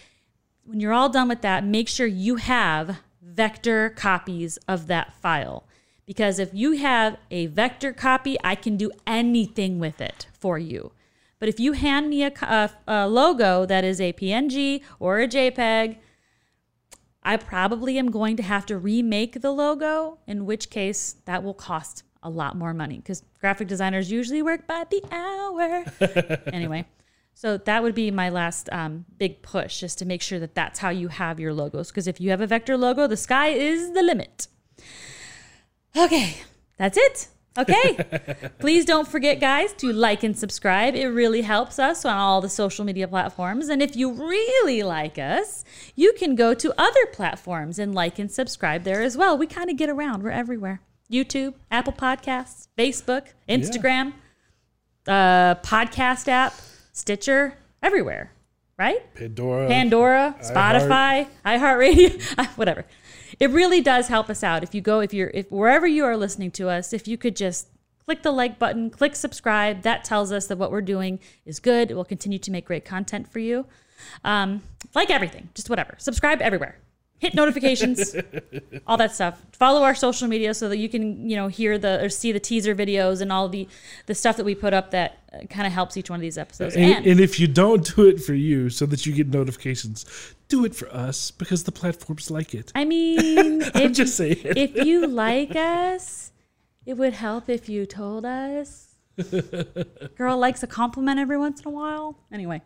When 0.63 0.79
you're 0.79 0.93
all 0.93 1.09
done 1.09 1.29
with 1.29 1.41
that, 1.41 1.65
make 1.65 1.87
sure 1.87 2.05
you 2.05 2.35
have 2.35 2.99
vector 3.21 3.89
copies 3.91 4.57
of 4.67 4.87
that 4.87 5.13
file. 5.13 5.66
Because 6.07 6.39
if 6.39 6.49
you 6.53 6.71
have 6.71 7.17
a 7.29 7.45
vector 7.47 7.93
copy, 7.93 8.37
I 8.43 8.55
can 8.55 8.77
do 8.77 8.91
anything 9.05 9.77
with 9.77 10.01
it 10.01 10.27
for 10.33 10.57
you. 10.57 10.93
But 11.37 11.49
if 11.49 11.59
you 11.59 11.73
hand 11.73 12.09
me 12.09 12.23
a, 12.23 12.31
a, 12.41 12.71
a 12.87 13.07
logo 13.07 13.65
that 13.67 13.83
is 13.83 14.01
a 14.01 14.13
PNG 14.13 14.81
or 14.99 15.19
a 15.19 15.27
JPEG, 15.27 15.97
I 17.21 17.35
probably 17.35 17.99
am 17.99 18.09
going 18.09 18.37
to 18.37 18.43
have 18.43 18.65
to 18.67 18.77
remake 18.77 19.41
the 19.41 19.51
logo, 19.51 20.17
in 20.25 20.45
which 20.45 20.69
case 20.69 21.17
that 21.25 21.43
will 21.43 21.53
cost 21.53 22.03
a 22.23 22.29
lot 22.29 22.55
more 22.55 22.73
money 22.73 22.97
because 22.97 23.21
graphic 23.39 23.67
designers 23.67 24.09
usually 24.09 24.41
work 24.41 24.65
by 24.65 24.85
the 24.89 25.03
hour. 25.11 25.85
anyway, 26.53 26.85
so 27.33 27.57
that 27.57 27.83
would 27.83 27.93
be 27.93 28.11
my 28.11 28.29
last 28.29 28.69
um, 28.71 29.05
big 29.17 29.41
push, 29.41 29.81
just 29.81 29.99
to 29.99 30.05
make 30.05 30.21
sure 30.21 30.39
that 30.39 30.55
that's 30.55 30.79
how 30.79 30.89
you 30.89 31.09
have 31.09 31.39
your 31.39 31.53
logos. 31.53 31.89
Because 31.89 32.07
if 32.07 32.21
you 32.21 32.29
have 32.29 32.41
a 32.41 32.47
vector 32.47 32.77
logo, 32.77 33.07
the 33.07 33.17
sky 33.17 33.49
is 33.49 33.91
the 33.91 34.01
limit. 34.01 34.47
Okay, 35.97 36.37
that's 36.77 36.97
it. 36.97 37.27
Okay. 37.57 37.97
Please 38.59 38.85
don't 38.85 39.07
forget, 39.07 39.39
guys, 39.39 39.73
to 39.73 39.91
like 39.91 40.23
and 40.23 40.37
subscribe. 40.37 40.95
It 40.95 41.07
really 41.07 41.41
helps 41.41 41.79
us 41.79 42.05
on 42.05 42.15
all 42.15 42.39
the 42.39 42.49
social 42.49 42.85
media 42.85 43.07
platforms. 43.07 43.67
And 43.67 43.81
if 43.81 43.95
you 43.95 44.11
really 44.11 44.83
like 44.83 45.17
us, 45.17 45.65
you 45.95 46.13
can 46.13 46.35
go 46.35 46.53
to 46.53 46.73
other 46.79 47.05
platforms 47.07 47.79
and 47.79 47.95
like 47.95 48.19
and 48.19 48.31
subscribe 48.31 48.83
there 48.83 49.01
as 49.01 49.17
well. 49.17 49.37
We 49.37 49.47
kind 49.47 49.71
of 49.71 49.77
get 49.77 49.89
around, 49.89 50.21
we're 50.23 50.29
everywhere 50.29 50.81
YouTube, 51.11 51.55
Apple 51.71 51.93
Podcasts, 51.93 52.67
Facebook, 52.77 53.27
Instagram, 53.49 54.13
yeah. 55.07 55.55
uh, 55.55 55.65
podcast 55.65 56.27
app, 56.27 56.53
Stitcher, 56.91 57.57
everywhere, 57.81 58.33
right? 58.77 59.13
Pandora, 59.15 59.67
Pandora, 59.67 60.35
Spotify, 60.41 61.27
iHeartRadio, 61.45 62.45
whatever 62.57 62.85
it 63.39 63.49
really 63.51 63.81
does 63.81 64.07
help 64.07 64.29
us 64.29 64.43
out 64.43 64.63
if 64.63 64.73
you 64.73 64.81
go 64.81 64.99
if 64.99 65.13
you're 65.13 65.31
if 65.33 65.51
wherever 65.51 65.87
you 65.87 66.03
are 66.03 66.17
listening 66.17 66.51
to 66.51 66.69
us 66.69 66.93
if 66.93 67.07
you 67.07 67.17
could 67.17 67.35
just 67.35 67.67
click 68.05 68.23
the 68.23 68.31
like 68.31 68.57
button 68.57 68.89
click 68.89 69.15
subscribe. 69.15 69.81
That 69.81 70.03
tells 70.03 70.31
us 70.31 70.47
that 70.47 70.57
what 70.57 70.71
we're 70.71 70.81
doing 70.81 71.19
is 71.45 71.59
good. 71.59 71.91
We'll 71.91 72.05
continue 72.05 72.39
to 72.39 72.51
make 72.51 72.65
great 72.65 72.85
content 72.85 73.31
for 73.31 73.39
you. 73.39 73.65
Um, 74.23 74.63
like 74.95 75.09
everything 75.09 75.49
just 75.53 75.69
whatever. 75.69 75.95
Subscribe 75.97 76.41
everywhere 76.41 76.79
hit 77.19 77.33
notifications 77.33 78.15
all 78.87 78.97
that 78.97 79.13
stuff 79.13 79.41
follow 79.51 79.83
our 79.83 79.95
social 79.95 80.27
media 80.27 80.53
so 80.53 80.69
that 80.69 80.77
you 80.77 80.87
can 80.87 81.29
you 81.29 81.35
know 81.35 81.47
hear 81.47 81.77
the 81.77 82.03
or 82.03 82.09
see 82.09 82.31
the 82.31 82.39
teaser 82.39 82.75
videos 82.75 83.21
and 83.21 83.31
all 83.31 83.49
the 83.49 83.67
the 84.05 84.15
stuff 84.15 84.37
that 84.37 84.45
we 84.45 84.53
put 84.53 84.73
up 84.73 84.91
that 84.91 85.17
uh, 85.33 85.45
kind 85.47 85.65
of 85.65 85.73
helps 85.73 85.97
each 85.97 86.09
one 86.09 86.17
of 86.17 86.21
these 86.21 86.37
episodes 86.37 86.75
and, 86.75 86.85
and, 86.85 87.05
and 87.05 87.19
if 87.19 87.39
you 87.39 87.47
don't 87.47 87.95
do 87.95 88.07
it 88.07 88.21
for 88.21 88.33
you 88.33 88.69
so 88.69 88.85
that 88.85 89.05
you 89.05 89.13
get 89.13 89.27
notifications 89.27 90.05
do 90.47 90.65
it 90.65 90.75
for 90.75 90.89
us 90.93 91.31
because 91.31 91.63
the 91.63 91.71
platforms 91.71 92.31
like 92.31 92.53
it. 92.53 92.71
I 92.75 92.85
mean, 92.85 93.63
I'm 93.75 93.81
if, 93.83 93.91
just 93.93 94.15
saying. 94.15 94.37
if 94.43 94.75
you 94.85 95.07
like 95.07 95.55
us, 95.55 96.31
it 96.85 96.95
would 96.95 97.13
help 97.13 97.49
if 97.49 97.67
you 97.67 97.85
told 97.85 98.25
us. 98.25 98.95
Girl 100.15 100.37
likes 100.37 100.63
a 100.63 100.67
compliment 100.67 101.19
every 101.19 101.37
once 101.37 101.61
in 101.61 101.67
a 101.67 101.71
while. 101.71 102.17
Anyway, 102.31 102.61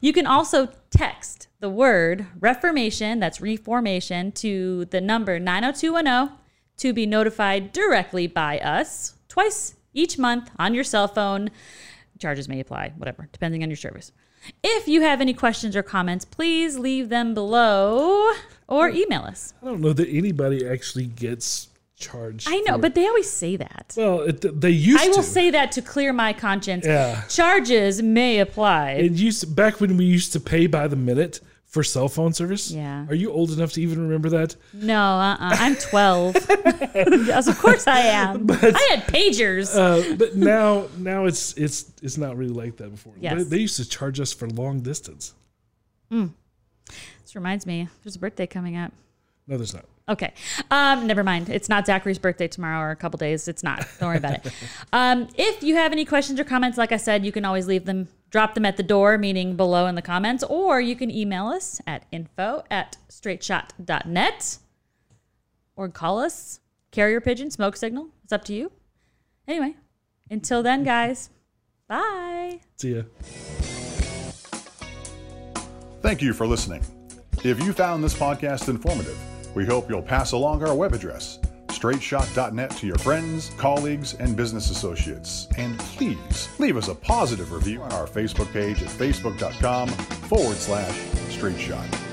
you 0.00 0.12
can 0.12 0.26
also 0.26 0.68
text 0.90 1.48
the 1.60 1.68
word 1.68 2.26
reformation, 2.38 3.20
that's 3.20 3.40
reformation, 3.40 4.32
to 4.32 4.86
the 4.86 5.00
number 5.00 5.38
90210 5.38 6.36
to 6.78 6.92
be 6.92 7.06
notified 7.06 7.72
directly 7.72 8.26
by 8.26 8.58
us 8.58 9.14
twice 9.28 9.76
each 9.92 10.18
month 10.18 10.50
on 10.58 10.74
your 10.74 10.84
cell 10.84 11.08
phone. 11.08 11.50
Charges 12.18 12.48
may 12.48 12.60
apply, 12.60 12.92
whatever, 12.96 13.28
depending 13.32 13.62
on 13.62 13.70
your 13.70 13.76
service. 13.76 14.12
If 14.62 14.88
you 14.88 15.02
have 15.02 15.20
any 15.20 15.34
questions 15.34 15.76
or 15.76 15.82
comments, 15.82 16.24
please 16.24 16.78
leave 16.78 17.08
them 17.08 17.34
below 17.34 18.32
or 18.68 18.88
email 18.88 19.22
us. 19.22 19.54
I 19.62 19.66
don't 19.66 19.80
know 19.80 19.92
that 19.92 20.08
anybody 20.08 20.66
actually 20.66 21.06
gets 21.06 21.68
charged. 22.00 22.48
I 22.48 22.60
know, 22.60 22.78
but 22.78 22.94
they 22.94 23.06
always 23.06 23.30
say 23.30 23.56
that. 23.56 23.94
Well, 23.96 24.22
it, 24.22 24.60
they 24.60 24.70
used. 24.70 25.02
I 25.02 25.08
will 25.08 25.16
to. 25.16 25.22
say 25.22 25.50
that 25.50 25.72
to 25.72 25.82
clear 25.82 26.12
my 26.12 26.32
conscience. 26.32 26.84
Yeah. 26.86 27.22
Charges 27.28 28.02
may 28.02 28.40
apply. 28.40 28.92
It 28.92 29.12
used 29.12 29.54
back 29.54 29.80
when 29.80 29.96
we 29.96 30.04
used 30.04 30.32
to 30.32 30.40
pay 30.40 30.66
by 30.66 30.88
the 30.88 30.96
minute 30.96 31.40
for 31.70 31.84
cell 31.84 32.08
phone 32.08 32.32
service. 32.32 32.72
Yeah. 32.72 33.06
Are 33.08 33.14
you 33.14 33.30
old 33.30 33.52
enough 33.52 33.72
to 33.74 33.82
even 33.82 34.02
remember 34.02 34.28
that? 34.30 34.56
No, 34.72 35.00
uh-uh. 35.00 35.36
I'm 35.40 35.76
12. 35.76 36.34
yes, 37.28 37.46
of 37.46 37.56
course 37.58 37.86
I 37.86 38.00
am. 38.00 38.46
But, 38.50 38.74
I 38.74 38.88
had 38.90 39.04
pagers. 39.04 39.76
Uh, 39.76 40.16
but 40.16 40.34
now, 40.34 40.88
now 40.98 41.26
it's 41.26 41.54
it's 41.54 41.92
it's 42.02 42.18
not 42.18 42.36
really 42.36 42.52
like 42.52 42.76
that 42.78 42.90
before. 42.90 43.12
Yes. 43.20 43.36
They, 43.36 43.42
they 43.44 43.58
used 43.58 43.76
to 43.76 43.88
charge 43.88 44.18
us 44.18 44.32
for 44.32 44.48
long 44.48 44.80
distance. 44.80 45.34
Mm. 46.10 46.30
This 47.22 47.36
reminds 47.36 47.66
me, 47.66 47.88
there's 48.02 48.16
a 48.16 48.18
birthday 48.18 48.48
coming 48.48 48.76
up. 48.76 48.92
No, 49.46 49.56
there's 49.56 49.74
not. 49.74 49.84
Okay. 50.10 50.34
Um, 50.72 51.06
never 51.06 51.22
mind. 51.22 51.48
It's 51.48 51.68
not 51.68 51.86
Zachary's 51.86 52.18
birthday 52.18 52.48
tomorrow 52.48 52.80
or 52.80 52.90
a 52.90 52.96
couple 52.96 53.16
days. 53.16 53.46
It's 53.46 53.62
not. 53.62 53.86
Don't 54.00 54.08
worry 54.08 54.18
about 54.18 54.44
it. 54.44 54.52
Um, 54.92 55.28
if 55.36 55.62
you 55.62 55.76
have 55.76 55.92
any 55.92 56.04
questions 56.04 56.40
or 56.40 56.44
comments, 56.44 56.76
like 56.76 56.90
I 56.90 56.96
said, 56.96 57.24
you 57.24 57.30
can 57.30 57.44
always 57.44 57.68
leave 57.68 57.84
them, 57.84 58.08
drop 58.30 58.54
them 58.54 58.66
at 58.66 58.76
the 58.76 58.82
door, 58.82 59.18
meaning 59.18 59.54
below 59.54 59.86
in 59.86 59.94
the 59.94 60.02
comments, 60.02 60.42
or 60.42 60.80
you 60.80 60.96
can 60.96 61.12
email 61.12 61.46
us 61.46 61.80
at 61.86 62.06
info 62.10 62.64
at 62.70 62.96
straightshot.net 63.08 64.58
or 65.76 65.88
call 65.88 66.18
us, 66.18 66.58
carrier 66.90 67.20
pigeon, 67.20 67.52
smoke 67.52 67.76
signal. 67.76 68.08
It's 68.24 68.32
up 68.32 68.44
to 68.46 68.52
you. 68.52 68.72
Anyway, 69.46 69.76
until 70.28 70.62
then, 70.62 70.82
guys, 70.82 71.30
bye. 71.86 72.60
See 72.76 72.96
ya. 72.96 73.02
Thank 76.02 76.20
you 76.20 76.32
for 76.32 76.46
listening. 76.46 76.84
If 77.44 77.62
you 77.62 77.72
found 77.72 78.02
this 78.02 78.14
podcast 78.14 78.68
informative, 78.68 79.18
we 79.54 79.66
hope 79.66 79.88
you'll 79.88 80.02
pass 80.02 80.32
along 80.32 80.62
our 80.64 80.74
web 80.74 80.92
address, 80.92 81.38
straightshot.net, 81.68 82.70
to 82.70 82.86
your 82.86 82.98
friends, 82.98 83.50
colleagues, 83.56 84.14
and 84.14 84.36
business 84.36 84.70
associates. 84.70 85.48
And 85.56 85.78
please 85.78 86.48
leave 86.58 86.76
us 86.76 86.88
a 86.88 86.94
positive 86.94 87.52
review 87.52 87.82
on 87.82 87.92
our 87.92 88.06
Facebook 88.06 88.52
page 88.52 88.82
at 88.82 88.88
facebook.com 88.88 89.88
forward 89.88 90.56
slash 90.56 90.94
straightshot. 91.28 92.09